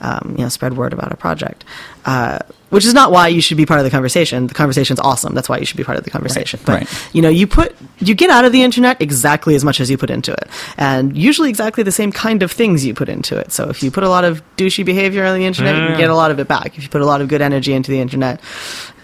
um, 0.00 0.34
you 0.38 0.44
know, 0.44 0.48
spread 0.48 0.76
word 0.76 0.92
about 0.92 1.12
a 1.12 1.16
project. 1.16 1.64
Uh, 2.04 2.38
which 2.70 2.86
is 2.86 2.94
not 2.94 3.12
why 3.12 3.28
you 3.28 3.42
should 3.42 3.58
be 3.58 3.66
part 3.66 3.80
of 3.80 3.84
the 3.84 3.90
conversation. 3.90 4.46
The 4.46 4.54
conversation's 4.54 4.98
awesome. 4.98 5.34
That's 5.34 5.46
why 5.46 5.58
you 5.58 5.66
should 5.66 5.76
be 5.76 5.84
part 5.84 5.98
of 5.98 6.04
the 6.04 6.10
conversation. 6.10 6.58
But 6.64 6.72
right. 6.80 7.08
you 7.12 7.20
know, 7.20 7.28
you 7.28 7.46
put 7.46 7.76
you 7.98 8.14
get 8.14 8.30
out 8.30 8.46
of 8.46 8.52
the 8.52 8.62
internet 8.62 9.00
exactly 9.02 9.54
as 9.54 9.62
much 9.62 9.78
as 9.78 9.90
you 9.90 9.98
put 9.98 10.08
into 10.08 10.32
it, 10.32 10.48
and 10.78 11.14
usually 11.14 11.50
exactly 11.50 11.84
the 11.84 11.92
same 11.92 12.12
kind 12.12 12.42
of 12.42 12.50
things 12.50 12.84
you 12.84 12.94
put 12.94 13.10
into 13.10 13.36
it. 13.36 13.52
So 13.52 13.68
if 13.68 13.82
you 13.82 13.90
put 13.90 14.04
a 14.04 14.08
lot 14.08 14.24
of 14.24 14.42
douchey 14.56 14.86
behavior 14.86 15.24
on 15.26 15.38
the 15.38 15.44
internet, 15.44 15.76
you 15.76 15.82
Yeah. 15.90 15.96
get 15.98 16.10
a 16.10 16.14
lot 16.14 16.30
of 16.30 16.38
it 16.40 16.48
back. 16.48 16.78
If 16.78 16.82
you 16.82 16.88
put 16.88 17.02
a 17.02 17.06
lot 17.06 17.20
of 17.20 17.28
good 17.28 17.42
energy 17.42 17.74
into 17.74 17.90
the 17.90 18.00
internet, 18.00 18.40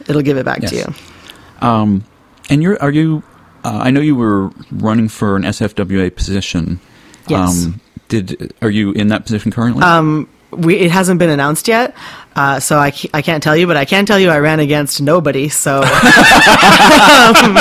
it'll 0.08 0.22
give 0.22 0.38
it 0.38 0.46
back 0.46 0.60
to 0.62 0.74
you. 0.74 0.86
um, 1.60 2.04
and 2.48 2.62
you're 2.62 2.80
are 2.82 2.90
you? 2.90 3.22
Uh, 3.64 3.78
I 3.82 3.90
know 3.90 4.00
you 4.00 4.14
were 4.16 4.50
running 4.70 5.08
for 5.08 5.36
an 5.36 5.42
SFWA 5.42 6.14
position. 6.14 6.80
Yes. 7.26 7.66
Um, 7.66 7.80
did 8.08 8.54
are 8.62 8.70
you 8.70 8.92
in 8.92 9.08
that 9.08 9.24
position 9.24 9.52
currently? 9.52 9.82
Um, 9.82 10.28
we, 10.50 10.76
it 10.76 10.90
hasn't 10.90 11.18
been 11.18 11.28
announced 11.28 11.68
yet, 11.68 11.94
uh, 12.34 12.58
so 12.58 12.78
I, 12.78 12.92
I 13.12 13.20
can't 13.20 13.42
tell 13.42 13.56
you, 13.56 13.66
but 13.66 13.76
I 13.76 13.84
can 13.84 14.06
tell 14.06 14.18
you 14.18 14.30
I 14.30 14.38
ran 14.38 14.60
against 14.60 15.02
nobody, 15.02 15.50
so, 15.50 15.82
um, 15.82 17.58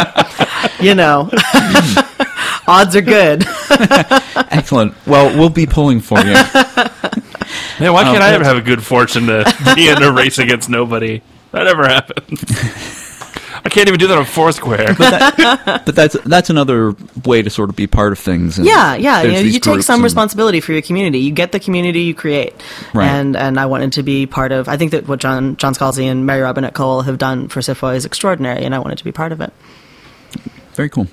you 0.79 0.95
know, 0.95 1.29
odds 2.67 2.95
are 2.95 3.01
good. 3.01 3.43
Excellent. 4.51 4.93
Well, 5.05 5.37
we'll 5.37 5.49
be 5.49 5.65
pulling 5.65 5.99
for 5.99 6.19
you. 6.19 6.33
man, 6.33 7.91
why 7.91 8.03
can't 8.03 8.23
I 8.23 8.33
ever 8.33 8.45
have 8.45 8.57
a 8.57 8.61
good 8.61 8.83
fortune 8.83 9.27
to 9.27 9.73
be 9.75 9.89
in 9.89 10.01
a 10.01 10.11
race 10.11 10.37
against 10.37 10.69
nobody? 10.69 11.21
That 11.51 11.63
never 11.63 11.87
happened. 11.87 12.39
I 13.67 13.69
can't 13.69 13.89
even 13.89 13.99
do 13.99 14.07
that 14.07 14.17
on 14.17 14.23
Foursquare. 14.23 14.95
but 14.97 15.93
that's 15.93 16.15
that's 16.23 16.49
another 16.49 16.95
way 17.25 17.41
to 17.41 17.49
sort 17.49 17.69
of 17.69 17.75
be 17.75 17.85
part 17.85 18.13
of 18.13 18.17
things. 18.19 18.57
and 18.57 18.65
Yeah, 18.65 18.95
yeah. 18.95 19.23
You, 19.23 19.31
know, 19.33 19.39
you 19.39 19.59
take 19.59 19.81
some 19.83 19.95
and- 19.95 20.03
responsibility 20.05 20.61
for 20.61 20.71
your 20.71 20.81
community. 20.81 21.19
You 21.19 21.31
get 21.31 21.51
the 21.51 21.59
community 21.59 22.03
you 22.03 22.15
create, 22.15 22.53
Right. 22.93 23.07
and 23.09 23.35
and 23.35 23.59
I 23.59 23.65
wanted 23.65 23.91
to 23.93 24.03
be 24.03 24.25
part 24.25 24.53
of. 24.53 24.69
I 24.69 24.77
think 24.77 24.91
that 24.91 25.05
what 25.05 25.19
John 25.19 25.57
John 25.57 25.73
Scalzi 25.73 26.05
and 26.05 26.25
Mary 26.25 26.39
Robinette 26.41 26.73
Kowal 26.73 27.03
have 27.03 27.17
done 27.17 27.49
for 27.49 27.59
SFWA 27.59 27.95
is 27.97 28.05
extraordinary, 28.05 28.63
and 28.63 28.73
I 28.73 28.79
wanted 28.79 28.99
to 28.99 29.03
be 29.03 29.11
part 29.11 29.33
of 29.33 29.41
it. 29.41 29.51
Very 30.75 30.89
cool. 30.89 31.07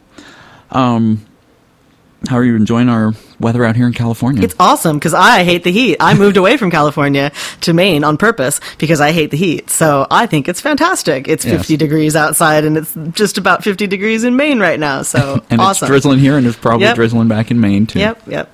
Um, 0.70 1.26
how 2.28 2.36
are 2.36 2.44
you 2.44 2.54
enjoying 2.54 2.88
our 2.88 3.14
weather 3.44 3.64
out 3.64 3.76
here 3.76 3.86
in 3.86 3.92
California? 3.92 4.42
It's 4.42 4.56
awesome 4.58 4.98
because 4.98 5.14
I 5.14 5.44
hate 5.44 5.62
the 5.62 5.70
heat. 5.70 5.98
I 6.00 6.14
moved 6.14 6.36
away 6.36 6.56
from 6.56 6.72
California 6.72 7.30
to 7.60 7.72
Maine 7.72 8.02
on 8.02 8.16
purpose 8.16 8.60
because 8.78 9.00
I 9.00 9.12
hate 9.12 9.30
the 9.30 9.36
heat. 9.36 9.70
So 9.70 10.06
I 10.10 10.26
think 10.26 10.48
it's 10.48 10.60
fantastic. 10.60 11.28
It's 11.28 11.44
Yes. 11.44 11.58
50 11.58 11.76
degrees 11.76 12.16
outside, 12.16 12.64
and 12.64 12.76
it's 12.76 12.92
just 13.12 13.38
about 13.38 13.62
50 13.62 13.86
degrees 13.86 14.24
in 14.24 14.34
Maine 14.34 14.58
right 14.58 14.80
now. 14.80 15.02
So 15.02 15.44
and 15.50 15.60
awesome. 15.60 15.86
it's 15.86 15.90
drizzling 15.90 16.18
here, 16.18 16.36
and 16.36 16.46
it's 16.46 16.56
probably 16.56 16.86
Yep. 16.86 16.96
drizzling 16.96 17.28
back 17.28 17.50
in 17.52 17.60
Maine 17.60 17.86
too. 17.86 18.00
Yep, 18.00 18.22
yep. 18.26 18.50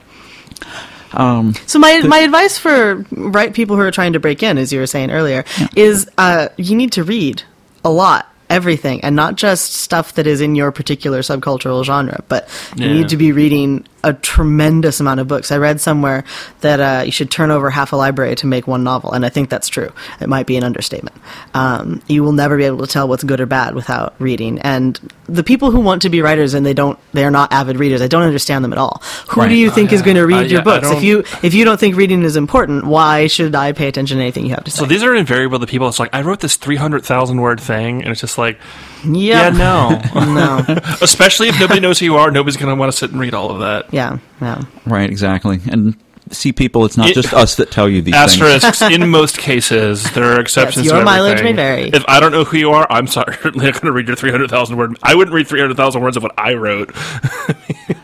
Um, 1.12 1.54
So 1.66 1.78
my 1.78 2.00
my 2.02 2.18
advice 2.18 2.58
for 2.58 3.04
right 3.10 3.52
people 3.52 3.76
who 3.76 3.82
are 3.82 3.90
trying 3.90 4.12
to 4.12 4.20
break 4.20 4.42
in, 4.42 4.58
as 4.58 4.72
you 4.72 4.78
were 4.78 4.86
saying 4.86 5.10
earlier, 5.10 5.44
is 5.74 6.08
uh, 6.18 6.48
you 6.56 6.76
need 6.76 6.92
to 6.92 7.02
read 7.04 7.42
a 7.84 7.90
lot, 7.90 8.32
everything, 8.48 9.00
and 9.02 9.16
not 9.16 9.34
just 9.34 9.72
stuff 9.74 10.14
that 10.14 10.26
is 10.28 10.40
in 10.40 10.54
your 10.54 10.70
particular 10.70 11.20
subcultural 11.20 11.84
genre, 11.84 12.22
but 12.28 12.48
you 12.76 12.86
need 12.88 13.08
to 13.08 13.16
be 13.16 13.32
reading 13.32 13.86
a 14.02 14.12
tremendous 14.14 15.00
amount 15.00 15.20
of 15.20 15.28
books. 15.28 15.52
I 15.52 15.58
read 15.58 15.80
somewhere 15.80 16.24
that 16.62 16.80
uh, 16.80 17.02
you 17.04 17.12
should 17.12 17.30
turn 17.30 17.50
over 17.50 17.70
half 17.70 17.92
a 17.92 17.96
library 17.96 18.34
to 18.36 18.46
make 18.46 18.66
one 18.66 18.82
novel, 18.84 19.12
and 19.12 19.24
I 19.26 19.28
think 19.28 19.50
that's 19.50 19.68
true. 19.68 19.90
It 20.20 20.28
might 20.28 20.46
be 20.46 20.56
an 20.56 20.64
understatement. 20.64 21.16
Um, 21.54 22.02
you 22.06 22.22
will 22.22 22.32
never 22.32 22.56
be 22.56 22.64
able 22.64 22.78
to 22.78 22.86
tell 22.86 23.08
what's 23.08 23.24
good 23.24 23.40
or 23.40 23.46
bad 23.46 23.74
without 23.74 24.14
reading, 24.18 24.58
and 24.60 24.98
the 25.26 25.44
people 25.44 25.70
who 25.70 25.80
want 25.80 26.02
to 26.02 26.08
be 26.10 26.22
writers 26.22 26.54
and 26.54 26.64
they 26.66 26.74
don't, 26.74 26.98
they 27.12 27.24
are 27.24 27.30
not 27.30 27.52
avid 27.52 27.78
readers. 27.78 28.02
I 28.02 28.08
don't 28.08 28.22
understand 28.22 28.64
them 28.64 28.72
at 28.72 28.78
all. 28.78 29.00
Who 29.28 29.42
Right. 29.42 29.48
do 29.48 29.54
you 29.54 29.70
think 29.70 29.92
is 29.92 30.00
yeah. 30.00 30.04
going 30.06 30.16
to 30.16 30.26
read 30.26 30.36
Uh, 30.38 30.40
your 30.40 30.50
yeah, 30.52 30.58
I 30.60 30.62
books? 30.64 30.90
If 30.90 31.02
you 31.04 31.24
if 31.42 31.54
you 31.54 31.64
don't 31.64 31.78
think 31.78 31.94
reading 31.96 32.22
is 32.22 32.36
important, 32.36 32.84
why 32.84 33.26
should 33.28 33.54
I 33.54 33.72
pay 33.72 33.86
attention 33.88 34.16
to 34.16 34.22
anything 34.22 34.44
you 34.46 34.54
have 34.54 34.64
to 34.64 34.70
say? 34.70 34.78
So 34.80 34.86
these 34.86 35.02
are 35.04 35.14
invariable 35.14 35.58
the 35.60 35.66
people. 35.68 35.86
It's 35.88 36.00
like 36.00 36.12
I 36.14 36.22
wrote 36.22 36.40
this 36.40 36.56
three 36.56 36.76
hundred 36.76 37.04
thousand 37.04 37.40
word 37.40 37.60
thing, 37.60 38.02
and 38.02 38.10
it's 38.10 38.20
just 38.20 38.38
like, 38.38 38.58
yeah, 39.04 39.48
yeah, 39.48 39.48
no. 39.50 40.02
no, 40.34 40.64
Especially 41.00 41.48
if 41.48 41.58
nobody 41.60 41.80
knows 41.80 41.98
who 41.98 42.04
you 42.06 42.16
are, 42.16 42.30
nobody's 42.30 42.56
going 42.56 42.74
to 42.74 42.78
want 42.78 42.90
to 42.92 42.96
sit 42.96 43.10
and 43.10 43.20
read 43.20 43.34
all 43.34 43.50
of 43.50 43.60
that. 43.60 43.92
yeah, 43.92 44.18
no. 44.40 44.60
right, 44.86 45.08
exactly. 45.08 45.60
And 45.70 45.96
see, 46.30 46.52
people, 46.52 46.84
it's 46.84 46.96
not 46.96 47.08
It- 47.10 47.14
just 47.14 47.32
us 47.34 47.56
that 47.56 47.70
tell 47.70 47.88
you 47.88 48.02
these 48.02 48.14
things. 48.14 48.40
Asterisks. 48.40 48.82
in 48.82 49.08
most 49.10 49.38
cases, 49.38 50.04
there 50.12 50.24
are 50.24 50.40
exceptions. 50.40 50.84
Yes, 50.86 50.92
your 50.92 51.00
to 51.00 51.04
mileage 51.04 51.38
everything. 51.38 51.56
may 51.56 51.62
vary. 51.62 51.90
If 51.92 52.04
I 52.08 52.20
don't 52.20 52.32
know 52.32 52.44
who 52.44 52.56
you 52.58 52.70
are, 52.70 52.86
I'm 52.90 53.06
sorry. 53.06 53.36
I'm 53.44 53.52
not 53.54 53.72
going 53.72 53.72
to 53.86 53.92
read 53.92 54.06
your 54.06 54.16
three 54.16 54.30
hundred 54.30 54.50
thousand 54.50 54.76
word. 54.76 54.96
I 55.02 55.14
wouldn't 55.14 55.34
read 55.34 55.48
three 55.48 55.60
hundred 55.60 55.76
thousand 55.76 56.02
words 56.02 56.16
of 56.16 56.22
what 56.22 56.32
I 56.38 56.54
wrote. 56.54 56.94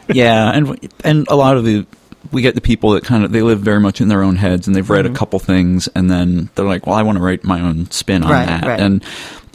Yeah, 0.09 0.51
and 0.53 0.89
and 1.05 1.27
a 1.29 1.37
lot 1.37 1.57
of 1.57 1.65
the 1.65 1.87
we 2.33 2.43
get 2.43 2.55
the 2.55 2.61
people 2.61 2.91
that 2.93 3.05
kind 3.05 3.25
of 3.25 3.33
they 3.33 3.43
live 3.43 3.61
very 3.61 3.81
much 3.81 4.01
in 4.01 4.09
their 4.09 4.23
own 4.23 4.37
heads, 4.37 4.67
and 4.67 4.75
they've 4.75 4.89
read 4.89 5.05
Mm-hmm. 5.05 5.15
a 5.15 5.19
couple 5.19 5.39
things, 5.39 5.89
and 5.95 6.11
then 6.11 6.49
they're 6.55 6.65
like, 6.65 6.87
"Well, 6.87 6.95
I 6.97 7.03
want 7.03 7.19
to 7.19 7.25
write 7.25 7.45
my 7.45 7.61
own 7.61 7.91
spin 7.91 8.23
on 8.25 8.31
Right, 8.31 8.47
that." 8.47 8.65
right. 8.65 8.81
And 8.81 9.05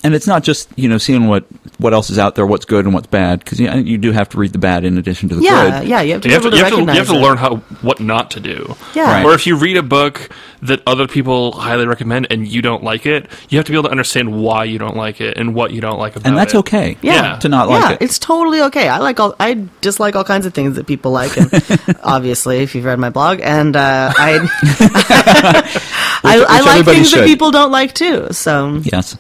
and 0.04 0.14
it's 0.16 0.28
not 0.28 0.44
just 0.44 0.70
you 0.76 0.90
know 0.90 0.98
seeing 0.98 1.28
what 1.28 1.46
what 1.78 1.94
else 1.94 2.10
is 2.10 2.18
out 2.20 2.36
there, 2.36 2.46
what's 2.46 2.66
good 2.66 2.86
and 2.86 2.94
what's 2.94 3.08
bad, 3.08 3.40
because 3.40 3.60
you, 3.60 3.72
you 3.72 3.98
do 3.98 4.12
have 4.12 4.30
to 4.30 4.38
read 4.38 4.52
the 4.54 4.60
bad 4.60 4.84
in 4.86 4.98
addition 4.98 5.30
to 5.30 5.36
the 5.36 5.42
Yeah, 5.44 5.80
good. 5.82 5.90
yeah, 5.90 6.02
you 6.02 6.14
have 6.14 6.22
to 6.22 6.28
You 6.28 6.34
have 6.36 6.44
be 6.44 6.50
to, 6.52 6.56
able 6.58 6.58
you 6.58 6.64
to 6.64 6.70
have 6.70 6.86
to, 6.88 6.94
you 6.94 7.00
have 7.00 7.08
to 7.08 7.20
learn 7.20 7.38
how 7.38 7.56
what 7.82 8.00
not 8.00 8.32
to 8.32 8.40
do. 8.40 8.76
Yeah. 8.94 9.04
Right. 9.12 9.26
Or 9.26 9.34
if 9.34 9.48
you 9.48 9.56
read 9.56 9.78
a 9.78 9.84
book 9.84 10.30
that 10.62 10.82
other 10.86 11.08
people 11.08 11.54
highly 11.54 11.88
recommend 11.88 12.28
and 12.30 12.48
you 12.48 12.62
don't 12.62 12.84
like 12.84 13.08
it, 13.08 13.26
you 13.50 13.58
have 13.58 13.66
to 13.66 13.72
be 13.72 13.76
able 13.78 13.86
to 13.86 13.90
understand 13.92 14.42
why 14.44 14.64
you 14.64 14.78
don't 14.78 14.96
like 14.96 15.20
it 15.22 15.38
and 15.38 15.56
what 15.56 15.72
you 15.72 15.82
don't 15.82 15.98
like 15.98 16.16
about 16.16 16.26
it. 16.26 16.30
and 16.30 16.38
that's 16.38 16.54
okay. 16.56 16.98
Yeah. 17.02 17.38
to 17.38 17.50
not 17.50 17.68
yeah, 17.68 17.76
like 17.76 17.92
it. 17.94 18.02
Yeah, 18.02 18.06
it's 18.06 18.20
totally 18.20 18.62
okay. 18.64 18.88
I 18.88 19.00
like 19.00 19.20
all. 19.20 19.36
I 19.40 19.66
dislike 19.82 20.16
all 20.16 20.24
kinds 20.24 20.46
of 20.46 20.54
things 20.54 20.76
that 20.76 20.86
people 20.86 21.12
like, 21.12 21.36
and 21.38 21.50
obviously, 22.04 22.60
if 22.60 22.76
you've 22.76 22.86
read 22.86 23.00
my 23.00 23.10
blog, 23.10 23.40
and 23.42 23.76
uh, 23.76 24.14
I, 24.16 24.38
I, 26.24 26.38
Which- 26.38 26.48
I 26.48 26.60
like 26.62 26.70
everybody 26.70 26.98
things 26.98 27.12
that 27.12 27.26
people 27.26 27.52
don't 27.52 27.72
like 27.72 27.94
too. 27.94 28.28
So 28.32 28.80
Yes. 28.84 29.18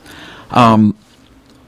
Um, 0.52 0.96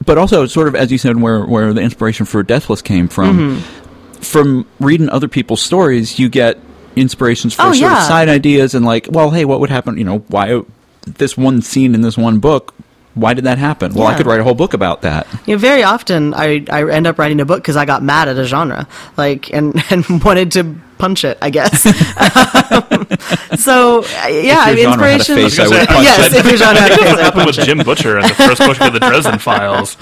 but 0.04 0.18
also, 0.18 0.46
sort 0.46 0.68
of 0.68 0.74
as 0.74 0.92
you 0.92 0.98
said, 0.98 1.20
where 1.20 1.44
where 1.44 1.72
the 1.72 1.80
inspiration 1.80 2.26
for 2.26 2.42
Deathless 2.42 2.82
came 2.82 3.08
from, 3.08 3.38
Mm-hmm. 3.38 4.20
from 4.20 4.66
reading 4.80 5.08
other 5.08 5.28
people's 5.28 5.62
stories, 5.62 6.18
you 6.18 6.28
get 6.28 6.58
inspirations 6.96 7.54
for 7.54 7.62
Oh, 7.62 7.64
sort 7.72 7.76
yeah. 7.78 7.98
of 7.98 8.04
side 8.04 8.28
ideas 8.28 8.74
and 8.74 8.84
like, 8.84 9.08
well, 9.10 9.30
hey, 9.30 9.44
what 9.44 9.60
would 9.60 9.70
happen? 9.70 9.96
You 9.98 10.04
know, 10.04 10.18
why 10.28 10.60
this 11.06 11.36
one 11.36 11.60
scene 11.62 11.94
in 11.94 12.00
this 12.02 12.16
one 12.18 12.38
book? 12.38 12.74
Why 13.14 13.32
did 13.32 13.44
that 13.44 13.58
happen? 13.58 13.94
Well, 13.94 14.08
I 14.08 14.16
could 14.16 14.26
write 14.26 14.40
a 14.40 14.44
whole 14.44 14.54
book 14.56 14.74
about 14.74 15.02
that. 15.02 15.26
you 15.46 15.54
know, 15.54 15.58
very 15.58 15.84
often 15.84 16.34
I 16.34 16.64
I 16.70 16.90
end 16.90 17.06
up 17.06 17.16
writing 17.18 17.40
a 17.40 17.44
book 17.44 17.62
because 17.62 17.76
I 17.76 17.84
got 17.84 18.02
mad 18.02 18.28
at 18.28 18.36
a 18.36 18.44
genre, 18.44 18.88
like 19.16 19.52
and 19.52 19.80
and 19.90 20.04
wanted 20.24 20.50
to 20.52 20.74
punch 21.04 21.24
it. 21.24 21.36
I 21.42 21.50
guess. 21.50 21.82
so 23.62 24.02
uh, 24.02 24.26
yeah, 24.28 24.64
I 24.64 24.70
If 24.70 24.76
mean, 24.76 24.84
your 24.84 24.92
genre 24.92 25.10
had 25.10 25.20
a 25.28 25.34
inspiration. 25.34 25.36
face, 25.36 25.58
I 25.58 25.64
I 25.64 25.68
would 25.68 25.88
punch 25.88 26.04
yes, 26.04 26.32
it. 26.32 26.38
if 26.38 26.46
your 26.46 26.56
genre 26.56 26.80
had 26.80 26.92
a 26.92 26.94
That's 26.96 27.02
face, 27.02 27.12
what 27.12 27.20
happened 27.20 27.46
with 27.46 27.58
it. 27.58 27.64
Jim 27.66 27.78
Butcher 27.78 28.16
in 28.18 28.22
the 28.28 28.34
first 28.34 28.58
book 28.60 28.80
of 28.80 28.92
the 28.92 29.00
Dresden 29.00 29.38
Files. 29.38 29.96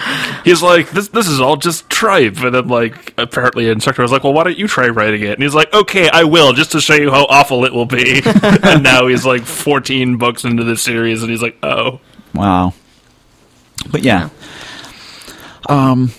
He's 0.44 0.62
like, 0.62 0.90
this 0.90 1.08
this 1.08 1.26
is 1.28 1.40
all 1.40 1.56
just 1.56 1.88
tripe. 1.90 2.38
And 2.42 2.54
then, 2.54 2.68
like, 2.68 3.14
apparently, 3.18 3.66
an 3.66 3.72
instructor 3.72 4.02
was 4.02 4.12
like, 4.12 4.24
well, 4.24 4.32
why 4.32 4.44
don't 4.44 4.58
you 4.58 4.68
try 4.68 4.88
writing 4.88 5.22
it? 5.22 5.30
And 5.34 5.42
he's 5.42 5.54
like, 5.54 5.72
okay, 5.74 6.08
I 6.10 6.24
will, 6.24 6.52
just 6.52 6.72
to 6.72 6.80
show 6.80 6.94
you 6.94 7.10
how 7.10 7.24
awful 7.28 7.64
it 7.64 7.72
will 7.72 7.86
be. 7.86 8.22
and 8.62 8.82
now 8.82 9.06
he's 9.08 9.26
like 9.26 9.42
14 9.42 10.16
books 10.18 10.44
into 10.44 10.64
the 10.64 10.76
series, 10.76 11.22
and 11.22 11.30
he's 11.30 11.42
like, 11.42 11.56
oh. 11.62 12.00
Wow. 12.34 12.74
But 13.90 14.02
yeah. 14.02 14.30
Um, 15.68 16.12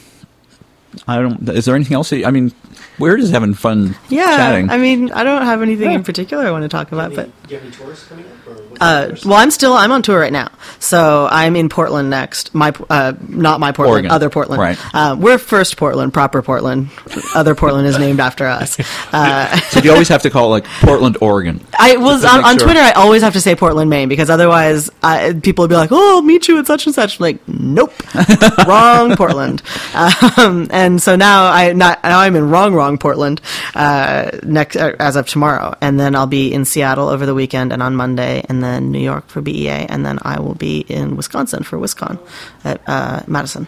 I 1.08 1.18
don't. 1.22 1.48
Is 1.50 1.66
there 1.66 1.76
anything 1.76 1.96
else? 1.96 2.12
I 2.14 2.30
mean, 2.32 2.52
we're 3.00 3.18
just 3.18 3.32
having 3.34 3.54
fun 3.54 3.96
Yeah, 4.10 4.26
chatting. 4.38 4.70
I 4.70 4.78
mean, 4.78 5.12
I 5.12 5.24
don't 5.24 5.42
have 5.44 5.62
anything 5.62 5.92
in 5.92 6.04
particular 6.04 6.46
I 6.46 6.52
want 6.52 6.64
to 6.64 6.70
talk 6.70 6.92
about, 6.92 7.16
but 7.16 7.26
Do 7.43 7.43
you 7.54 7.60
have 7.60 7.68
any 7.68 7.76
tours 7.76 8.04
coming 8.06 8.26
up? 8.26 8.34
Uh, 8.80 9.16
well, 9.26 9.36
I'm 9.36 9.52
still 9.52 9.74
I'm 9.74 9.92
on 9.92 10.02
tour 10.02 10.20
right 10.20 10.34
now, 10.34 10.52
so 10.80 11.28
I'm 11.30 11.56
in 11.56 11.70
Portland 11.70 12.10
next. 12.10 12.54
My 12.54 12.74
uh, 12.90 13.14
not 13.28 13.60
my 13.60 13.72
Portland, 13.72 13.94
Oregon. 13.94 14.12
other 14.12 14.30
Portland. 14.30 14.62
Right. 14.62 14.78
Uh, 14.94 15.16
we're 15.20 15.38
first 15.38 15.78
Portland, 15.78 16.14
proper 16.14 16.42
Portland. 16.42 16.90
Other 17.36 17.56
Portland 17.56 17.88
is 17.88 17.98
named 17.98 18.20
after 18.20 18.48
us. 18.48 18.78
Uh, 19.14 19.56
so 19.70 19.80
you 19.82 19.92
always 19.92 20.08
have 20.08 20.24
to 20.24 20.30
call 20.30 20.48
it 20.48 20.50
like 20.50 20.66
Portland, 20.82 21.18
Oregon. 21.22 21.64
I 21.78 21.98
was 21.98 22.26
on, 22.26 22.44
on 22.44 22.58
sure. 22.58 22.66
Twitter. 22.68 22.80
I 22.80 22.92
always 22.94 23.22
have 23.22 23.34
to 23.34 23.42
say 23.42 23.54
Portland, 23.54 23.90
Maine, 23.92 24.10
because 24.10 24.30
otherwise 24.30 24.90
I, 25.04 25.34
people 25.34 25.64
would 25.64 25.70
be 25.70 25.76
like, 25.76 25.92
"Oh, 25.92 26.16
I'll 26.16 26.22
meet 26.24 26.48
you 26.48 26.58
at 26.58 26.66
such 26.66 26.88
and 26.88 26.96
such." 26.96 27.20
I'm 27.20 27.24
like, 27.24 27.48
nope, 27.48 27.94
wrong 28.68 29.16
Portland. 29.16 29.62
Um, 29.94 30.68
and 30.72 31.02
so 31.02 31.16
now 31.16 31.46
I 31.46 31.74
not 31.74 32.04
now 32.04 32.20
I'm 32.20 32.36
in 32.36 32.50
wrong 32.50 32.74
wrong 32.74 32.98
Portland 32.98 33.40
uh, 33.76 34.32
next 34.42 34.78
uh, 34.78 34.96
as 35.00 35.16
of 35.16 35.28
tomorrow, 35.28 35.76
and 35.80 36.00
then 36.00 36.16
I'll 36.16 36.26
be 36.26 36.52
in 36.52 36.66
Seattle 36.66 37.10
over 37.10 37.26
the 37.26 37.36
weekend 37.36 37.43
and 37.72 37.82
on 37.82 37.96
Monday, 37.96 38.44
and 38.50 38.64
then 38.64 38.92
New 38.92 39.00
York 39.00 39.28
for 39.28 39.42
BEA, 39.42 39.88
and 39.90 40.06
then 40.06 40.20
I 40.22 40.40
will 40.40 40.56
be 40.56 40.82
in 40.88 41.16
Wisconsin 41.16 41.64
for 41.64 41.78
WisCon 41.78 42.20
at 42.64 42.82
uh, 42.88 43.24
Madison. 43.28 43.68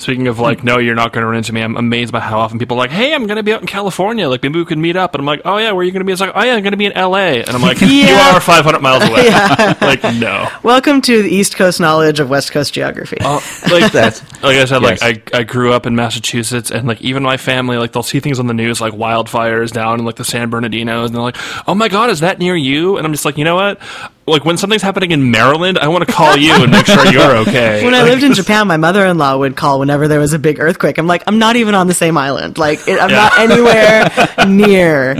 Speaking 0.00 0.28
of 0.28 0.38
like, 0.38 0.64
no, 0.64 0.78
you're 0.78 0.94
not 0.94 1.12
going 1.12 1.22
to 1.22 1.26
run 1.26 1.36
into 1.36 1.52
me. 1.52 1.60
I'm 1.60 1.76
amazed 1.76 2.10
by 2.10 2.20
how 2.20 2.38
often 2.40 2.58
people 2.58 2.76
are 2.76 2.80
like, 2.80 2.90
hey, 2.90 3.14
I'm 3.14 3.26
going 3.26 3.36
to 3.36 3.42
be 3.42 3.52
out 3.52 3.60
in 3.60 3.66
California. 3.66 4.28
Like, 4.30 4.42
maybe 4.42 4.58
we 4.58 4.64
could 4.64 4.78
meet 4.78 4.96
up. 4.96 5.14
And 5.14 5.20
I'm 5.20 5.26
like, 5.26 5.42
oh 5.44 5.58
yeah, 5.58 5.72
where 5.72 5.80
are 5.80 5.84
you 5.84 5.92
going 5.92 6.00
to 6.00 6.04
be? 6.06 6.12
It's 6.12 6.20
like, 6.22 6.32
oh 6.34 6.42
yeah, 6.42 6.54
I'm 6.54 6.62
going 6.62 6.72
to 6.72 6.78
be 6.78 6.86
in 6.86 6.92
L.A. 6.92 7.40
And 7.40 7.50
I'm 7.50 7.60
like, 7.60 7.80
you 7.82 8.08
are 8.14 8.40
500 8.40 8.80
miles 8.80 9.02
away. 9.04 9.28
Like, 9.80 10.02
no. 10.16 10.48
Welcome 10.62 11.00
to 11.02 11.22
the 11.22 11.28
East 11.28 11.56
Coast 11.56 11.80
knowledge 11.80 12.20
of 12.20 12.30
West 12.30 12.52
Coast 12.52 12.72
geography. 12.72 13.18
Uh, 13.20 13.40
like 13.70 13.92
That's 13.92 14.22
like 14.42 14.56
I 14.56 14.64
said, 14.64 14.82
Yes. 14.82 15.02
like 15.02 15.34
I, 15.34 15.38
I 15.40 15.42
grew 15.42 15.72
up 15.72 15.86
in 15.86 15.94
Massachusetts, 15.96 16.70
and 16.70 16.86
like 16.88 17.00
even 17.02 17.22
my 17.22 17.36
family, 17.36 17.76
like 17.76 17.92
they'll 17.92 18.02
see 18.02 18.20
things 18.20 18.38
on 18.38 18.46
the 18.46 18.54
news, 18.54 18.80
like 18.80 18.92
wildfires 18.94 19.70
down 19.72 19.98
in 19.98 20.04
like 20.04 20.16
the 20.16 20.24
San 20.24 20.50
Bernardinos, 20.50 21.06
and 21.06 21.14
they're 21.14 21.22
like, 21.22 21.36
"Oh 21.68 21.74
my 21.74 21.88
God, 21.88 22.10
is 22.10 22.20
that 22.20 22.38
near 22.38 22.54
you?" 22.56 22.96
And 22.96 23.06
I'm 23.06 23.12
just 23.12 23.24
like, 23.24 23.36
you 23.36 23.44
know 23.44 23.56
what? 23.56 23.80
Like 24.26 24.44
when 24.44 24.56
something's 24.58 24.82
happening 24.82 25.10
in 25.10 25.30
Maryland, 25.32 25.76
I 25.78 25.88
want 25.88 26.06
to 26.06 26.12
call 26.12 26.36
you 26.36 26.52
and 26.62 26.70
make 26.70 26.86
sure 26.86 27.04
you're 27.06 27.38
okay. 27.38 27.84
When 27.84 27.94
I 27.94 28.02
Like, 28.02 28.10
lived 28.12 28.22
in 28.22 28.34
Japan, 28.40 28.68
my 28.68 28.76
mother-in-law 28.76 29.38
would 29.38 29.56
call 29.56 29.80
whenever 29.80 30.06
there 30.06 30.20
was 30.20 30.32
a 30.32 30.38
big 30.38 30.60
earthquake. 30.60 30.98
I'm 30.98 31.08
like, 31.08 31.24
I'm 31.26 31.38
not 31.40 31.56
even 31.56 31.74
on 31.74 31.88
the 31.88 31.94
same 31.94 32.16
island. 32.16 32.56
Like, 32.56 32.86
it, 32.86 33.00
I'm 33.00 33.10
Yeah. 33.10 33.16
not 33.16 33.38
anywhere 33.40 34.46
near 34.46 35.16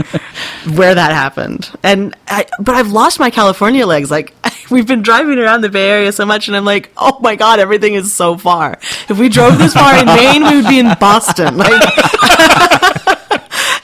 where 0.75 0.95
that 0.95 1.11
happened. 1.11 1.69
And 1.83 2.15
I, 2.27 2.45
but 2.59 2.75
I've 2.75 2.91
lost 2.91 3.19
my 3.19 3.31
California 3.31 3.85
legs. 3.85 4.09
Like, 4.09 4.33
we've 4.71 4.87
been 4.87 5.01
driving 5.01 5.39
around 5.39 5.61
the 5.61 5.69
Bay 5.69 5.89
Area 5.89 6.11
so 6.13 6.25
much, 6.25 6.47
and 6.47 6.55
I'm 6.55 6.63
like, 6.65 6.91
oh 6.95 7.19
my 7.21 7.35
god, 7.35 7.59
everything 7.59 7.95
is 7.95 8.13
so 8.13 8.37
far. 8.37 8.77
If 9.09 9.17
we 9.17 9.27
drove 9.27 9.57
this 9.57 9.73
far 9.73 9.97
in 9.97 10.05
Maine, 10.05 10.43
we 10.43 10.61
would 10.61 10.69
be 10.69 10.79
in 10.79 10.93
Boston. 10.99 11.57
Like. 11.57 11.81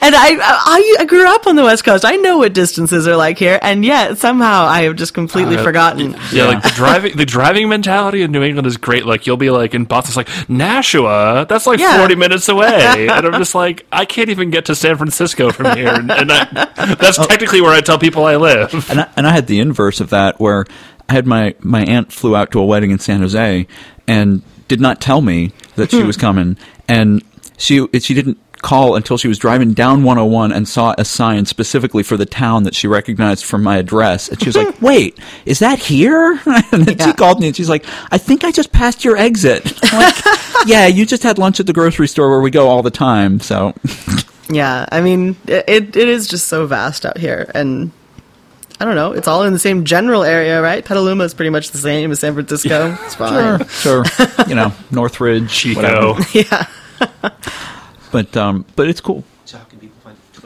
And 0.08 0.16
I, 0.16 0.36
I, 0.40 0.96
I 1.00 1.04
grew 1.04 1.28
up 1.28 1.46
on 1.46 1.54
the 1.56 1.64
West 1.64 1.84
Coast. 1.84 2.02
I 2.02 2.16
know 2.16 2.38
what 2.38 2.54
distances 2.54 3.06
are 3.06 3.14
like 3.14 3.36
here, 3.38 3.58
and 3.60 3.84
yet 3.84 4.16
somehow 4.16 4.64
I 4.64 4.84
have 4.84 4.96
just 4.96 5.12
completely 5.12 5.58
Uh, 5.58 5.62
forgotten. 5.62 6.16
Yeah, 6.32 6.44
like 6.46 6.62
the 6.62 6.70
driving 6.70 7.14
the 7.18 7.26
driving 7.26 7.68
mentality 7.68 8.22
in 8.22 8.32
New 8.32 8.42
England 8.42 8.66
is 8.66 8.78
great. 8.78 9.04
Like 9.04 9.26
you'll 9.26 9.36
be 9.36 9.50
like 9.50 9.74
in 9.74 9.84
Boston, 9.84 10.08
it's 10.08 10.16
like 10.16 10.48
Nashua, 10.48 11.44
that's 11.46 11.66
like 11.66 11.78
Yeah. 11.78 11.98
forty 11.98 12.14
minutes 12.14 12.48
away, 12.48 13.06
and 13.10 13.26
I'm 13.26 13.34
just 13.34 13.54
like, 13.54 13.84
I 13.92 14.06
can't 14.06 14.30
even 14.30 14.48
get 14.48 14.64
to 14.66 14.74
San 14.74 14.96
Francisco 14.96 15.50
from 15.52 15.76
here, 15.76 15.88
and, 15.88 16.10
and 16.10 16.32
I, 16.32 16.94
that's 16.98 17.18
technically 17.26 17.60
where 17.60 17.72
I 17.72 17.82
tell 17.82 17.98
people 17.98 18.24
I 18.24 18.36
live. 18.36 18.72
and 18.90 19.00
I, 19.00 19.08
and 19.14 19.26
I 19.26 19.30
had 19.32 19.46
the 19.46 19.60
inverse 19.60 20.00
of 20.00 20.08
that 20.08 20.40
where 20.40 20.64
I 21.06 21.12
had 21.12 21.26
my 21.26 21.54
my 21.60 21.82
aunt 21.84 22.12
flew 22.12 22.34
out 22.34 22.50
to 22.52 22.60
a 22.60 22.64
wedding 22.64 22.92
in 22.92 22.98
San 22.98 23.20
Jose 23.20 23.66
and 24.06 24.40
did 24.68 24.80
not 24.80 25.02
tell 25.02 25.20
me 25.20 25.52
that 25.76 25.90
she 25.90 26.02
was 26.02 26.16
coming 26.16 26.56
and 26.88 27.22
she 27.58 27.86
she 28.00 28.14
didn't 28.14 28.38
call 28.62 28.96
until 28.96 29.16
she 29.18 29.28
was 29.28 29.38
driving 29.38 29.72
down 29.72 30.02
101 30.02 30.52
and 30.52 30.68
saw 30.68 30.94
a 30.98 31.04
sign 31.04 31.46
specifically 31.46 32.02
for 32.02 32.16
the 32.16 32.26
town 32.26 32.64
that 32.64 32.74
she 32.74 32.86
recognized 32.86 33.44
from 33.44 33.62
my 33.62 33.76
address 33.78 34.28
and 34.28 34.40
she 34.40 34.48
was 34.48 34.56
like 34.56 34.68
mm-hmm. 34.68 34.86
wait 34.86 35.18
is 35.46 35.58
that 35.60 35.78
here 35.78 36.40
and 36.72 36.84
then 36.84 36.98
she 36.98 37.12
called 37.14 37.40
me 37.40 37.46
and 37.48 37.56
she's 37.56 37.68
like 37.68 37.84
i 38.10 38.18
think 38.18 38.44
i 38.44 38.50
just 38.50 38.72
passed 38.72 39.04
your 39.04 39.16
exit 39.16 39.62
I'm 39.84 40.02
like, 40.02 40.24
yeah 40.66 40.86
you 40.86 41.06
just 41.06 41.22
had 41.22 41.38
lunch 41.38 41.60
at 41.60 41.66
the 41.66 41.72
grocery 41.72 42.08
store 42.08 42.30
where 42.30 42.40
we 42.40 42.50
go 42.50 42.68
all 42.68 42.82
the 42.82 42.90
time 42.90 43.40
so 43.40 43.74
Yeah, 44.50 44.86
I 44.90 45.02
mean, 45.02 45.36
it 45.46 45.94
it 45.94 46.08
is 46.08 46.26
just 46.26 46.48
so 46.48 46.66
vast 46.66 47.04
out 47.04 47.18
here, 47.18 47.50
and 47.54 47.92
I 48.80 48.86
don't 48.86 48.94
know. 48.94 49.12
It's 49.12 49.28
all 49.28 49.42
in 49.42 49.52
the 49.52 49.58
same 49.58 49.84
general 49.84 50.24
area, 50.24 50.62
right? 50.62 50.82
Petaluma 50.82 51.24
is 51.24 51.34
pretty 51.34 51.50
much 51.50 51.70
the 51.70 51.78
same 51.78 52.10
as 52.10 52.20
San 52.20 52.32
Francisco. 52.32 52.96
It's 53.04 53.14
fine. 53.14 53.66
sure 53.68 54.04
you 54.46 54.54
know 54.54 54.72
northridge 54.90 55.50
Chico. 55.52 56.14
whatever. 56.14 56.38
Yeah, 56.38 56.66
but 58.12 58.36
um 58.36 58.64
but 58.76 58.88
it's 58.88 59.00
cool. 59.00 59.24
So 59.44 59.58
how 59.58 59.64
can 59.64 59.78
people 59.78 59.97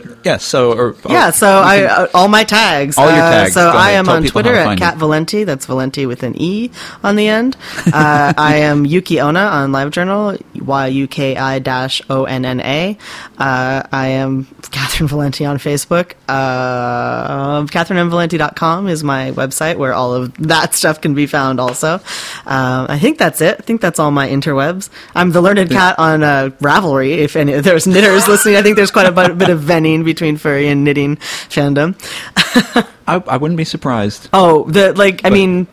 Twitter? 0.03 0.19
Yeah, 0.25 0.37
so 0.39 0.73
or, 0.73 0.97
yeah. 1.09 1.31
So 1.31 1.47
I 1.49 1.83
uh, 1.85 2.07
all 2.15 2.29
my 2.29 2.45
tags. 2.45 2.99
All 2.99 3.07
your 3.07 3.15
Uh, 3.15 3.31
tags. 3.31 3.55
so 3.55 3.71
Go 3.73 3.77
I 3.79 3.91
ahead. 3.91 3.99
am 4.01 4.05
Tell 4.07 4.15
on 4.17 4.23
Twitter 4.25 4.55
at 4.55 4.79
Cat 4.79 4.99
Valente. 4.99 5.45
That's 5.47 5.67
Valente 5.67 6.07
with 6.07 6.23
an 6.23 6.35
e 6.41 6.71
on 7.03 7.17
the 7.17 7.29
end. 7.29 7.57
Uh, 7.93 8.33
I 8.39 8.57
am 8.57 8.85
Yuki 8.87 9.21
Onna 9.21 9.41
on 9.41 9.71
LiveJournal. 9.73 10.41
Y 10.63 10.87
U 10.87 11.07
K 11.09 11.37
I 11.37 11.59
dash 11.59 12.03
O 12.11 12.25
N 12.25 12.45
N 12.45 12.61
A. 12.61 12.97
Uh, 13.39 13.83
I 13.93 14.09
am 14.09 14.45
Catherynne 14.71 15.09
Valente 15.09 15.49
on 15.49 15.59
Facebook. 15.59 16.13
Uh, 16.29 17.63
CatherynneMValente.com 17.67 18.89
is 18.89 19.03
my 19.05 19.31
website 19.33 19.77
where 19.77 19.93
all 19.93 20.15
of 20.15 20.35
that 20.39 20.75
stuff 20.75 21.01
can 21.01 21.15
be 21.15 21.27
found. 21.27 21.61
Also, 21.61 21.95
um, 22.47 22.87
I 22.89 22.99
think 22.99 23.19
that's 23.19 23.41
it. 23.41 23.57
I 23.59 23.63
think 23.63 23.81
that's 23.81 23.99
all 23.99 24.11
my 24.11 24.29
interwebs. 24.29 24.89
I'm 25.15 25.33
the 25.33 25.41
learned 25.41 25.71
cat 25.71 25.99
on 25.99 26.23
uh, 26.23 26.51
Ravelry. 26.61 27.19
If 27.19 27.37
any, 27.37 27.53
there's 27.61 27.87
knitters 27.87 28.29
listening, 28.29 28.57
I 28.57 28.63
think 28.63 28.77
there's 28.77 28.91
quite 28.91 29.07
a 29.07 29.13
bit, 29.13 29.31
of 29.31 29.41
of 29.53 29.61
venning 29.93 30.05
between 30.05 30.37
furry 30.37 30.69
and 30.69 30.85
knitting 30.85 31.17
fandom. 31.17 31.95
I, 33.07 33.17
I 33.27 33.37
wouldn't 33.37 33.59
be 33.59 33.65
surprised. 33.65 34.29
Oh, 34.33 34.65
the 34.71 34.93
like 34.95 35.23
I 35.25 35.31
mean, 35.31 35.67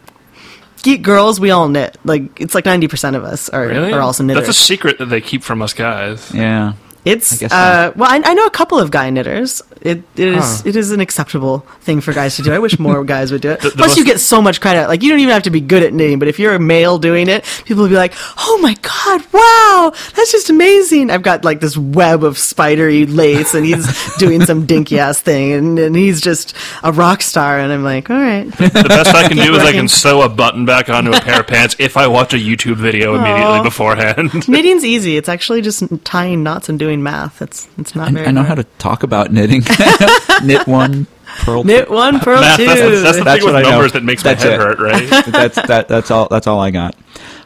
geek 0.83 1.01
girls, 1.01 1.39
we 1.39 1.51
all 1.51 1.69
knit. 1.69 1.97
Like 2.03 2.39
it's 2.41 2.55
like 2.55 2.65
ninety 2.65 2.87
percent 2.87 3.15
of 3.15 3.23
us 3.23 3.49
are 3.49 3.67
Really? 3.67 3.93
are 3.93 4.01
also 4.01 4.23
knitters. 4.23 4.45
That's 4.47 4.57
a 4.59 4.61
secret 4.63 4.97
that 4.99 5.05
they 5.05 5.21
keep 5.21 5.43
from 5.43 5.61
us 5.61 5.73
guys. 5.73 6.31
Yeah. 6.33 6.73
it's 7.05 7.33
I 7.33 7.37
guess 7.37 7.51
so. 7.51 7.57
uh, 7.57 7.91
well, 7.95 8.09
I, 8.11 8.21
I 8.23 8.33
know 8.33 8.45
a 8.45 8.51
couple 8.51 8.79
of 8.79 8.91
guy 8.91 9.09
knitters 9.09 9.61
it 9.81 10.03
it 10.15 10.27
is 10.27 10.65
it 10.65 10.75
is 10.75 10.91
an 10.91 10.99
acceptable 10.99 11.59
thing 11.81 12.01
for 12.01 12.13
guys 12.13 12.35
to 12.35 12.43
do. 12.43 12.51
I 12.51 12.59
wish 12.59 12.77
more 12.77 13.03
guys 13.05 13.31
would 13.31 13.41
do 13.41 13.51
it. 13.51 13.61
the 13.61 13.71
Plus, 13.71 13.97
you 13.97 14.05
get 14.05 14.19
so 14.19 14.41
much 14.41 14.59
credit. 14.59 14.87
Like 14.87 15.03
you 15.03 15.09
don't 15.09 15.19
even 15.19 15.33
have 15.33 15.43
to 15.43 15.49
be 15.49 15.61
good 15.61 15.83
at 15.83 15.93
knitting, 15.93 16.19
but 16.19 16.27
if 16.27 16.39
you're 16.39 16.53
a 16.53 16.59
male 16.59 16.99
doing 16.99 17.29
it, 17.29 17.45
people 17.65 17.83
will 17.83 17.89
be 17.89 17.95
like, 17.95 18.13
"Oh 18.37 18.59
my 18.61 18.75
god, 18.81 19.25
wow, 19.31 19.91
that's 20.15 20.31
just 20.31 20.49
amazing!" 20.49 21.09
I've 21.09 21.21
got 21.21 21.45
like 21.45 21.61
this 21.61 21.77
web 21.77 22.23
of 22.23 22.37
spidery 22.37 23.05
lace, 23.05 23.53
and 23.53 23.65
he's 23.65 24.15
doing 24.17 24.45
some 24.45 24.65
dinky 24.65 24.99
ass 24.99 25.19
thing, 25.21 25.53
and, 25.53 25.79
and 25.79 25.95
he's 25.95 26.21
just 26.21 26.55
a 26.83 26.91
rock 26.91 27.21
star, 27.21 27.59
and 27.59 27.71
I'm 27.71 27.83
like, 27.83 28.09
"All 28.09 28.19
right." 28.19 28.51
The 28.51 28.85
best 28.87 29.15
I 29.15 29.27
can 29.27 29.37
do 29.37 29.55
is 29.55 29.63
I 29.63 29.71
can 29.71 29.87
sew 29.99 30.21
a 30.21 30.29
button 30.29 30.65
back 30.65 30.89
onto 30.89 31.11
a 31.11 31.21
pair 31.21 31.39
of 31.39 31.47
pants 31.47 31.75
if 31.79 31.95
I 31.97 32.07
watch 32.07 32.33
a 32.33 32.37
YouTube 32.37 32.75
video 32.75 33.15
immediately 33.15 33.61
beforehand. 33.61 34.47
Knitting's 34.47 34.83
easy. 34.83 35.17
It's 35.17 35.29
actually 35.29 35.61
just 35.61 35.83
tying 36.03 36.43
knots 36.43 36.69
and 36.69 36.77
doing 36.77 37.01
math. 37.01 37.41
It's 37.41 37.67
it's 37.77 37.95
not 37.95 38.09
I, 38.09 38.11
very. 38.11 38.27
I 38.27 38.31
know 38.31 38.43
how 38.43 38.55
to 38.55 38.65
talk 38.77 39.03
about 39.03 39.31
knitting. 39.31 39.63
Knit 40.43 40.67
one, 40.67 41.07
purl. 41.41 41.63
knit 41.63 41.89
one, 41.89 42.19
purl 42.19 42.41
Math, 42.41 42.57
two. 42.57 42.65
that's, 42.65 42.79
that's, 42.81 43.01
that's 43.03 43.17
the 43.17 43.23
That's 43.23 43.37
thing 43.39 43.45
with 43.45 43.53
what 43.53 43.55
I 43.55 43.61
know. 43.63 43.69
numbers 43.71 43.91
that 43.93 44.03
makes 44.03 44.23
That's 44.23 44.43
my 44.43 44.49
head 44.51 44.59
it. 44.59 44.63
hurt, 44.63 44.79
right? 44.79 45.25
that's 45.31 45.55
that. 45.67 45.87
That's 45.87 46.11
all. 46.11 46.27
That's 46.29 46.47
all 46.47 46.59
I 46.59 46.71
got. 46.71 46.95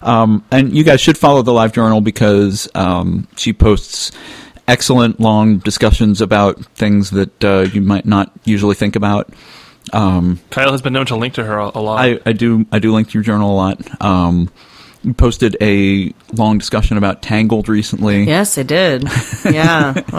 Um, 0.02 0.44
and 0.52 0.76
you 0.76 0.84
guys 0.84 1.02
should 1.02 1.18
follow 1.18 1.42
the 1.42 1.54
Live 1.54 1.74
Journal 1.74 2.02
because 2.02 2.68
um, 2.76 3.28
she 3.38 3.54
posts 3.54 4.12
excellent 4.68 5.20
long 5.20 5.58
discussions 5.58 6.22
about 6.22 6.64
things 6.76 7.12
that 7.12 7.44
uh, 7.44 7.68
you 7.74 7.82
might 7.82 8.06
not 8.06 8.32
usually 8.44 8.76
think 8.76 8.96
about. 8.96 9.30
Um, 9.92 10.40
Kyell 10.50 10.72
has 10.72 10.82
been 10.82 10.94
known 10.94 11.06
to 11.08 11.16
link 11.16 11.34
to 11.36 11.44
her 11.44 11.58
a, 11.58 11.72
a 11.76 11.82
lot. 11.82 12.00
I, 12.00 12.20
I 12.26 12.34
do 12.34 12.66
I 12.72 12.80
do 12.80 12.94
link 12.94 13.10
to 13.10 13.14
your 13.16 13.24
journal 13.24 13.52
a 13.52 13.56
lot. 13.56 14.02
You 15.04 15.14
posted 15.14 15.58
a 15.60 16.14
long 16.34 16.58
discussion 16.60 16.98
about 16.98 17.22
Tangled 17.22 17.68
recently. 17.68 18.24
Yes, 18.24 18.58
I 18.58 18.64
did. 18.64 19.04
Yeah. 19.44 19.94
Oh, 20.14 20.18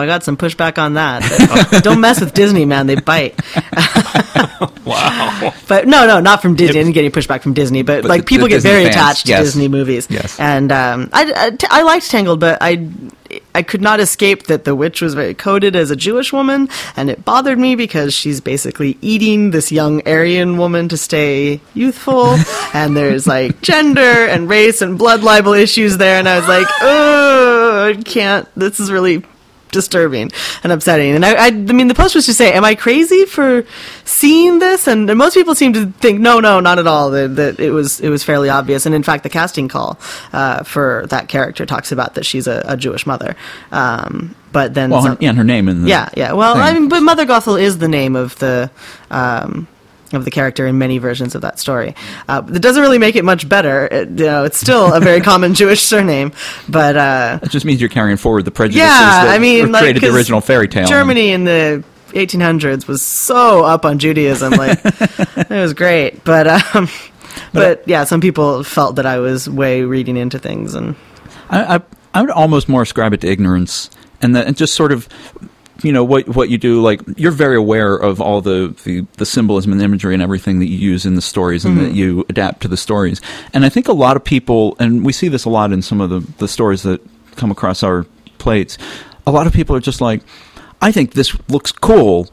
I 0.00 0.04
got 0.04 0.22
some 0.22 0.36
pushback 0.36 0.76
on 0.76 0.94
that. 0.94 1.22
But 1.70 1.82
don't 1.82 2.00
mess 2.02 2.20
with 2.20 2.34
Disney, 2.34 2.66
man. 2.66 2.86
They 2.86 2.96
bite. 2.96 3.34
wow. 4.84 5.52
But 5.66 5.86
no, 5.88 6.06
no, 6.06 6.20
not 6.20 6.42
from 6.42 6.54
Disney. 6.56 6.78
I 6.78 6.82
didn't 6.82 6.92
get 6.92 7.00
any 7.00 7.10
pushback 7.10 7.40
from 7.42 7.54
Disney, 7.54 7.82
but, 7.82 8.02
But 8.02 8.08
like 8.10 8.20
the- 8.22 8.26
people 8.26 8.44
the 8.44 8.50
get 8.50 8.56
Disney 8.56 8.70
very 8.70 8.84
fans, 8.84 8.96
attached 8.96 9.28
yes. 9.28 9.38
to 9.38 9.44
Disney 9.44 9.68
movies. 9.68 10.06
Yes. 10.10 10.38
And 10.38 10.70
um, 10.72 11.08
I, 11.12 11.32
I, 11.34 11.50
t- 11.50 11.66
I 11.70 11.82
liked 11.82 12.10
Tangled, 12.10 12.38
but 12.38 12.58
I, 12.60 12.88
I 13.54 13.62
could 13.62 13.80
not 13.80 14.00
escape 14.00 14.44
that 14.44 14.64
the 14.64 14.74
witch 14.74 15.00
was 15.00 15.14
very 15.14 15.34
coded 15.34 15.76
as 15.76 15.90
a 15.90 15.96
Jewish 15.96 16.32
woman, 16.32 16.68
and 16.96 17.10
it 17.10 17.24
bothered 17.24 17.58
me 17.58 17.74
because 17.74 18.14
she's 18.14 18.40
basically 18.40 18.98
eating 19.00 19.50
this 19.50 19.72
young 19.72 20.02
Aryan 20.06 20.58
woman 20.58 20.88
to 20.88 20.96
stay 20.96 21.60
youthful, 21.74 22.36
and 22.74 22.96
there's 22.96 23.26
like 23.26 23.60
gender 23.62 24.00
and 24.00 24.48
race 24.48 24.82
and 24.82 24.98
blood 24.98 25.22
libel 25.22 25.52
issues 25.52 25.96
there, 25.98 26.18
and 26.18 26.28
I 26.28 26.38
was 26.38 26.48
like, 26.48 26.66
oh, 26.80 27.94
I 27.96 28.02
can't. 28.02 28.48
This 28.56 28.80
is 28.80 28.90
really 28.90 29.24
disturbing 29.70 30.30
and 30.62 30.72
upsetting. 30.72 31.14
And 31.14 31.24
I, 31.24 31.34
I, 31.34 31.46
I 31.46 31.50
mean, 31.50 31.88
the 31.88 31.94
post 31.94 32.14
was 32.14 32.26
just 32.26 32.38
saying, 32.38 32.54
"Am 32.54 32.64
I 32.64 32.74
crazy 32.74 33.24
for 33.24 33.64
seeing 34.04 34.58
this?" 34.58 34.86
And, 34.86 35.08
and 35.08 35.18
most 35.18 35.34
people 35.34 35.54
seem 35.54 35.72
to 35.74 35.86
think, 35.86 36.20
"No, 36.20 36.40
no, 36.40 36.60
not 36.60 36.78
at 36.78 36.86
all." 36.86 37.10
That, 37.10 37.36
that 37.36 37.60
it 37.60 37.70
was 37.70 38.00
it 38.00 38.08
was 38.08 38.24
fairly 38.24 38.48
obvious. 38.48 38.86
And 38.86 38.94
in 38.94 39.02
fact, 39.02 39.22
the 39.22 39.28
casting 39.30 39.68
call 39.68 39.98
uh, 40.32 40.62
for 40.62 41.06
that 41.10 41.28
character 41.28 41.66
talks 41.66 41.92
about 41.92 42.14
that 42.14 42.24
she's 42.24 42.46
a, 42.46 42.62
a 42.66 42.76
Jewish 42.76 43.06
mother. 43.06 43.36
Um, 43.72 44.34
but 44.52 44.74
then, 44.74 44.90
Well, 44.90 45.02
her, 45.02 45.16
yeah, 45.20 45.30
and 45.30 45.38
her 45.38 45.44
name 45.44 45.68
in 45.68 45.82
the 45.82 45.88
yeah, 45.88 46.08
yeah. 46.16 46.32
Well, 46.32 46.54
thing. 46.54 46.62
I 46.62 46.72
mean, 46.72 46.88
but 46.88 47.00
Mother 47.00 47.26
Gothel 47.26 47.60
is 47.60 47.78
the 47.78 47.88
name 47.88 48.16
of 48.16 48.38
the. 48.38 48.70
Um, 49.10 49.68
of 50.12 50.24
the 50.24 50.30
character 50.30 50.66
in 50.66 50.78
many 50.78 50.98
versions 50.98 51.34
of 51.34 51.42
that 51.42 51.58
story, 51.58 51.94
uh, 52.28 52.42
it 52.52 52.62
doesn't 52.62 52.82
really 52.82 52.98
make 52.98 53.16
it 53.16 53.24
much 53.24 53.48
better. 53.48 53.86
It, 53.86 54.08
you 54.10 54.26
know, 54.26 54.44
it's 54.44 54.58
still 54.58 54.92
a 54.92 55.00
very 55.00 55.20
common 55.30 55.54
Jewish 55.54 55.82
surname, 55.82 56.32
but 56.68 56.96
uh, 56.96 57.38
It 57.42 57.50
just 57.50 57.66
means 57.66 57.80
you're 57.80 57.90
carrying 57.90 58.16
forward 58.16 58.44
the 58.44 58.50
prejudices 58.50 58.88
yeah, 58.88 59.24
that 59.24 59.28
I 59.28 59.38
mean, 59.38 59.72
like, 59.72 59.82
created 59.82 60.02
the 60.02 60.14
original 60.14 60.40
fairy 60.40 60.68
tale. 60.68 60.86
Germany 60.86 61.30
in 61.30 61.44
the 61.44 61.84
1800s 62.08 62.86
was 62.86 63.02
so 63.02 63.64
up 63.64 63.84
on 63.84 63.98
Judaism, 63.98 64.52
like 64.52 64.80
it 64.84 65.50
was 65.50 65.74
great. 65.74 66.24
But 66.24 66.46
um, 66.46 66.88
but 67.52 67.82
yeah, 67.86 68.04
some 68.04 68.20
people 68.20 68.62
felt 68.64 68.96
that 68.96 69.06
I 69.06 69.18
was 69.18 69.48
way 69.48 69.82
reading 69.82 70.16
into 70.16 70.38
things, 70.38 70.74
and 70.74 70.96
I, 71.50 71.76
I, 71.76 71.80
I 72.14 72.20
would 72.22 72.30
almost 72.30 72.68
more 72.68 72.82
ascribe 72.82 73.12
it 73.12 73.20
to 73.22 73.28
ignorance, 73.28 73.90
and 74.22 74.34
that 74.36 74.46
and 74.46 74.56
just 74.56 74.74
sort 74.74 74.92
of, 74.92 75.08
you 75.82 75.92
know, 75.92 76.04
what 76.04 76.28
what 76.28 76.48
you 76.48 76.58
do. 76.58 76.80
Like 76.80 77.00
you're 77.16 77.32
very 77.32 77.56
aware 77.56 77.94
of 77.94 78.20
all 78.20 78.40
the, 78.40 78.74
the, 78.84 79.06
the 79.16 79.26
symbolism 79.26 79.72
and 79.72 79.82
imagery 79.82 80.14
and 80.14 80.22
everything 80.22 80.58
that 80.60 80.66
you 80.66 80.78
use 80.78 81.06
in 81.06 81.14
the 81.14 81.22
stories 81.22 81.64
and 81.64 81.78
that 81.78 81.88
mm-hmm. 81.88 81.94
you 81.94 82.26
adapt 82.28 82.62
to 82.62 82.68
the 82.68 82.76
stories. 82.76 83.20
And 83.52 83.64
I 83.64 83.68
think 83.68 83.88
a 83.88 83.92
lot 83.92 84.16
of 84.16 84.24
people, 84.24 84.76
and 84.78 85.04
we 85.04 85.12
see 85.12 85.28
this 85.28 85.44
a 85.44 85.50
lot 85.50 85.72
in 85.72 85.82
some 85.82 86.00
of 86.00 86.10
the 86.10 86.20
the 86.38 86.48
stories 86.48 86.82
that 86.82 87.00
come 87.36 87.50
across 87.50 87.82
our 87.82 88.04
plates. 88.38 88.78
A 89.26 89.30
lot 89.30 89.46
of 89.46 89.52
people 89.52 89.74
are 89.76 89.80
just 89.80 90.00
like, 90.00 90.22
I 90.80 90.92
think 90.92 91.12
this 91.12 91.36
looks 91.48 91.72
cool. 91.72 92.28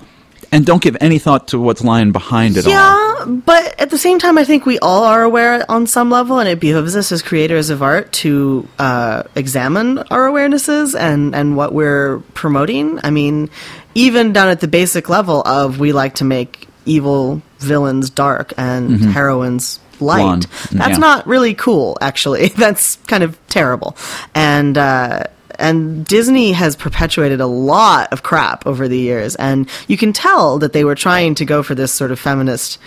And 0.53 0.65
don't 0.65 0.81
give 0.81 0.95
any 1.01 1.19
thought 1.19 1.49
to 1.49 1.59
what's 1.59 1.83
lying 1.83 2.11
behind 2.13 2.55
it 2.57 2.65
all. 2.65 2.71
yeah. 2.71 3.25
But 3.25 3.79
at 3.79 3.89
the 3.89 3.97
same 3.97 4.19
time, 4.19 4.37
I 4.37 4.43
think 4.43 4.65
we 4.65 4.77
all 4.79 5.03
are 5.03 5.23
aware 5.23 5.65
on 5.71 5.87
some 5.87 6.09
level, 6.11 6.39
and 6.39 6.47
it 6.47 6.59
behooves 6.59 6.95
us 6.95 7.11
as 7.11 7.21
creators 7.21 7.69
of 7.69 7.81
art 7.81 8.11
to 8.23 8.67
uh, 8.79 9.23
examine 9.35 9.97
our 10.11 10.27
awarenesses 10.29 10.93
and 10.97 11.33
and 11.35 11.55
what 11.57 11.73
we're 11.73 12.19
promoting. 12.33 12.99
I 13.03 13.09
mean, 13.11 13.49
even 13.95 14.31
down 14.33 14.49
at 14.49 14.59
the 14.59 14.67
basic 14.67 15.09
level 15.09 15.41
of 15.45 15.79
we 15.79 15.91
like 15.93 16.15
to 16.15 16.25
make 16.25 16.67
evil 16.85 17.41
villains 17.59 18.09
dark 18.09 18.53
and 18.57 18.99
heroines 19.05 19.79
light. 20.01 20.21
Blonde. 20.23 20.47
That's 20.71 20.91
Yeah. 20.91 20.97
not 20.97 21.25
really 21.27 21.53
cool, 21.53 21.97
actually. 22.01 22.49
That's 22.57 22.97
kind 23.07 23.23
of 23.23 23.37
terrible. 23.47 23.95
And 24.35 24.77
uh, 24.77 25.23
and 25.63 26.05
Disney 26.05 26.51
has 26.51 26.75
perpetuated 26.75 27.39
a 27.39 27.47
lot 27.47 28.11
of 28.11 28.21
crap 28.21 28.67
over 28.67 28.87
the 28.87 28.97
years, 28.97 29.35
and 29.35 29.69
you 29.87 29.97
can 29.97 30.11
tell 30.13 30.59
that 30.59 30.73
they 30.73 30.83
were 30.83 30.95
trying 30.95 31.35
to 31.35 31.45
go 31.45 31.63
for 31.63 31.73
this 31.73 31.91
sort 31.91 32.11
of 32.11 32.19
feminist, 32.19 32.77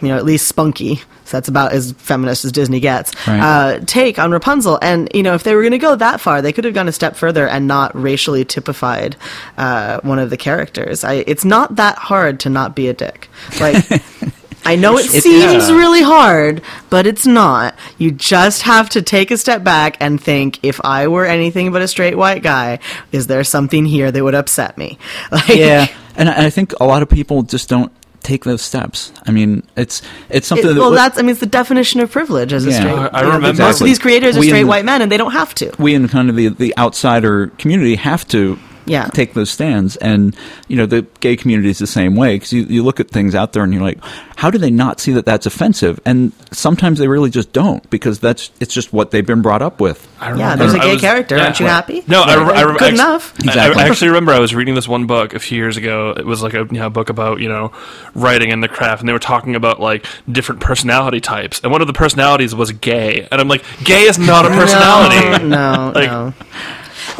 you 0.00 0.08
know, 0.08 0.16
at 0.16 0.24
least 0.24 0.46
spunky. 0.46 0.96
So 1.24 1.36
that's 1.36 1.48
about 1.48 1.72
as 1.72 1.92
feminist 1.92 2.44
as 2.44 2.52
Disney 2.52 2.80
gets. 2.80 3.14
Right. 3.26 3.40
Uh, 3.40 3.80
take 3.84 4.18
on 4.18 4.30
Rapunzel, 4.30 4.78
and 4.80 5.10
you 5.12 5.22
know, 5.22 5.34
if 5.34 5.42
they 5.42 5.54
were 5.54 5.62
going 5.62 5.72
to 5.72 5.78
go 5.78 5.96
that 5.96 6.20
far, 6.20 6.40
they 6.40 6.52
could 6.52 6.64
have 6.64 6.74
gone 6.74 6.88
a 6.88 6.92
step 6.92 7.16
further 7.16 7.48
and 7.48 7.66
not 7.66 7.94
racially 8.00 8.44
typified 8.44 9.16
uh, 9.58 10.00
one 10.02 10.18
of 10.18 10.30
the 10.30 10.36
characters. 10.36 11.04
I, 11.04 11.24
it's 11.26 11.44
not 11.44 11.76
that 11.76 11.98
hard 11.98 12.40
to 12.40 12.48
not 12.48 12.74
be 12.74 12.88
a 12.88 12.94
dick. 12.94 13.28
Like. 13.60 13.84
I 14.64 14.76
know 14.76 14.98
it 14.98 15.06
It's- 15.06 15.22
seems 15.22 15.68
yeah. 15.68 15.76
really 15.76 16.02
hard, 16.02 16.60
but 16.90 17.06
it's 17.06 17.26
not. 17.26 17.74
You 17.98 18.10
just 18.10 18.62
have 18.62 18.90
to 18.90 19.02
take 19.02 19.30
a 19.30 19.36
step 19.38 19.64
back 19.64 19.96
and 20.00 20.20
think 20.22 20.58
if 20.62 20.80
I 20.84 21.08
were 21.08 21.24
anything 21.24 21.72
but 21.72 21.82
a 21.82 21.88
straight 21.88 22.16
white 22.16 22.42
guy, 22.42 22.78
is 23.12 23.26
there 23.26 23.42
something 23.44 23.84
here 23.86 24.10
that 24.10 24.22
would 24.22 24.34
upset 24.34 24.76
me? 24.76 24.98
Like, 25.32 25.48
yeah, 25.48 25.86
and 26.16 26.28
I, 26.28 26.46
I 26.46 26.50
think 26.50 26.74
a 26.80 26.84
lot 26.84 27.02
of 27.02 27.08
people 27.08 27.42
just 27.42 27.68
don't 27.68 27.90
take 28.22 28.44
those 28.44 28.60
steps. 28.60 29.12
I 29.26 29.30
mean, 29.30 29.62
it's 29.76 30.02
it's 30.28 30.46
something 30.46 30.68
it- 30.70 30.74
that 30.74 30.80
well, 30.80 30.90
that's 30.90 31.18
I 31.18 31.22
mean, 31.22 31.30
it's 31.30 31.40
the 31.40 31.46
definition 31.46 32.00
of 32.00 32.10
privilege 32.10 32.52
as 32.52 32.66
a 32.66 32.72
straight. 32.72 32.92
I- 32.92 33.06
I 33.06 33.20
you 33.22 33.26
know, 33.28 33.34
remember- 33.36 33.62
most 33.62 33.80
of 33.80 33.86
these 33.86 33.98
creators 33.98 34.36
are 34.36 34.40
We 34.40 34.48
straight 34.48 34.62
the- 34.64 34.68
white 34.68 34.84
men, 34.84 35.00
and 35.00 35.10
they 35.10 35.16
don't 35.16 35.32
have 35.32 35.54
to. 35.56 35.72
we 35.78 35.94
in 35.94 36.06
kind 36.08 36.28
of 36.28 36.36
the 36.36 36.48
the 36.48 36.76
outsider 36.76 37.48
community 37.58 37.96
have 37.96 38.28
to 38.28 38.58
Yeah. 38.86 39.06
take 39.08 39.34
those 39.34 39.50
stands 39.50 39.96
and 39.96 40.34
you 40.68 40.76
know 40.76 40.86
the 40.86 41.02
gay 41.20 41.36
community 41.36 41.68
is 41.70 41.78
the 41.78 41.86
same 41.86 42.16
way 42.16 42.36
because 42.36 42.52
you, 42.52 42.62
you 42.62 42.82
look 42.82 42.98
at 43.00 43.08
things 43.10 43.34
out 43.34 43.52
there 43.52 43.62
and 43.62 43.72
you're 43.72 43.82
like 43.82 43.98
how 44.36 44.50
do 44.50 44.58
they 44.58 44.70
not 44.70 45.00
see 45.00 45.12
that 45.12 45.24
that's 45.26 45.46
offensive 45.46 46.00
and 46.06 46.32
sometimes 46.50 46.98
they 46.98 47.06
really 47.06 47.30
just 47.30 47.52
don't 47.52 47.88
because 47.90 48.18
that's 48.20 48.50
it's 48.58 48.72
just 48.74 48.92
what 48.92 49.10
they've 49.10 49.26
been 49.26 49.42
brought 49.42 49.62
up 49.62 49.80
with 49.80 50.06
I 50.20 50.34
Yeah, 50.36 50.56
there's 50.56 50.74
a 50.74 50.78
I 50.78 50.84
gay 50.84 50.92
was- 50.92 51.00
character. 51.00 51.36
yeah. 51.36 51.44
Aren't 51.44 51.60
you 51.60 51.66
happy? 51.66 52.04
No, 52.06 52.22
I, 52.22 52.34
Like, 52.36 52.54
I, 52.56 52.60
I, 52.62 52.72
good 52.76 52.82
ex- 52.82 52.94
enough. 53.00 53.38
Exactly. 53.40 53.82
I, 53.82 53.88
actually 53.88 54.08
remember 54.08 54.32
I 54.32 54.38
was 54.38 54.54
reading 54.54 54.74
this 54.74 54.86
one 54.88 55.06
book 55.06 55.32
a 55.34 55.38
few 55.38 55.56
years 55.56 55.76
ago. 55.78 56.10
It 56.16 56.26
was 56.26 56.42
like 56.42 56.52
a 56.54 56.58
you 56.70 56.78
know, 56.78 56.90
book 56.90 57.08
about 57.08 57.40
you 57.40 57.48
know 57.48 57.72
writing 58.14 58.52
and 58.52 58.62
the 58.62 58.68
craft, 58.68 59.00
and 59.00 59.08
they 59.08 59.12
were 59.14 59.18
talking 59.18 59.54
about 59.56 59.80
like 59.80 60.04
different 60.30 60.60
personality 60.60 61.20
types, 61.20 61.60
and 61.62 61.72
one 61.72 61.80
of 61.80 61.86
the 61.86 61.92
personalities 61.94 62.54
was 62.54 62.70
gay, 62.72 63.26
and 63.32 63.40
I'm 63.40 63.48
like, 63.48 63.64
gay 63.84 64.02
is 64.02 64.18
not 64.18 64.44
a 64.44 64.48
personality. 64.60 65.44
No, 65.46 65.92
Like- 65.94 66.10
no. 66.10 66.34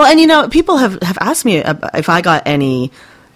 Well, 0.01 0.11
and 0.11 0.19
you 0.19 0.27
know, 0.27 0.49
people 0.49 0.79
have, 0.79 0.99
have 1.03 1.19
asked 1.21 1.45
me 1.45 1.59
if 1.59 2.09
I 2.09 2.23
got 2.23 2.45
any 2.47 2.91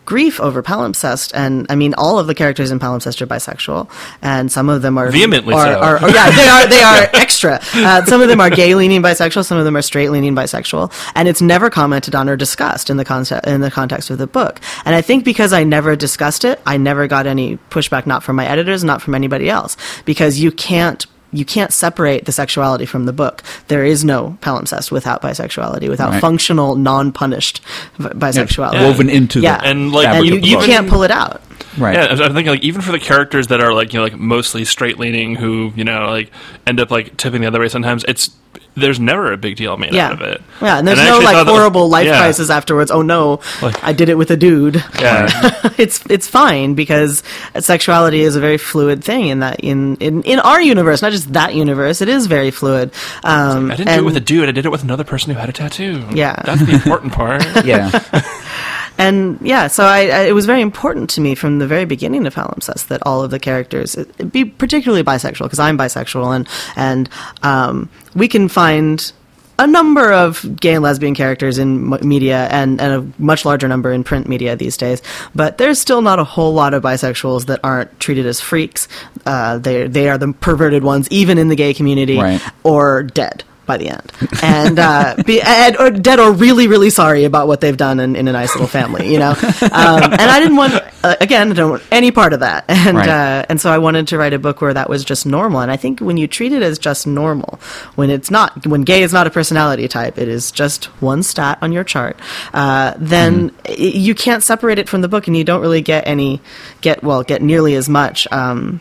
grief 0.07 0.41
over 0.41 0.63
palimpsest, 0.63 1.33
and 1.35 1.67
I 1.69 1.75
mean, 1.75 1.93
all 1.93 2.19
of 2.19 2.27
the 2.27 2.35
characters 2.35 2.71
in 2.71 2.79
palimpsest 2.79 3.21
are 3.21 3.27
bisexual, 3.27 3.91
and 4.23 4.51
some 4.51 4.71
of 4.71 4.81
them 4.81 4.97
are 4.97 5.11
Vehemently 5.11 5.53
are, 5.53 5.67
so. 5.67 5.79
are- 5.79 5.99
oh, 6.01 6.07
yeah, 6.07 6.31
they 6.31 6.49
are 6.49 6.67
they 6.67 6.83
are 6.83 7.11
extra. 7.21 7.61
Uh, 7.75 8.03
some 8.07 8.23
of 8.23 8.29
them 8.29 8.41
are 8.41 8.49
gay 8.49 8.75
leaning 8.75 9.03
bisexual, 9.03 9.45
some 9.45 9.59
of 9.59 9.67
them 9.67 9.77
are 9.77 9.83
straight 9.83 10.09
leaning 10.09 10.35
bisexual, 10.35 10.91
and 11.15 11.29
it's 11.29 11.43
never 11.43 11.69
commented 11.69 12.15
on 12.15 12.31
or 12.31 12.37
discussed 12.37 12.89
in 12.89 12.97
the 12.97 13.05
concept 13.05 13.47
in 13.47 13.61
the 13.61 13.71
context 13.71 14.09
of 14.09 14.17
the 14.17 14.27
book. 14.27 14.59
And 14.87 14.95
I 14.95 15.03
think 15.03 15.23
because 15.23 15.53
I 15.53 15.65
never 15.65 15.97
discussed 15.97 16.47
it, 16.47 16.63
I 16.65 16.79
never 16.79 17.07
got 17.07 17.27
any 17.27 17.59
pushback, 17.69 18.07
not 18.07 18.23
from 18.23 18.37
my 18.37 18.47
editors, 18.47 18.83
not 18.85 19.03
from 19.03 19.15
anybody 19.15 19.51
else, 19.51 19.77
because 20.07 20.41
you 20.41 20.51
can't 20.51 21.05
you 21.35 21.45
can't 21.45 21.73
separate 21.73 22.25
the 22.25 22.33
sexuality 22.33 22.87
from 22.87 23.05
the 23.07 23.13
book. 23.13 23.43
There 23.69 23.85
is 23.85 24.05
no 24.05 24.39
palimpsest 24.41 24.91
without 24.91 25.21
bisexuality, 25.23 25.89
without 25.89 26.13
Right. 26.13 26.21
functional, 26.21 26.77
non-punished 26.77 27.61
v- 27.99 28.09
bisexuality. 28.11 28.81
woven 28.81 29.11
into 29.11 29.41
yeah, 29.41 29.59
the 29.59 29.67
And, 29.67 29.93
like, 29.93 30.07
and 30.09 30.25
you, 30.27 30.35
of 30.37 30.43
the 30.43 30.49
you 30.49 30.57
book. 30.57 30.67
can't 30.67 30.89
pull 30.89 31.03
it 31.03 31.11
out. 31.11 31.43
right 31.77 31.95
Yeah, 31.95 32.05
I'm 32.25 32.35
thinking 32.35 32.47
like 32.53 32.63
even 32.63 32.81
for 32.83 32.93
the 32.93 32.99
characters 33.01 33.49
that 33.49 33.61
are 33.61 33.73
like 33.75 33.93
you 33.93 33.99
know 33.99 34.05
like 34.05 34.17
mostly 34.17 34.65
straight 34.65 34.99
leaning 34.99 35.35
who 35.35 35.73
you 35.75 35.83
know 35.85 36.07
like 36.11 36.31
end 36.67 36.79
up 36.81 36.91
like 36.91 37.17
tipping 37.17 37.41
the 37.41 37.49
other 37.49 37.59
way 37.61 37.69
sometimes 37.69 38.05
it's 38.07 38.31
there's 38.77 38.99
never 38.99 39.33
a 39.33 39.37
big 39.37 39.57
deal 39.57 39.77
made 39.77 39.95
yeah. 39.95 40.09
out 40.09 40.13
of 40.15 40.21
it. 40.23 40.43
Yeah, 40.61 40.79
and 40.79 40.87
there's 40.89 40.99
I 40.99 41.09
no 41.09 41.19
like 41.19 41.35
thought 41.35 41.45
that- 41.45 41.51
horrible 41.53 41.89
life 41.89 42.07
yeah. 42.07 42.19
crisis 42.19 42.51
afterwards. 42.51 42.91
Oh 42.91 43.03
no, 43.03 43.41
Like- 43.63 43.83
I 43.85 43.93
did 43.93 44.09
it 44.09 44.17
with 44.17 44.31
a 44.31 44.37
dude. 44.37 44.77
Yeah. 45.01 45.29
it's 45.79 46.05
it's 46.11 46.29
fine 46.29 46.75
because 46.75 47.23
sexuality 47.59 48.21
is 48.23 48.37
a 48.37 48.41
very 48.41 48.59
fluid 48.59 49.05
thing 49.05 49.29
in 49.29 49.41
that 49.41 49.61
in 49.61 49.97
in, 49.97 50.23
in 50.23 50.41
our 50.41 50.61
universe, 50.61 51.03
not 51.03 51.13
just 51.13 51.33
that 51.35 51.55
universe. 51.55 52.01
It 52.01 52.09
is 52.09 52.27
very 52.27 52.51
fluid. 52.51 52.93
Um, 53.23 53.71
I 53.71 53.77
didn't 53.77 53.95
do 53.95 54.01
it 54.01 54.05
with 54.05 54.17
a 54.17 54.21
dude. 54.21 54.49
I 54.49 54.53
did 54.53 54.67
it 54.67 54.71
with 54.71 54.83
another 54.83 55.05
person 55.05 55.33
who 55.33 55.39
had 55.39 55.49
a 55.49 55.53
tattoo. 55.53 56.07
Yeah. 56.13 56.35
that's 56.45 56.65
the 56.67 56.73
important 56.73 57.13
part. 57.21 57.43
Yeah. 57.65 57.91
and 58.99 59.39
yeah, 59.43 59.67
so 59.67 59.85
I, 59.85 60.01
I, 60.07 60.21
it 60.27 60.35
was 60.35 60.47
very 60.47 60.61
important 60.61 61.11
to 61.11 61.21
me 61.21 61.35
from 61.35 61.59
the 61.59 61.67
very 61.67 61.85
beginning 61.85 62.27
of 62.27 62.35
Palimpsest 62.35 62.89
that 62.89 63.03
all 63.07 63.23
of 63.23 63.31
the 63.31 63.39
characters 63.39 63.95
it- 63.97 64.11
it 64.19 64.33
be 64.33 64.45
particularly 64.45 65.03
bisexual 65.05 65.45
because 65.45 65.59
I'm 65.59 65.77
bisexual 65.79 66.35
and 66.37 66.49
and 66.77 67.09
um, 67.43 67.89
we 68.15 68.29
can 68.29 68.49
find 68.49 69.13
a 69.57 69.67
number 69.69 70.13
of 70.13 70.59
gay 70.61 70.75
and 70.75 70.83
lesbian 70.83 71.15
characters 71.15 71.59
in 71.59 71.89
media 72.03 72.49
and, 72.51 72.81
and 72.81 72.93
a 73.19 73.23
much 73.23 73.45
larger 73.45 73.69
number 73.69 73.93
in 73.93 74.03
print 74.03 74.29
media 74.29 74.57
these 74.57 74.77
days. 74.77 75.01
But 75.33 75.59
there's 75.59 75.79
still 75.79 76.03
not 76.03 76.19
a 76.19 76.25
whole 76.25 76.55
lot 76.55 76.75
of 76.75 76.83
bisexuals 76.83 77.47
that 77.47 77.61
aren't 77.63 78.01
treated 78.01 78.27
as 78.27 78.41
freaks. 78.41 78.89
Uh, 79.25 79.59
they 79.59 79.87
they 79.87 80.09
are 80.09 80.19
the 80.19 80.33
perverted 80.33 80.83
ones, 80.83 81.07
even 81.13 81.39
in 81.39 81.49
the 81.49 81.55
gay 81.57 81.73
community, 81.73 82.19
Right. 82.19 82.43
or 82.65 83.05
dead 83.05 83.45
by 83.67 83.77
the 83.77 83.89
end, 83.89 84.13
and 84.43 84.79
uh, 84.79 85.17
be 85.25 85.41
and, 85.41 85.77
or 85.79 85.91
dead 85.91 86.19
or 86.21 86.33
really 86.33 86.69
really 86.69 86.91
sorry 86.91 87.25
about 87.25 87.47
what 87.49 87.61
they've 87.61 87.77
done 87.77 88.01
in, 88.01 88.17
in 88.17 88.29
a 88.29 88.33
nice 88.33 88.55
little 88.55 88.67
family, 88.69 89.13
you 89.13 89.19
know. 89.19 89.31
Um, 89.31 90.03
and 90.03 90.21
I 90.21 90.41
didn't 90.41 90.57
want 90.57 90.75
uh, 91.03 91.17
again 91.21 91.51
I 91.51 91.55
don't 91.55 91.71
want 91.71 91.83
any 91.91 92.11
part 92.11 92.33
of 92.33 92.41
that, 92.41 92.65
and 92.69 92.97
Right. 92.97 93.09
uh, 93.09 93.47
and 93.49 93.61
so 93.61 93.71
I 93.71 93.79
wanted 93.79 94.09
to 94.09 94.19
write 94.19 94.33
a 94.35 94.39
book 94.39 94.61
where 94.61 94.75
that 94.75 94.89
was 94.89 95.05
just 95.05 95.27
normal. 95.27 95.61
And 95.61 95.71
I 95.71 95.77
think 95.77 96.01
when 96.01 96.17
you 96.17 96.27
treat 96.27 96.53
it 96.53 96.63
as 96.63 96.79
just 96.79 97.07
normal, 97.07 97.59
when 97.95 98.11
it's 98.11 98.31
not 98.31 98.67
when 98.67 98.83
gay 98.83 99.03
is 99.03 99.13
not 99.13 99.27
a 99.27 99.31
personality 99.31 99.89
type, 99.89 100.19
it 100.19 100.29
is 100.29 100.51
just 100.53 100.87
one 101.03 101.23
stat 101.23 101.59
on 101.63 101.73
your 101.73 101.85
chart. 101.85 102.19
Uh, 102.53 102.95
then 102.99 103.51
y- 103.69 103.75
you 103.77 104.15
can't 104.15 104.43
separate 104.43 104.79
it 104.79 104.89
from 104.89 105.01
the 105.01 105.09
book, 105.09 105.27
and 105.27 105.37
you 105.37 105.45
don't 105.45 105.61
really 105.61 105.83
get 105.83 106.07
any 106.07 106.41
get 106.81 107.03
well 107.03 107.23
get 107.23 107.43
nearly 107.43 107.75
as 107.75 107.89
much. 107.89 108.27
Um, 108.33 108.81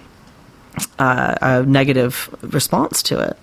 uh, 0.97 1.36
a 1.41 1.63
negative 1.63 2.34
response 2.41 3.03
to 3.03 3.19
it 3.19 3.38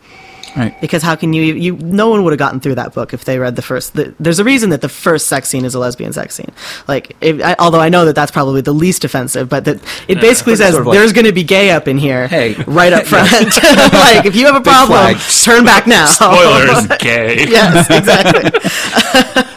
Right. 0.56 0.78
because 0.80 1.02
how 1.02 1.14
can 1.16 1.32
you 1.32 1.42
you 1.54 1.76
no 1.76 2.08
one 2.10 2.24
would 2.24 2.32
have 2.32 2.38
gotten 2.38 2.60
through 2.60 2.74
that 2.76 2.92
book 2.94 3.12
if 3.14 3.24
they 3.24 3.38
read 3.38 3.56
the 3.56 3.62
first 3.62 3.94
the, 3.94 4.14
there's 4.18 4.38
a 4.38 4.44
reason 4.44 4.70
that 4.70 4.80
the 4.80 4.88
first 4.88 5.26
sex 5.28 5.48
scene 5.48 5.64
is 5.64 5.74
a 5.74 5.78
lesbian 5.78 6.12
sex 6.12 6.34
scene 6.34 6.50
like 6.88 7.16
if, 7.20 7.40
I, 7.42 7.54
although 7.58 7.80
i 7.80 7.88
know 7.88 8.04
that 8.06 8.14
that's 8.14 8.30
probably 8.32 8.60
the 8.60 8.72
least 8.72 9.04
offensive 9.04 9.48
but 9.48 9.64
that 9.66 9.76
it 10.08 10.20
basically 10.20 10.56
says 10.56 10.70
sort 10.72 10.80
of 10.82 10.86
like- 10.88 10.98
there's 10.98 11.12
going 11.12 11.26
to 11.26 11.32
be 11.32 11.44
gay 11.44 11.70
up 11.70 11.86
in 11.88 11.98
here 11.98 12.26
Hey. 12.28 12.54
right 12.66 12.92
up 12.92 13.04
front 13.06 13.30
like 13.92 14.26
if 14.26 14.34
you 14.34 14.46
have 14.46 14.56
a 14.56 14.60
problem 14.60 15.14
turn 15.44 15.64
back 15.64 15.86
now 15.86 16.06
Spoilers, 16.20 16.86
gay. 16.98 17.46
yes 17.48 17.88
exactly 17.90 18.50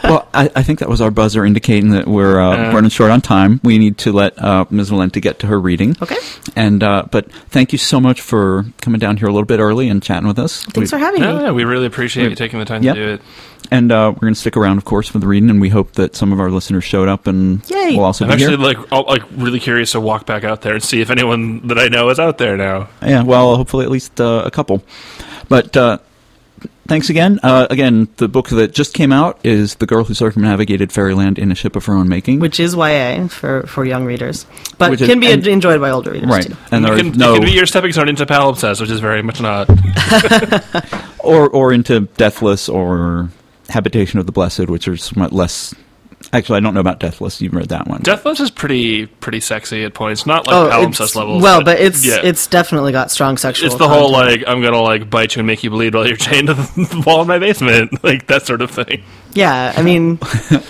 Well, 0.04 0.28
I, 0.34 0.50
I 0.54 0.62
think 0.62 0.80
that 0.80 0.88
was 0.90 1.00
our 1.00 1.10
buzzer 1.10 1.46
indicating 1.46 1.90
that 1.90 2.06
we're 2.06 2.38
uh, 2.38 2.54
Yeah. 2.56 2.72
running 2.74 2.90
short 2.90 3.10
on 3.10 3.22
time. 3.22 3.58
We 3.64 3.78
need 3.78 3.96
to 3.98 4.12
let 4.12 4.38
uh, 4.38 4.66
Ms. 4.68 4.90
Valente 4.90 5.20
get 5.22 5.38
to 5.38 5.46
her 5.46 5.58
reading. 5.58 5.96
Okay. 6.02 6.18
And 6.54 6.82
uh, 6.82 7.04
but 7.10 7.32
thank 7.48 7.72
you 7.72 7.78
so 7.78 8.00
much 8.02 8.20
for 8.20 8.66
coming 8.82 9.00
down 9.00 9.16
here 9.16 9.28
a 9.28 9.32
little 9.32 9.46
bit 9.46 9.60
early 9.60 9.88
and 9.88 10.02
chatting 10.02 10.28
with 10.28 10.38
us. 10.38 10.66
Thanks 10.86 10.90
for 10.90 10.98
having 10.98 11.22
Yeah, 11.22 11.36
me 11.38 11.42
yeah, 11.44 11.50
we 11.52 11.64
really 11.64 11.86
appreciate 11.86 12.28
you 12.30 12.36
taking 12.36 12.58
the 12.58 12.64
time 12.64 12.82
Yep. 12.82 12.94
to 12.94 13.04
do 13.06 13.12
it. 13.14 13.20
And 13.70 13.90
uh, 13.90 14.12
we're 14.14 14.20
going 14.20 14.34
to 14.34 14.40
stick 14.40 14.56
around, 14.58 14.76
of 14.76 14.84
course, 14.84 15.08
for 15.08 15.18
the 15.18 15.26
reading, 15.26 15.48
and 15.48 15.58
we 15.60 15.70
hope 15.70 15.92
that 15.92 16.14
some 16.14 16.32
of 16.32 16.38
our 16.40 16.50
listeners 16.50 16.84
showed 16.84 17.08
up 17.08 17.26
and 17.26 17.68
Yay. 17.70 17.96
will 17.96 18.04
also 18.04 18.24
I'm 18.26 18.28
be 18.36 18.44
actually 18.44 18.58
here. 18.58 18.66
like 18.80 18.92
all, 18.92 19.04
like 19.04 19.22
really 19.36 19.58
curious 19.58 19.92
to 19.92 20.00
walk 20.00 20.26
back 20.26 20.44
out 20.44 20.60
there 20.60 20.74
and 20.74 20.82
see 20.82 21.00
if 21.00 21.08
anyone 21.10 21.66
that 21.68 21.78
I 21.78 21.88
know 21.88 22.10
is 22.10 22.20
out 22.20 22.36
there 22.38 22.56
now. 22.58 22.88
Yeah, 23.02 23.22
well, 23.22 23.56
hopefully 23.56 23.84
at 23.86 23.90
least 23.90 24.20
uh, 24.20 24.42
a 24.44 24.50
couple. 24.50 24.82
But 25.48 25.74
uh, 25.76 25.98
thanks 26.86 27.10
again. 27.10 27.40
Uh, 27.42 27.66
again, 27.70 28.08
the 28.16 28.28
book 28.28 28.48
that 28.50 28.72
just 28.72 28.94
came 28.94 29.12
out 29.12 29.38
is 29.44 29.76
"The 29.76 29.86
Girl 29.86 30.04
Who 30.04 30.14
Circumnavigated 30.14 30.90
Fairyland 30.92 31.38
in 31.38 31.50
a 31.52 31.54
Ship 31.54 31.74
of 31.76 31.84
Her 31.86 31.94
Own 31.94 32.08
Making." 32.08 32.40
which 32.40 32.58
is 32.60 32.74
ya 32.74 33.26
for 33.28 33.62
for 33.66 33.84
young 33.84 34.04
readers 34.04 34.46
but 34.78 34.90
Which 34.90 35.00
is- 35.02 35.08
can 35.08 35.20
be 35.20 35.30
and- 35.30 35.46
enjoyed 35.46 35.80
by 35.80 35.90
older 35.90 36.10
readers 36.12 36.28
right, 36.30 36.46
too 36.46 36.56
and 36.72 36.84
it, 36.84 36.88
there's 36.88 37.00
can, 37.02 37.12
no 37.12 37.34
it 37.34 37.38
can 37.38 37.44
be 37.46 37.52
your 37.52 37.66
stepping 37.66 37.92
stone 37.92 38.08
into 38.08 38.26
palimpsest, 38.26 38.80
which 38.80 38.90
is 38.90 39.00
very 39.00 39.22
much 39.22 39.40
not. 39.40 39.68
or 41.18 41.48
or 41.48 41.72
into 41.72 42.00
Deathless 42.16 42.68
or 42.68 43.30
Habitation 43.68 44.18
of 44.20 44.26
the 44.26 44.32
Blessed, 44.32 44.68
which 44.68 44.86
are 44.88 44.96
somewhat 44.96 45.32
less. 45.32 45.74
Actually, 46.32 46.58
I 46.58 46.60
don't 46.60 46.74
know 46.74 46.80
about 46.80 47.00
Deathless. 47.00 47.40
You've 47.40 47.54
read 47.54 47.68
that 47.68 47.86
one. 47.86 48.02
Deathless 48.02 48.40
is 48.40 48.50
pretty 48.50 49.06
pretty 49.06 49.40
sexy 49.40 49.84
at 49.84 49.94
points, 49.94 50.26
not 50.26 50.46
like 50.46 50.54
oh 50.54 50.70
palimpsest 50.70 51.00
it's, 51.00 51.16
levels. 51.16 51.42
well 51.42 51.62
but 51.62 51.80
it's 51.80 52.04
yeah. 52.04 52.20
it's 52.22 52.46
definitely 52.46 52.92
got 52.92 53.10
strong 53.10 53.36
sexual 53.36 53.66
it's 53.66 53.76
the 53.76 53.88
whole 53.88 54.10
like 54.10 54.44
I'm 54.46 54.62
gonna 54.62 54.80
like 54.80 55.10
bite 55.10 55.36
you 55.36 55.40
and 55.40 55.46
make 55.46 55.64
you 55.64 55.70
bleed 55.70 55.94
while 55.94 56.06
you're 56.06 56.16
chained 56.16 56.48
to 56.48 56.54
the 56.54 57.02
wall 57.06 57.22
in 57.22 57.28
my 57.28 57.38
basement, 57.38 58.02
like 58.04 58.26
that 58.26 58.46
sort 58.46 58.62
of 58.62 58.70
thing. 58.70 59.02
Yeah, 59.34 59.72
I 59.76 59.82
mean, 59.82 60.18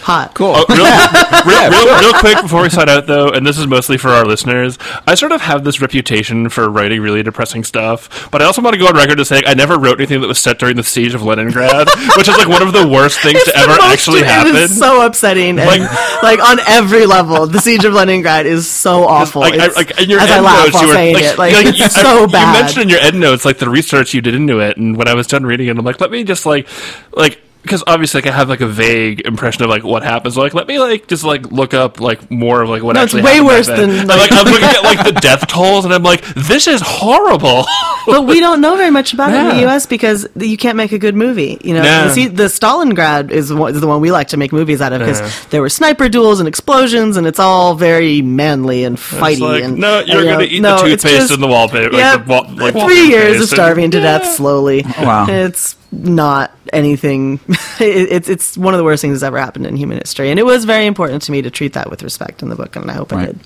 hot. 0.02 0.34
cool. 0.34 0.54
Oh, 0.56 0.64
real, 0.68 0.84
real, 1.44 1.70
real, 1.70 2.00
real 2.12 2.20
quick 2.20 2.40
before 2.42 2.62
we 2.62 2.70
sign 2.70 2.88
out, 2.88 3.06
though, 3.06 3.28
and 3.28 3.46
this 3.46 3.58
is 3.58 3.66
mostly 3.66 3.98
for 3.98 4.08
our 4.08 4.24
listeners, 4.24 4.78
I 5.06 5.14
sort 5.16 5.32
of 5.32 5.40
have 5.42 5.64
this 5.64 5.80
reputation 5.82 6.48
for 6.48 6.68
writing 6.70 7.00
really 7.02 7.22
depressing 7.22 7.62
stuff, 7.64 8.30
but 8.30 8.40
I 8.42 8.46
also 8.46 8.62
want 8.62 8.74
to 8.74 8.80
go 8.80 8.86
on 8.86 8.94
record 8.96 9.16
to 9.18 9.24
saying 9.24 9.42
I 9.46 9.54
never 9.54 9.78
wrote 9.78 9.98
anything 10.00 10.20
that 10.22 10.28
was 10.28 10.38
set 10.38 10.58
during 10.58 10.76
the 10.76 10.82
siege 10.82 11.14
of 11.14 11.22
Leningrad, 11.22 11.88
which 12.16 12.28
is 12.28 12.36
like 12.38 12.48
one 12.48 12.62
of 12.66 12.72
the 12.72 12.88
worst 12.88 13.20
things 13.20 13.42
to 13.44 13.56
ever 13.56 13.68
most- 13.68 13.82
actually 13.82 14.20
It 14.20 14.26
happen. 14.26 14.56
is 14.56 14.78
so 14.78 15.04
upsetting, 15.04 15.58
and 15.58 15.66
Like- 15.68 16.22
like, 16.22 16.40
on 16.42 16.58
every 16.66 17.04
level, 17.06 17.46
the 17.46 17.58
siege 17.60 17.84
of 17.84 17.92
Leningrad 17.92 18.46
is 18.46 18.66
so 18.70 19.04
awful. 19.04 19.42
like, 19.42 19.54
I, 19.60 19.66
like 19.68 20.00
in 20.00 20.08
your 20.08 20.20
as 20.20 20.30
I 20.30 20.40
laugh 20.40 20.64
notes, 20.64 20.74
while 20.74 20.82
you 20.82 20.88
were 20.88 20.94
saying 20.94 21.14
like, 21.14 21.24
it, 21.24 21.38
like, 21.38 21.54
like, 21.54 21.66
it's 21.66 21.78
you, 21.78 21.88
so 21.90 22.24
I- 22.24 22.26
bad. 22.26 22.46
You 22.56 22.62
mentioned 22.62 22.82
in 22.84 22.88
your 22.88 23.00
end 23.00 23.20
notes 23.20 23.44
like 23.44 23.58
the 23.58 23.68
research 23.68 24.14
you 24.14 24.22
did 24.22 24.34
into 24.34 24.60
it, 24.60 24.76
and 24.78 24.96
when 24.96 25.06
I 25.08 25.14
was 25.14 25.26
done 25.26 25.44
reading 25.44 25.68
it, 25.68 25.76
I'm 25.78 25.84
like, 25.84 26.00
let 26.00 26.10
me 26.10 26.24
just 26.24 26.46
like, 26.46 26.66
like. 27.12 27.40
Because 27.64 27.82
obviously, 27.86 28.20
like, 28.20 28.30
I 28.30 28.36
have 28.36 28.48
like 28.50 28.60
a 28.60 28.66
vague 28.66 29.22
impression 29.26 29.64
of 29.64 29.70
like 29.70 29.82
what 29.82 30.02
happens. 30.02 30.36
Like, 30.36 30.52
let 30.54 30.68
me 30.68 30.78
like 30.78 31.06
just 31.08 31.24
like 31.24 31.50
look 31.50 31.74
up 31.74 31.98
like 31.98 32.30
more 32.30 32.60
of 32.62 32.68
like 32.68 32.82
what 32.82 32.94
No, 32.94 33.02
it's 33.02 33.14
actually. 33.14 33.22
way 33.28 33.40
worse 33.40 33.66
than, 33.66 34.06
like- 34.06 34.30
like 34.30 34.32
I'm 34.32 34.44
looking 34.44 34.68
at 34.68 34.82
like 34.82 35.02
the 35.04 35.12
death 35.20 35.46
tolls, 35.48 35.84
and 35.86 35.92
I'm 35.94 36.02
like, 36.02 36.22
this 36.34 36.66
is 36.68 36.80
horrible. 36.84 37.64
but 38.06 38.26
we 38.26 38.38
don't 38.38 38.60
know 38.60 38.76
very 38.76 38.90
much 38.90 39.14
about 39.14 39.30
it 39.32 39.36
in 39.36 39.48
the 39.56 39.60
U.S. 39.62 39.86
because 39.86 40.26
you 40.36 40.56
can't 40.58 40.76
make 40.76 40.92
a 40.92 40.98
good 40.98 41.14
movie. 41.14 41.58
You 41.64 41.72
know, 41.74 41.82
Yeah. 41.82 42.12
see, 42.12 42.28
the 42.28 42.44
Stalingrad 42.44 43.30
is, 43.30 43.50
one, 43.52 43.74
is 43.74 43.80
the 43.80 43.86
one 43.86 44.00
we 44.02 44.12
like 44.12 44.28
to 44.28 44.36
make 44.36 44.52
movies 44.52 44.82
out 44.82 44.92
of 44.92 45.00
because 45.00 45.20
Yeah. 45.20 45.30
there 45.50 45.62
were 45.62 45.70
sniper 45.70 46.10
duels 46.10 46.40
and 46.40 46.46
explosions, 46.48 47.16
and 47.16 47.26
it's 47.26 47.38
all 47.40 47.74
very 47.74 48.20
manly 48.20 48.84
and 48.84 48.98
fighty. 48.98 49.32
It's 49.32 49.40
like, 49.40 49.64
and 49.64 49.78
no, 49.78 50.00
you're 50.00 50.00
and, 50.00 50.08
you 50.08 50.24
gonna 50.24 50.36
know, 50.36 50.40
eat 50.42 50.60
no, 50.60 50.76
the 50.82 50.88
toothpaste 50.90 51.16
just- 51.16 51.32
in 51.32 51.40
the 51.40 51.46
wallpaper. 51.48 51.96
yeah, 51.96 52.12
like 52.16 52.26
the 52.26 52.30
wall, 52.30 52.44
like 52.56 52.74
three 52.86 53.06
years 53.08 53.36
of 53.36 53.48
toothpaste. 53.48 53.50
starving 53.52 53.90
to 53.92 54.00
death 54.00 54.26
slowly. 54.34 54.84
Wow. 55.00 55.26
It's 55.28 55.76
not 55.94 56.56
anything. 56.72 57.40
it, 57.80 58.12
it's 58.12 58.28
it's 58.28 58.56
one 58.56 58.74
of 58.74 58.78
the 58.78 58.84
worst 58.84 59.00
things 59.00 59.14
that's 59.14 59.26
ever 59.26 59.38
happened 59.38 59.66
in 59.66 59.76
human 59.76 59.98
history, 59.98 60.30
and 60.30 60.38
it 60.38 60.44
was 60.44 60.64
very 60.64 60.86
important 60.86 61.22
to 61.22 61.32
me 61.32 61.42
to 61.42 61.50
treat 61.50 61.74
that 61.74 61.90
with 61.90 62.02
respect 62.02 62.42
in 62.42 62.48
the 62.48 62.56
book, 62.56 62.76
and 62.76 62.90
I 62.90 62.94
hope 62.94 63.12
I 63.12 63.26
did. 63.26 63.40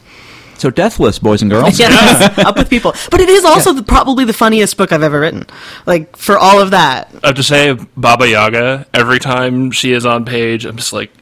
So, 0.58 0.70
Deathless, 0.70 1.20
boys 1.20 1.40
and 1.40 1.50
girls. 1.50 1.78
Yes, 1.78 2.36
up 2.44 2.56
with 2.56 2.68
people. 2.68 2.92
But 3.12 3.20
it 3.20 3.28
is 3.28 3.44
also 3.44 3.72
the, 3.72 3.84
probably 3.84 4.24
the 4.24 4.32
funniest 4.32 4.76
book 4.76 4.90
I've 4.90 5.04
ever 5.04 5.20
written. 5.20 5.46
Like 5.86 6.16
for 6.16 6.36
all 6.36 6.60
of 6.60 6.72
that, 6.72 7.14
I 7.22 7.28
have 7.28 7.36
to 7.36 7.44
say, 7.44 7.74
Baba 7.96 8.28
Yaga. 8.28 8.86
Every 8.92 9.20
time 9.20 9.70
she 9.70 9.92
is 9.92 10.04
on 10.04 10.24
page, 10.24 10.64
I'm 10.64 10.76
just 10.76 10.92
like, 10.92 11.12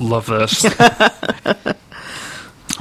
love 0.00 0.24
this. 0.24 0.64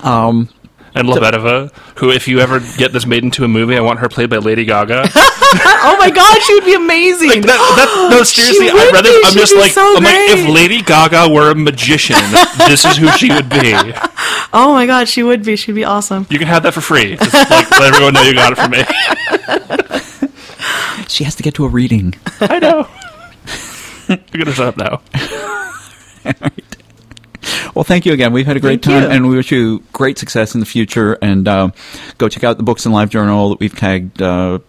Um, 0.04 0.50
and 0.94 1.08
Lebedeva, 1.08 1.74
who, 1.98 2.12
if 2.12 2.28
you 2.28 2.40
ever 2.40 2.60
get 2.78 2.92
this 2.92 3.06
made 3.06 3.24
into 3.24 3.44
a 3.44 3.48
movie, 3.48 3.78
I 3.78 3.82
want 3.82 4.00
her 4.00 4.10
played 4.10 4.30
by 4.30 4.38
Lady 4.38 4.66
Gaga. 4.66 5.04
oh 5.14 5.96
my 6.00 6.10
god, 6.10 6.42
she 6.42 6.54
would 6.54 6.66
be 6.66 6.74
amazing. 6.74 7.30
Like, 7.30 7.42
that, 7.44 7.76
that, 7.78 8.10
no, 8.12 8.24
seriously, 8.24 8.70
I'd 8.70 8.92
rather. 8.94 9.10
be. 9.10 9.22
I'm 9.24 9.34
just 9.34 9.56
like, 9.56 9.72
so 9.72 9.82
I'm 9.98 10.04
like, 10.04 10.30
if. 10.30 10.50
Lady 10.50 10.82
Gaga 10.82 11.30
were 11.30 11.52
a 11.52 11.56
magician, 11.56 12.20
this 12.68 12.84
is 12.84 12.98
who 12.98 13.10
she 13.12 13.30
would 13.30 13.50
be. 13.50 13.74
oh 14.54 14.74
my 14.74 14.86
god, 14.86 15.08
she 15.08 15.24
would 15.24 15.44
be. 15.44 15.56
She'd 15.56 15.76
be 15.76 15.86
awesome. 15.86 16.28
You 16.30 16.40
can 16.40 16.48
have 16.48 16.64
that 16.64 16.74
for 16.74 16.82
free. 16.82 17.16
Just 17.16 17.34
like 17.34 17.72
let 17.72 17.94
everyone 17.94 18.14
know 18.14 18.24
you 18.24 18.34
got 18.34 18.52
it 18.52 18.58
from 18.58 18.72
me. 18.72 18.84
she 21.08 21.24
has 21.24 21.36
to 21.36 21.44
get 21.44 21.54
to 21.56 21.66
a 21.66 21.70
reading. 21.70 22.16
I 22.42 22.60
know. 22.60 22.88
You're 24.10 24.44
gonna 24.44 24.52
shut 24.52 24.68
up 24.68 24.78
now. 24.78 25.02
Well, 27.74 27.84
thank 27.84 28.06
you 28.06 28.14
again. 28.14 28.34
We've 28.34 28.46
had 28.46 28.58
a 28.58 28.60
great 28.60 28.84
Thank 28.84 28.96
time, 29.02 29.04
you. 29.04 29.10
and 29.16 29.30
we 29.30 29.36
wish 29.38 29.52
you 29.52 29.82
great 29.94 30.18
success 30.18 30.54
in 30.54 30.60
the 30.60 30.66
future. 30.66 31.18
And 31.22 31.48
uh, 31.48 31.70
go 32.18 32.28
check 32.30 32.44
out 32.44 32.58
the 32.58 32.64
books 32.64 32.86
and 32.86 32.94
live 32.94 33.10
journal 33.10 33.50
that 33.50 33.60
we've 33.60 33.76
tagged 33.76 34.22
uh, 34.22 34.60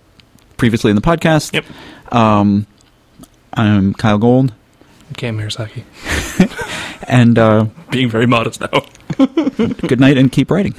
previously 0.56 0.90
in 0.90 0.96
the 0.96 1.02
podcast. 1.02 1.52
Yep. 1.52 1.64
Um, 2.14 2.66
I'm 3.54 3.92
Kyell 3.94 4.20
Gold, 4.20 4.54
Okay, 5.12 5.30
Mirasaki. 5.30 5.82
and 7.08 7.38
uh, 7.38 7.66
Being 7.90 8.08
very 8.08 8.26
modest 8.26 8.60
now. 8.60 8.68
good 9.88 10.00
night, 10.00 10.16
and 10.16 10.30
keep 10.32 10.50
writing. 10.50 10.74